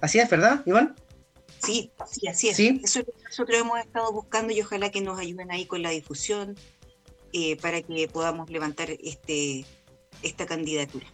Así 0.00 0.18
es, 0.18 0.28
¿verdad, 0.28 0.60
Iván? 0.66 0.96
Sí, 1.64 1.92
sí, 2.10 2.26
así 2.26 2.48
es. 2.48 2.56
¿Sí? 2.56 2.80
Eso 2.82 2.98
es 2.98 3.06
lo 3.06 3.12
que 3.12 3.22
nosotros 3.22 3.60
hemos 3.60 3.78
estado 3.78 4.12
buscando 4.12 4.52
y 4.52 4.60
ojalá 4.60 4.90
que 4.90 5.02
nos 5.02 5.20
ayuden 5.20 5.52
ahí 5.52 5.66
con 5.66 5.82
la 5.82 5.90
difusión 5.90 6.56
eh, 7.32 7.56
para 7.58 7.80
que 7.82 8.08
podamos 8.08 8.50
levantar 8.50 8.90
este, 8.90 9.64
esta 10.24 10.46
candidatura. 10.46 11.06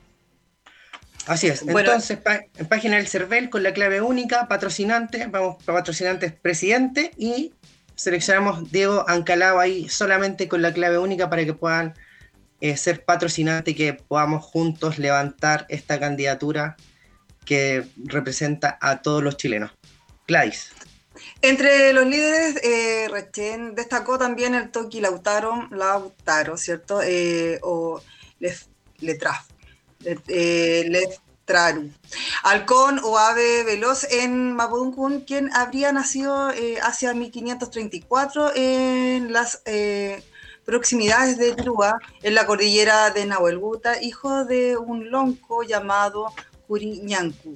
Así 1.26 1.48
es. 1.48 1.64
Bueno. 1.64 1.80
Entonces, 1.80 2.18
en 2.56 2.66
página 2.66 2.96
del 2.96 3.08
CERVEL 3.08 3.50
con 3.50 3.62
la 3.62 3.72
clave 3.72 4.00
única, 4.00 4.46
patrocinante, 4.48 5.26
vamos 5.26 5.62
para 5.64 5.78
patrocinantes 5.78 6.32
presidente 6.32 7.12
y 7.16 7.54
seleccionamos 7.94 8.70
Diego 8.70 9.08
Ancalao 9.08 9.58
ahí 9.58 9.88
solamente 9.88 10.48
con 10.48 10.62
la 10.62 10.72
clave 10.72 10.98
única 10.98 11.30
para 11.30 11.44
que 11.44 11.54
puedan 11.54 11.94
eh, 12.60 12.76
ser 12.76 13.04
patrocinante 13.04 13.72
y 13.72 13.74
que 13.74 13.94
podamos 13.94 14.44
juntos 14.44 14.98
levantar 14.98 15.66
esta 15.68 15.98
candidatura 15.98 16.76
que 17.44 17.84
representa 18.04 18.78
a 18.80 19.02
todos 19.02 19.22
los 19.22 19.36
chilenos. 19.36 19.72
Gladys. 20.26 20.70
Entre 21.42 21.92
los 21.92 22.06
líderes, 22.06 22.56
eh, 22.64 23.08
Rechen 23.10 23.74
destacó 23.74 24.18
también 24.18 24.54
el 24.54 24.70
Toki 24.70 25.00
Lautaro, 25.00 25.68
Lautaro, 25.70 26.56
¿cierto? 26.56 27.00
Eh, 27.02 27.60
o 27.62 28.02
Letraf, 28.98 29.46
Eh, 30.04 30.84
Letraru. 30.88 31.90
Halcón 32.42 33.00
o 33.02 33.18
ave 33.18 33.64
veloz 33.64 34.04
en 34.10 34.52
Mapudungun, 34.52 35.20
quien 35.20 35.50
habría 35.54 35.92
nacido 35.92 36.50
eh, 36.50 36.78
hacia 36.82 37.14
1534 37.14 38.52
en 38.54 39.32
las 39.32 39.62
eh, 39.64 40.22
proximidades 40.64 41.38
de 41.38 41.54
Trúa, 41.54 41.98
en 42.22 42.34
la 42.34 42.46
cordillera 42.46 43.10
de 43.10 43.26
Nahuelbuta, 43.26 44.02
hijo 44.02 44.44
de 44.44 44.76
un 44.76 45.10
lonco 45.10 45.62
llamado 45.62 46.32
Curiñancu. 46.66 47.54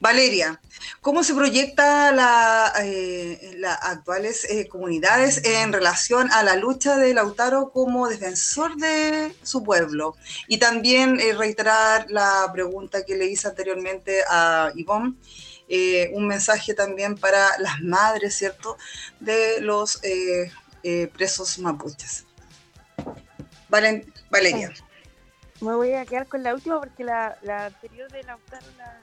Valeria, 0.00 0.60
¿Cómo 1.00 1.22
se 1.24 1.34
proyecta 1.34 2.12
la, 2.12 2.72
eh, 2.82 3.54
las 3.58 3.78
actuales 3.82 4.44
eh, 4.44 4.68
comunidades 4.68 5.44
en 5.44 5.72
relación 5.72 6.30
a 6.32 6.42
la 6.42 6.56
lucha 6.56 6.96
de 6.96 7.14
Lautaro 7.14 7.70
como 7.70 8.08
defensor 8.08 8.76
de 8.76 9.34
su 9.42 9.62
pueblo? 9.62 10.16
Y 10.48 10.58
también 10.58 11.18
eh, 11.20 11.32
reiterar 11.32 12.06
la 12.10 12.50
pregunta 12.52 13.04
que 13.04 13.16
le 13.16 13.26
hice 13.26 13.48
anteriormente 13.48 14.22
a 14.28 14.70
Ivonne, 14.74 15.14
eh, 15.68 16.10
un 16.12 16.26
mensaje 16.26 16.74
también 16.74 17.16
para 17.16 17.58
las 17.58 17.80
madres, 17.80 18.34
¿cierto?, 18.34 18.76
de 19.20 19.60
los 19.60 20.00
presos 21.14 21.58
mapuches. 21.58 22.26
Valen- 23.68 24.12
Valeria. 24.30 24.72
Me 25.60 25.74
voy 25.74 25.94
a 25.94 26.04
quedar 26.04 26.28
con 26.28 26.42
la 26.42 26.54
última 26.54 26.78
porque 26.78 27.02
la, 27.02 27.38
la 27.42 27.66
anterior 27.66 28.10
de 28.12 28.22
Lautaro 28.24 28.66
la, 28.76 29.00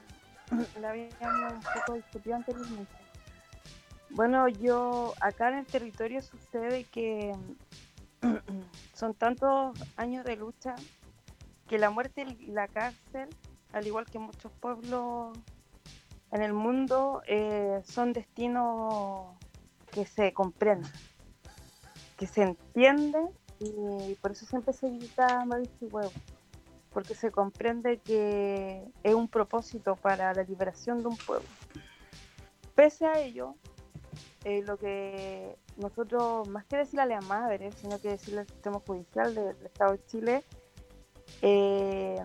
la 0.80 0.90
habíamos 0.90 1.52
un 1.52 1.60
poco 1.74 1.94
discutido 1.94 2.36
anteriormente. 2.36 2.92
Bueno, 4.10 4.48
yo 4.48 5.14
acá 5.20 5.48
en 5.48 5.58
el 5.58 5.66
territorio 5.66 6.22
sucede 6.22 6.84
que 6.84 7.32
son 8.94 9.14
tantos 9.14 9.76
años 9.96 10.24
de 10.24 10.36
lucha 10.36 10.76
que 11.66 11.78
la 11.78 11.90
muerte 11.90 12.26
y 12.38 12.46
la 12.46 12.68
cárcel, 12.68 13.28
al 13.72 13.86
igual 13.86 14.06
que 14.06 14.18
muchos 14.18 14.52
pueblos 14.52 15.36
en 16.30 16.42
el 16.42 16.52
mundo, 16.52 17.22
eh, 17.26 17.80
son 17.84 18.12
destinos 18.12 19.26
que 19.90 20.04
se 20.04 20.32
comprenden, 20.32 20.90
que 22.16 22.26
se 22.26 22.42
entienden 22.42 23.30
y 23.60 24.14
por 24.16 24.32
eso 24.32 24.44
siempre 24.46 24.72
se 24.72 24.90
grita 24.90 25.44
maíz 25.44 25.70
y 25.80 25.86
huevo, 25.86 26.12
porque 26.94 27.14
se 27.14 27.32
comprende 27.32 27.98
que 27.98 28.86
es 29.02 29.14
un 29.14 29.28
propósito 29.28 29.96
para 29.96 30.32
la 30.32 30.44
liberación 30.44 31.00
de 31.00 31.08
un 31.08 31.16
pueblo. 31.16 31.48
Pese 32.74 33.04
a 33.04 33.18
ello, 33.18 33.56
eh, 34.44 34.62
lo 34.62 34.78
que 34.78 35.56
nosotros, 35.76 36.48
más 36.48 36.64
que 36.66 36.76
decirle 36.76 37.02
a 37.02 37.06
las 37.06 37.26
madres, 37.26 37.74
sino 37.80 38.00
que 38.00 38.10
decirle 38.10 38.40
al 38.40 38.46
sistema 38.46 38.80
judicial 38.86 39.34
del 39.34 39.66
Estado 39.66 39.92
de 39.92 40.06
Chile, 40.06 40.44
eh, 41.42 42.22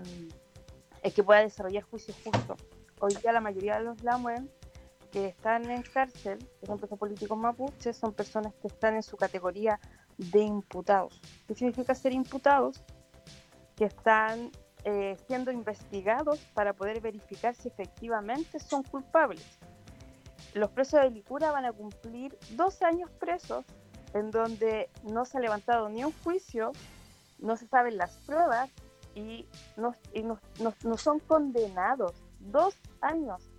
es 1.02 1.14
que 1.14 1.24
pueda 1.24 1.42
desarrollar 1.42 1.84
juicios 1.84 2.16
justos. 2.24 2.62
Hoy 3.00 3.16
día 3.16 3.32
la 3.32 3.42
mayoría 3.42 3.80
de 3.80 3.86
los 3.86 4.04
lamuen 4.04 4.52
que 5.12 5.26
están 5.28 5.70
en 5.72 5.82
cárcel, 5.82 6.38
que 6.60 6.68
son 6.68 6.78
presos 6.78 7.00
políticos 7.00 7.38
mapuches, 7.38 7.98
son 7.98 8.14
personas 8.14 8.54
que 8.62 8.68
están 8.68 8.96
en 8.96 9.02
su 9.02 9.18
categoría 9.18 9.80
de 10.18 10.42
imputados. 10.42 11.20
¿Qué 11.48 11.56
significa 11.56 11.96
ser 11.96 12.14
imputados? 12.14 12.84
Que 13.80 13.86
están 13.86 14.52
eh, 14.84 15.18
siendo 15.28 15.52
investigados 15.52 16.40
para 16.54 16.74
poder 16.74 17.02
verificar 17.02 17.56
si 17.56 17.68
efectivamente 17.70 18.60
son 18.60 18.84
culpables. 18.84 19.58
Los 20.54 20.70
presos 20.72 21.02
de 21.02 21.10
Licura 21.10 21.52
van 21.52 21.66
a 21.66 21.72
cumplir 21.72 22.38
dos 22.52 22.82
años 22.82 23.10
presos 23.20 23.66
en 24.14 24.32
donde 24.32 24.90
no 25.04 25.26
se 25.26 25.38
ha 25.38 25.42
levantado 25.42 25.90
ni 25.90 26.04
un 26.04 26.14
juicio, 26.24 26.72
no 27.40 27.56
se 27.58 27.68
saben 27.68 27.98
las 27.98 28.18
pruebas 28.26 28.70
y 29.16 29.48
no, 29.78 29.96
y 30.14 30.24
no- 30.24 30.40
no- 30.60 30.74
no 30.84 30.98
son 30.98 31.20
condenados. 31.20 32.14
Dos 32.40 32.76
años. 33.02 33.50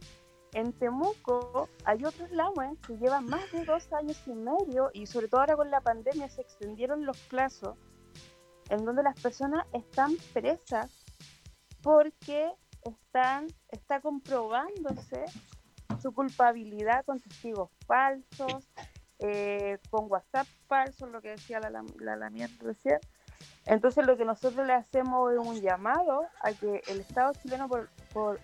En 0.53 0.73
Temuco 0.73 1.68
hay 1.85 2.05
otros 2.05 2.31
lamues 2.33 2.79
que 2.87 2.97
llevan 2.97 3.27
más 3.27 3.51
de 3.53 3.64
dos 3.64 3.93
años 3.93 4.21
y 4.27 4.33
medio 4.33 4.91
y 4.93 5.07
sobre 5.07 5.29
todo 5.29 5.41
ahora 5.43 5.57
con 5.57 5.71
la 5.71 5.81
pandemia 5.81 6.29
se 6.29 6.41
extendieron 6.43 7.07
los 7.07 7.18
plazos 7.29 7.77
en 8.71 8.85
donde 8.85 9.03
las 9.03 9.21
personas 9.21 9.66
están 9.73 10.12
presas 10.33 10.91
porque 11.83 12.51
están, 12.83 13.49
está 13.68 14.01
comprobándose 14.01 15.25
su 16.01 16.12
culpabilidad 16.12 17.05
con 17.05 17.21
testigos 17.21 17.71
falsos, 17.87 18.68
eh, 19.18 19.79
con 19.91 20.11
WhatsApp 20.11 20.47
falsos, 20.66 21.11
lo 21.11 21.21
que 21.21 21.31
decía 21.31 21.61
la, 21.61 21.85
la 21.99 22.16
Lamián 22.16 22.51
recién. 22.61 22.99
Entonces 23.66 24.07
lo 24.07 24.16
que 24.16 24.25
nosotros 24.25 24.66
le 24.66 24.73
hacemos 24.73 25.33
es 25.33 25.39
un 25.39 25.61
llamado 25.61 26.27
a 26.41 26.53
que 26.53 26.83
el 26.89 27.01
Estado 27.01 27.33
chileno 27.43 27.68
por 27.68 28.41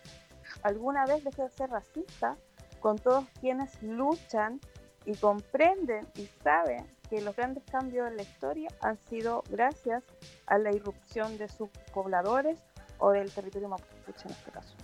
alguna 0.62 1.06
vez 1.06 1.24
deje 1.24 1.42
de 1.42 1.50
ser 1.50 1.70
racista 1.70 2.36
con 2.80 2.98
todos 2.98 3.26
quienes 3.40 3.82
luchan 3.82 4.60
y 5.04 5.14
comprenden 5.14 6.06
y 6.16 6.26
saben 6.42 6.95
que 7.08 7.20
los 7.20 7.36
grandes 7.36 7.62
cambios 7.70 8.08
en 8.08 8.16
la 8.16 8.22
historia 8.22 8.68
han 8.80 8.98
sido 9.08 9.42
gracias 9.50 10.02
a 10.46 10.58
la 10.58 10.72
irrupción 10.72 11.38
de 11.38 11.48
sus 11.48 11.68
pobladores 11.92 12.58
o 12.98 13.10
del 13.12 13.30
territorio 13.30 13.68
mapuche 13.68 14.24
en 14.24 14.30
este 14.30 14.50
caso. 14.50 14.74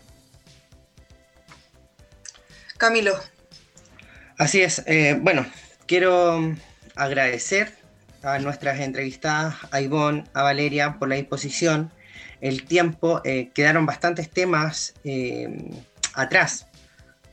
Camilo. 2.79 3.15
Así 4.39 4.63
es. 4.63 4.83
eh, 4.87 5.19
bueno, 5.21 5.47
quiero 5.87 6.55
agradecer 6.97 7.73
a 8.23 8.39
nuestras 8.39 8.81
entrevistadas, 8.81 9.57
a 9.71 9.81
Ivonne, 9.81 10.25
a 10.33 10.43
Valeria, 10.43 10.99
por 10.99 11.09
la 11.09 11.17
disposición, 11.17 11.93
el 12.41 12.65
tiempo. 12.65 13.21
eh, 13.25 13.51
quedaron 13.55 13.87
bastantes 13.87 14.31
temas 14.31 14.95
eh, 15.05 15.71
atrás, 16.15 16.67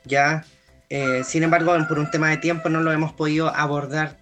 ¿ya? 0.05 0.45
Eh, 0.89 1.23
sin 1.23 1.43
embargo, 1.43 1.75
por 1.87 1.99
un 1.99 2.09
tema 2.09 2.29
de 2.29 2.37
tiempo 2.37 2.69
no 2.69 2.81
lo 2.81 2.91
hemos 2.91 3.13
podido 3.13 3.53
abordar 3.55 4.17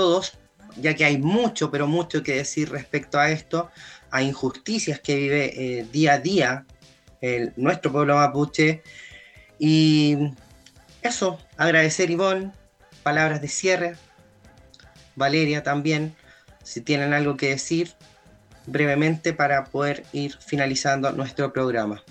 todos, 0.00 0.32
ya 0.76 0.94
que 0.94 1.04
hay 1.04 1.18
mucho, 1.18 1.70
pero 1.70 1.86
mucho 1.86 2.22
que 2.22 2.36
decir 2.36 2.70
respecto 2.70 3.18
a 3.18 3.30
esto, 3.30 3.70
a 4.10 4.22
injusticias 4.22 4.98
que 4.98 5.14
vive 5.14 5.42
eh, 5.80 5.86
día 5.92 6.14
a 6.14 6.18
día 6.18 6.66
nuestro 7.56 7.92
pueblo 7.92 8.14
mapuche. 8.14 8.82
Y 9.58 10.16
eso, 11.02 11.38
agradecer 11.58 12.10
Ivonne, 12.10 12.50
palabras 13.02 13.42
de 13.42 13.48
cierre, 13.48 13.96
Valeria 15.16 15.62
también, 15.62 16.16
si 16.62 16.80
tienen 16.80 17.12
algo 17.12 17.36
que 17.36 17.50
decir 17.50 17.92
brevemente 18.64 19.34
para 19.34 19.64
poder 19.64 20.06
ir 20.14 20.34
finalizando 20.38 21.12
nuestro 21.12 21.52
programa. 21.52 22.02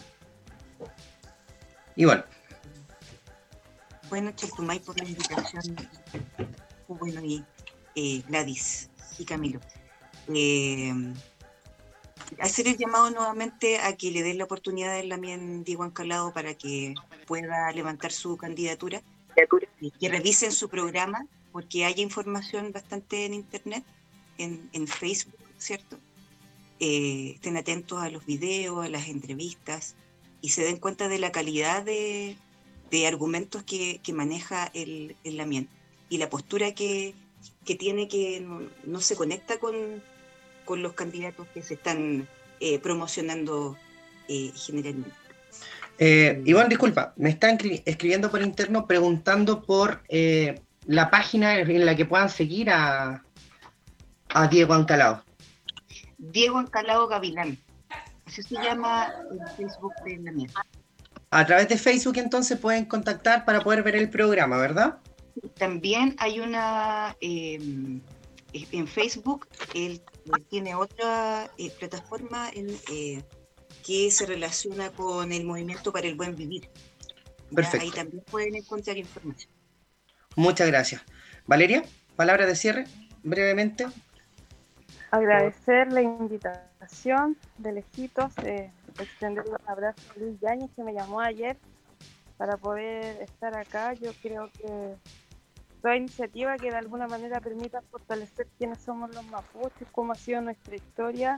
Ivonne. 1.95 2.23
Bueno, 4.09 4.31
Chetumay, 4.35 4.79
por 4.79 4.95
la 5.01 5.09
invitación. 5.09 5.75
Bueno, 6.87 7.25
y 7.25 7.43
eh, 7.95 8.21
Gladys 8.27 8.89
y 9.17 9.25
Camilo. 9.25 9.59
Eh, 10.33 10.93
hacer 12.39 12.67
el 12.67 12.77
llamado 12.77 13.09
nuevamente 13.09 13.79
a 13.79 13.95
que 13.95 14.11
le 14.11 14.23
den 14.23 14.37
la 14.37 14.43
oportunidad 14.43 14.95
a 14.95 15.03
Lamien 15.03 15.63
Diego 15.63 15.83
Ancalado 15.83 16.33
para 16.33 16.53
que 16.53 16.93
pueda 17.25 17.71
levantar 17.71 18.11
su 18.11 18.37
candidatura. 18.37 19.01
Que 19.99 20.09
revisen 20.09 20.51
su 20.51 20.67
programa, 20.67 21.25
porque 21.51 21.85
hay 21.85 22.01
información 22.01 22.71
bastante 22.73 23.25
en 23.25 23.33
internet, 23.33 23.83
en, 24.37 24.69
en 24.73 24.87
Facebook, 24.87 25.39
¿cierto? 25.57 25.97
Eh, 26.79 27.31
estén 27.35 27.57
atentos 27.57 28.01
a 28.01 28.09
los 28.09 28.25
videos, 28.25 28.85
a 28.85 28.89
las 28.89 29.07
entrevistas 29.07 29.95
y 30.41 30.49
se 30.49 30.63
den 30.63 30.77
cuenta 30.77 31.07
de 31.07 31.19
la 31.19 31.31
calidad 31.31 31.83
de, 31.83 32.37
de 32.89 33.07
argumentos 33.07 33.63
que, 33.63 33.99
que 34.03 34.13
maneja 34.13 34.69
el, 34.73 35.15
el 35.23 35.37
Lamien 35.37 35.69
y 36.09 36.17
la 36.17 36.29
postura 36.29 36.73
que, 36.73 37.13
que 37.65 37.75
tiene 37.75 38.07
que 38.07 38.41
no, 38.41 38.61
no 38.85 39.01
se 39.01 39.15
conecta 39.15 39.59
con, 39.59 40.01
con 40.65 40.81
los 40.81 40.93
candidatos 40.93 41.47
que 41.53 41.61
se 41.61 41.75
están 41.75 42.27
eh, 42.59 42.79
promocionando 42.79 43.77
eh, 44.27 44.51
generalmente. 44.55 45.11
Eh, 45.97 46.41
Ivonne, 46.45 46.69
disculpa, 46.69 47.13
me 47.17 47.29
están 47.29 47.57
escri- 47.57 47.83
escribiendo 47.85 48.31
por 48.31 48.41
interno 48.41 48.87
preguntando 48.87 49.61
por 49.61 50.01
eh, 50.07 50.61
la 50.85 51.09
página 51.09 51.59
en 51.59 51.85
la 51.85 51.95
que 51.95 52.05
puedan 52.05 52.29
seguir 52.29 52.69
a, 52.69 53.23
a 54.29 54.47
Diego 54.47 54.73
Ancalao. 54.73 55.23
Diego 56.17 56.57
Ancalado 56.57 57.07
Gavilán, 57.07 57.57
así 58.25 58.43
se 58.43 58.55
llama 58.55 59.13
el 59.31 59.55
Facebook 59.55 59.93
de 60.05 60.17
Lamien. 60.17 60.51
A 61.31 61.45
través 61.45 61.69
de 61.69 61.77
Facebook 61.77 62.17
entonces 62.17 62.57
pueden 62.57 62.85
contactar 62.85 63.45
para 63.45 63.61
poder 63.61 63.83
ver 63.83 63.95
el 63.95 64.09
programa, 64.09 64.57
¿verdad? 64.57 64.97
También 65.57 66.15
hay 66.19 66.39
una 66.39 67.15
eh, 67.21 68.01
en 68.53 68.87
Facebook, 68.87 69.47
él 69.73 70.01
tiene 70.49 70.75
otra 70.75 71.49
eh, 71.57 71.71
plataforma 71.77 72.49
en, 72.49 72.69
eh, 72.91 73.23
que 73.85 74.09
se 74.11 74.25
relaciona 74.25 74.91
con 74.91 75.31
el 75.31 75.45
movimiento 75.45 75.91
para 75.91 76.07
el 76.07 76.15
buen 76.15 76.35
vivir. 76.35 76.69
Perfecto. 77.53 77.85
Ahí 77.85 77.91
también 77.91 78.23
pueden 78.29 78.55
encontrar 78.55 78.97
información. 78.97 79.51
Muchas 80.35 80.67
gracias. 80.67 81.01
Valeria, 81.45 81.83
palabra 82.15 82.45
de 82.45 82.55
cierre, 82.55 82.85
brevemente. 83.23 83.87
Agradecer 85.11 85.91
la 85.91 86.01
invitación 86.01 87.35
de 87.57 87.73
lejitos, 87.73 88.31
eh, 88.43 88.71
extender 88.99 89.43
un 89.47 89.57
abrazo 89.65 89.99
a 90.15 90.19
Luis 90.19 90.39
Yáñez 90.39 90.69
que 90.75 90.83
me 90.83 90.93
llamó 90.93 91.19
ayer 91.19 91.57
para 92.39 92.55
poder 92.55 93.21
estar 93.21 93.53
acá. 93.57 93.93
Yo 93.93 94.11
creo 94.21 94.49
que 94.53 94.95
toda 95.81 95.97
iniciativa 95.97 96.55
que 96.55 96.71
de 96.71 96.77
alguna 96.77 97.05
manera 97.05 97.41
permita 97.41 97.81
fortalecer 97.81 98.47
quiénes 98.57 98.79
somos 98.79 99.13
los 99.13 99.25
mapuches, 99.27 99.89
cómo 99.91 100.13
ha 100.13 100.15
sido 100.15 100.39
nuestra 100.39 100.73
historia, 100.73 101.37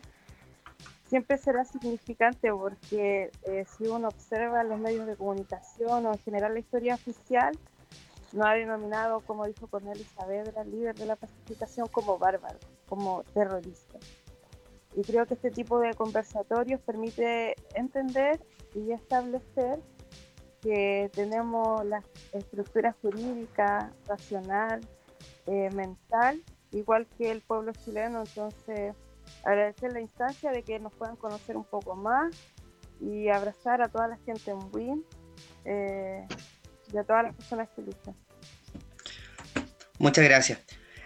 siempre 1.07 1.39
será 1.39 1.65
significante 1.65 2.51
porque 2.51 3.31
eh, 3.45 3.65
si 3.65 3.87
uno 3.87 4.09
observa 4.09 4.63
los 4.63 4.79
medios 4.79 5.07
de 5.07 5.15
comunicación 5.15 6.05
o 6.05 6.13
en 6.13 6.19
general 6.19 6.53
la 6.53 6.59
historia 6.59 6.93
oficial, 6.93 7.57
no 8.31 8.45
ha 8.45 8.53
denominado, 8.53 9.21
como 9.21 9.47
dijo 9.47 9.67
Cornelis 9.67 10.07
Saavedra, 10.15 10.63
líder 10.63 10.95
de 10.95 11.07
la 11.07 11.15
pacificación, 11.15 11.87
como 11.87 12.19
bárbaro, 12.19 12.59
como 12.87 13.23
terrorista. 13.33 13.97
Y 14.95 15.01
creo 15.01 15.25
que 15.25 15.33
este 15.33 15.49
tipo 15.49 15.79
de 15.79 15.95
conversatorios 15.95 16.79
permite 16.81 17.55
entender 17.73 18.39
y 18.75 18.91
establecer 18.91 19.81
que 20.61 21.09
tenemos 21.13 21.85
la 21.85 22.03
estructura 22.33 22.95
jurídica, 23.01 23.91
racional, 24.07 24.81
eh, 25.47 25.69
mental, 25.73 26.41
igual 26.71 27.07
que 27.17 27.31
el 27.31 27.41
pueblo 27.41 27.71
chileno. 27.73 28.19
Entonces, 28.19 28.93
agradecer 29.43 29.91
la 29.93 30.01
instancia 30.01 30.51
de 30.51 30.63
que 30.63 30.79
nos 30.79 30.93
puedan 30.93 31.15
conocer 31.15 31.57
un 31.57 31.63
poco 31.63 31.95
más 31.95 32.35
y 32.99 33.29
abrazar 33.29 33.81
a 33.81 33.87
toda 33.87 34.07
la 34.07 34.17
gente 34.17 34.51
en 34.51 34.59
WIN 34.71 35.05
eh, 35.65 36.27
y 36.93 36.97
a 36.97 37.03
todas 37.03 37.23
las 37.23 37.35
personas 37.35 37.69
que 37.75 37.81
luchan. 37.81 38.15
Muchas 39.97 40.23
gracias. 40.25 40.59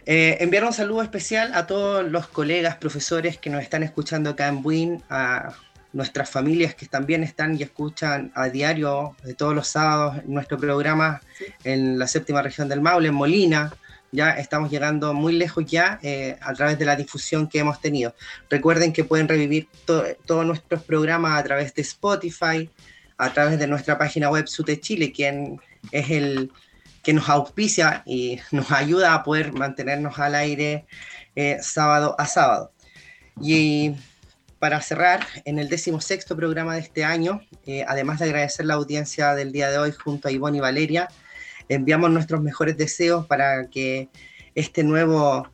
Eh, 0.06 0.38
enviar 0.42 0.64
un 0.66 0.74
saludo 0.74 1.02
especial 1.02 1.54
a 1.54 1.66
todos 1.66 2.10
los 2.10 2.28
colegas, 2.28 2.76
profesores 2.76 3.38
que 3.38 3.50
nos 3.50 3.64
están 3.64 3.82
escuchando 3.84 4.32
acá 4.32 4.48
en 4.48 4.62
WIN, 4.64 5.04
a 5.10 5.56
nuestras 5.96 6.30
familias 6.30 6.76
que 6.76 6.86
también 6.88 7.24
están 7.24 7.56
y 7.58 7.64
escuchan 7.64 8.32
a 8.36 8.50
diario 8.50 9.16
de 9.24 9.34
todos 9.34 9.56
los 9.56 9.68
sábados 9.70 10.24
nuestro 10.26 10.58
programa 10.58 11.22
en 11.64 11.98
la 11.98 12.06
séptima 12.08 12.42
región 12.42 12.68
del 12.68 12.82
Maule, 12.82 13.08
en 13.08 13.14
Molina. 13.16 13.74
Ya 14.12 14.32
estamos 14.32 14.70
llegando 14.70 15.14
muy 15.14 15.34
lejos 15.34 15.66
ya 15.66 16.00
eh, 16.04 16.38
a 16.42 16.54
través 16.54 16.78
de 16.78 16.86
la 16.86 16.96
difusión 16.98 17.48
que 17.48 17.60
hemos 17.60 17.80
tenido. 17.80 18.14
Recuerden 18.50 18.92
que 18.94 19.04
pueden 19.06 19.28
revivir 19.28 19.68
to- 19.86 20.04
todos 20.26 20.46
nuestros 20.46 20.84
programas 20.84 21.40
a 21.40 21.44
través 21.44 21.74
de 21.74 21.82
Spotify, 21.82 22.70
a 23.18 23.30
través 23.34 23.58
de 23.58 23.66
nuestra 23.68 23.98
página 23.98 24.30
web 24.30 24.48
Sute 24.48 24.80
Chile, 24.82 25.12
quien 25.14 25.60
es 25.92 26.10
el 26.10 26.52
que 27.04 27.14
nos 27.14 27.30
auspicia 27.30 28.04
y 28.06 28.40
nos 28.52 28.70
ayuda 28.72 29.14
a 29.14 29.24
poder 29.24 29.54
mantenernos 29.54 30.20
al 30.20 30.36
aire 30.36 30.86
eh, 31.38 31.58
sábado 31.62 32.16
a 32.18 32.26
sábado. 32.28 32.72
Y 33.42 33.96
para 34.66 34.82
cerrar, 34.82 35.28
en 35.46 35.60
el 35.60 35.70
decimosexto 35.70 36.36
programa 36.36 36.74
de 36.74 36.80
este 36.80 37.04
año, 37.04 37.40
eh, 37.68 37.86
además 37.88 38.18
de 38.18 38.26
agradecer 38.26 38.66
la 38.66 38.74
audiencia 38.74 39.36
del 39.36 39.52
día 39.52 39.70
de 39.70 39.78
hoy 39.78 39.92
junto 39.92 40.28
a 40.28 40.32
Ivonne 40.32 40.58
y 40.58 40.60
Valeria, 40.60 41.08
enviamos 41.70 42.10
nuestros 42.10 42.42
mejores 42.42 42.76
deseos 42.76 43.28
para 43.28 43.70
que 43.70 44.10
este 44.56 44.84
nuevo 44.84 45.48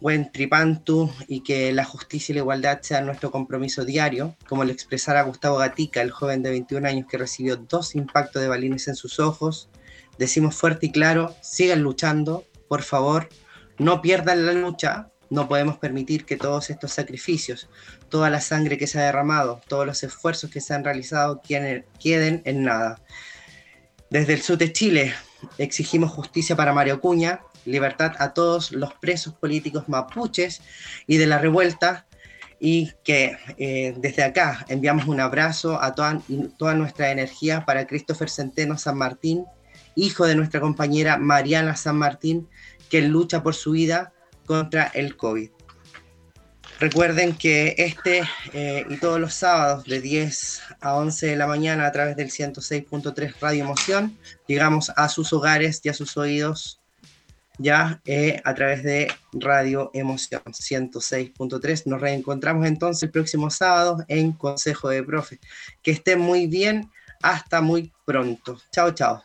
buen 0.00 0.32
tripantu 0.32 1.12
y 1.28 1.42
que 1.42 1.70
la 1.74 1.84
justicia 1.84 2.32
y 2.32 2.36
la 2.36 2.40
igualdad 2.40 2.78
sean 2.80 3.04
nuestro 3.04 3.30
compromiso 3.30 3.84
diario, 3.84 4.34
como 4.48 4.64
lo 4.64 4.72
expresara 4.72 5.20
Gustavo 5.20 5.58
Gatica, 5.58 6.00
el 6.00 6.10
joven 6.10 6.42
de 6.42 6.48
21 6.48 6.88
años 6.88 7.06
que 7.10 7.18
recibió 7.18 7.56
dos 7.56 7.94
impactos 7.94 8.40
de 8.40 8.48
balines 8.48 8.88
en 8.88 8.96
sus 8.96 9.20
ojos. 9.20 9.68
Decimos 10.18 10.56
fuerte 10.56 10.86
y 10.86 10.92
claro, 10.92 11.36
sigan 11.42 11.82
luchando, 11.82 12.46
por 12.70 12.80
favor, 12.80 13.28
no 13.76 14.00
pierdan 14.00 14.46
la 14.46 14.54
lucha, 14.54 15.10
no 15.30 15.48
podemos 15.48 15.78
permitir 15.78 16.24
que 16.24 16.36
todos 16.36 16.70
estos 16.70 16.92
sacrificios, 16.92 17.68
toda 18.08 18.30
la 18.30 18.40
sangre 18.40 18.78
que 18.78 18.86
se 18.86 18.98
ha 18.98 19.04
derramado, 19.04 19.60
todos 19.68 19.86
los 19.86 20.02
esfuerzos 20.02 20.50
que 20.50 20.60
se 20.60 20.74
han 20.74 20.84
realizado 20.84 21.42
queden, 21.42 22.42
en 22.44 22.62
nada. 22.62 23.00
Desde 24.10 24.34
el 24.34 24.42
SUTE 24.42 24.72
Chile 24.72 25.14
exigimos 25.58 26.10
justicia 26.10 26.56
para 26.56 26.72
Mario 26.72 27.00
Cuña, 27.00 27.40
libertad 27.64 28.12
a 28.18 28.32
todos 28.32 28.70
los 28.70 28.94
presos 28.94 29.34
políticos 29.34 29.88
mapuches 29.88 30.62
y 31.06 31.16
de 31.16 31.26
la 31.26 31.38
revuelta 31.38 32.06
y 32.60 32.92
que 33.04 33.36
eh, 33.58 33.94
desde 33.98 34.22
acá 34.22 34.64
enviamos 34.68 35.06
un 35.06 35.20
abrazo 35.20 35.82
a 35.82 35.94
toda, 35.94 36.22
toda 36.56 36.74
nuestra 36.74 37.10
energía 37.10 37.64
para 37.66 37.86
Christopher 37.86 38.30
Centeno 38.30 38.78
San 38.78 38.96
Martín, 38.96 39.44
hijo 39.96 40.24
de 40.26 40.36
nuestra 40.36 40.60
compañera 40.60 41.18
Mariana 41.18 41.74
San 41.76 41.96
Martín, 41.96 42.48
que 42.88 43.02
lucha 43.02 43.42
por 43.42 43.54
su 43.54 43.72
vida 43.72 44.12
contra 44.46 44.84
el 44.94 45.16
COVID. 45.16 45.50
Recuerden 46.78 47.34
que 47.34 47.74
este 47.78 48.22
eh, 48.52 48.84
y 48.88 48.96
todos 48.98 49.18
los 49.18 49.32
sábados 49.32 49.84
de 49.84 50.00
10 50.00 50.62
a 50.80 50.94
11 50.96 51.26
de 51.26 51.36
la 51.36 51.46
mañana 51.46 51.86
a 51.86 51.92
través 51.92 52.16
del 52.16 52.30
106.3 52.30 53.34
Radio 53.40 53.64
Emoción 53.64 54.18
llegamos 54.46 54.92
a 54.94 55.08
sus 55.08 55.32
hogares 55.32 55.80
y 55.84 55.88
a 55.88 55.94
sus 55.94 56.16
oídos 56.18 56.80
ya 57.58 58.00
eh, 58.04 58.40
a 58.44 58.54
través 58.54 58.82
de 58.82 59.12
Radio 59.32 59.90
Emoción 59.94 60.42
106.3. 60.44 61.86
Nos 61.86 62.00
reencontramos 62.00 62.66
entonces 62.66 63.04
el 63.04 63.10
próximo 63.10 63.50
sábado 63.50 64.04
en 64.08 64.32
Consejo 64.32 64.88
de 64.90 65.02
Profe. 65.02 65.40
Que 65.82 65.92
estén 65.92 66.20
muy 66.20 66.46
bien. 66.46 66.90
Hasta 67.22 67.62
muy 67.62 67.92
pronto. 68.04 68.58
Chao, 68.70 68.90
chao. 68.92 69.22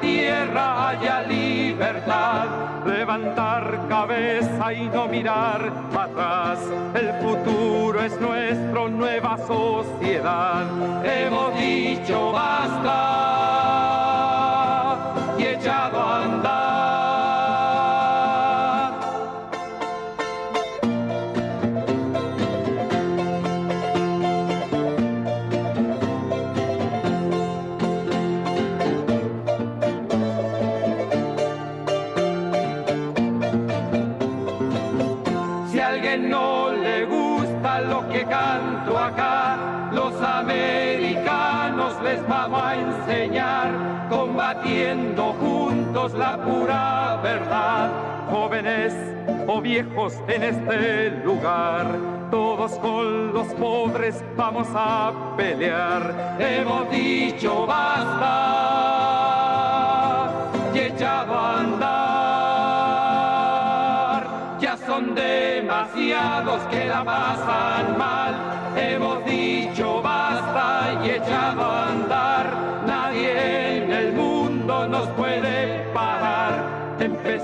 Tierra 0.00 0.88
haya 0.88 1.22
libertad. 1.22 2.46
Levantar 2.86 3.86
cabeza 3.88 4.72
y 4.72 4.88
no 4.88 5.08
mirar 5.08 5.72
atrás. 5.96 6.58
El 6.94 7.12
futuro 7.22 8.02
es 8.02 8.20
nuestro, 8.20 8.88
nueva 8.88 9.36
sociedad. 9.38 10.64
Hemos 11.04 11.58
dicho 11.58 12.32
basta 12.32 13.85
pura 46.46 47.18
verdad. 47.22 47.90
Jóvenes 48.30 48.94
o 49.46 49.60
viejos 49.60 50.14
en 50.28 50.42
este 50.42 51.10
lugar, 51.24 51.86
todos 52.30 52.72
con 52.78 53.32
los 53.32 53.46
pobres 53.54 54.24
vamos 54.36 54.66
a 54.74 55.12
pelear. 55.36 56.36
Hemos 56.38 56.90
dicho 56.90 57.66
basta 57.66 58.32
y 60.74 60.78
echado 60.78 61.34
a 61.38 61.60
andar. 61.60 61.86
Ya 64.60 64.76
son 64.76 65.14
demasiados 65.14 66.62
que 66.70 66.86
la 66.86 67.04
pasan 67.04 67.96
mal. 67.96 68.34
Hemos 68.76 69.24
dicho 69.24 70.02
basta 70.02 71.00
y 71.04 71.10
echado 71.10 71.62
a 71.62 71.88
andar. 71.90 72.46
Nadie 72.86 73.76
en 73.84 73.92
el 73.92 74.12
mundo 74.12 74.88
nos 74.88 75.06
puede. 75.10 75.35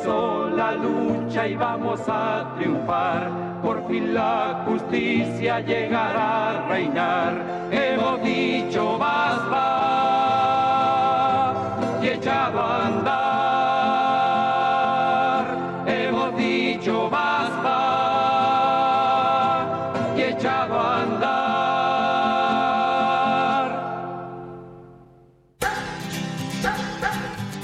La 0.04 0.72
lucha 0.72 1.22
lucha 1.22 1.46
y 1.46 1.54
vamos 1.54 2.00
a 2.08 2.54
triunfar. 2.56 3.30
Por 3.62 3.86
fin 3.86 4.12
la 4.12 4.64
justicia 4.66 5.60
llegará 5.60 6.50
a 6.50 6.68
reinar. 6.68 7.68
Hemos 7.70 8.20
dicho 8.24 8.98
basta 8.98 9.60
y 12.02 12.08
echado 12.08 12.60
a 12.60 12.86
andar. 12.86 13.21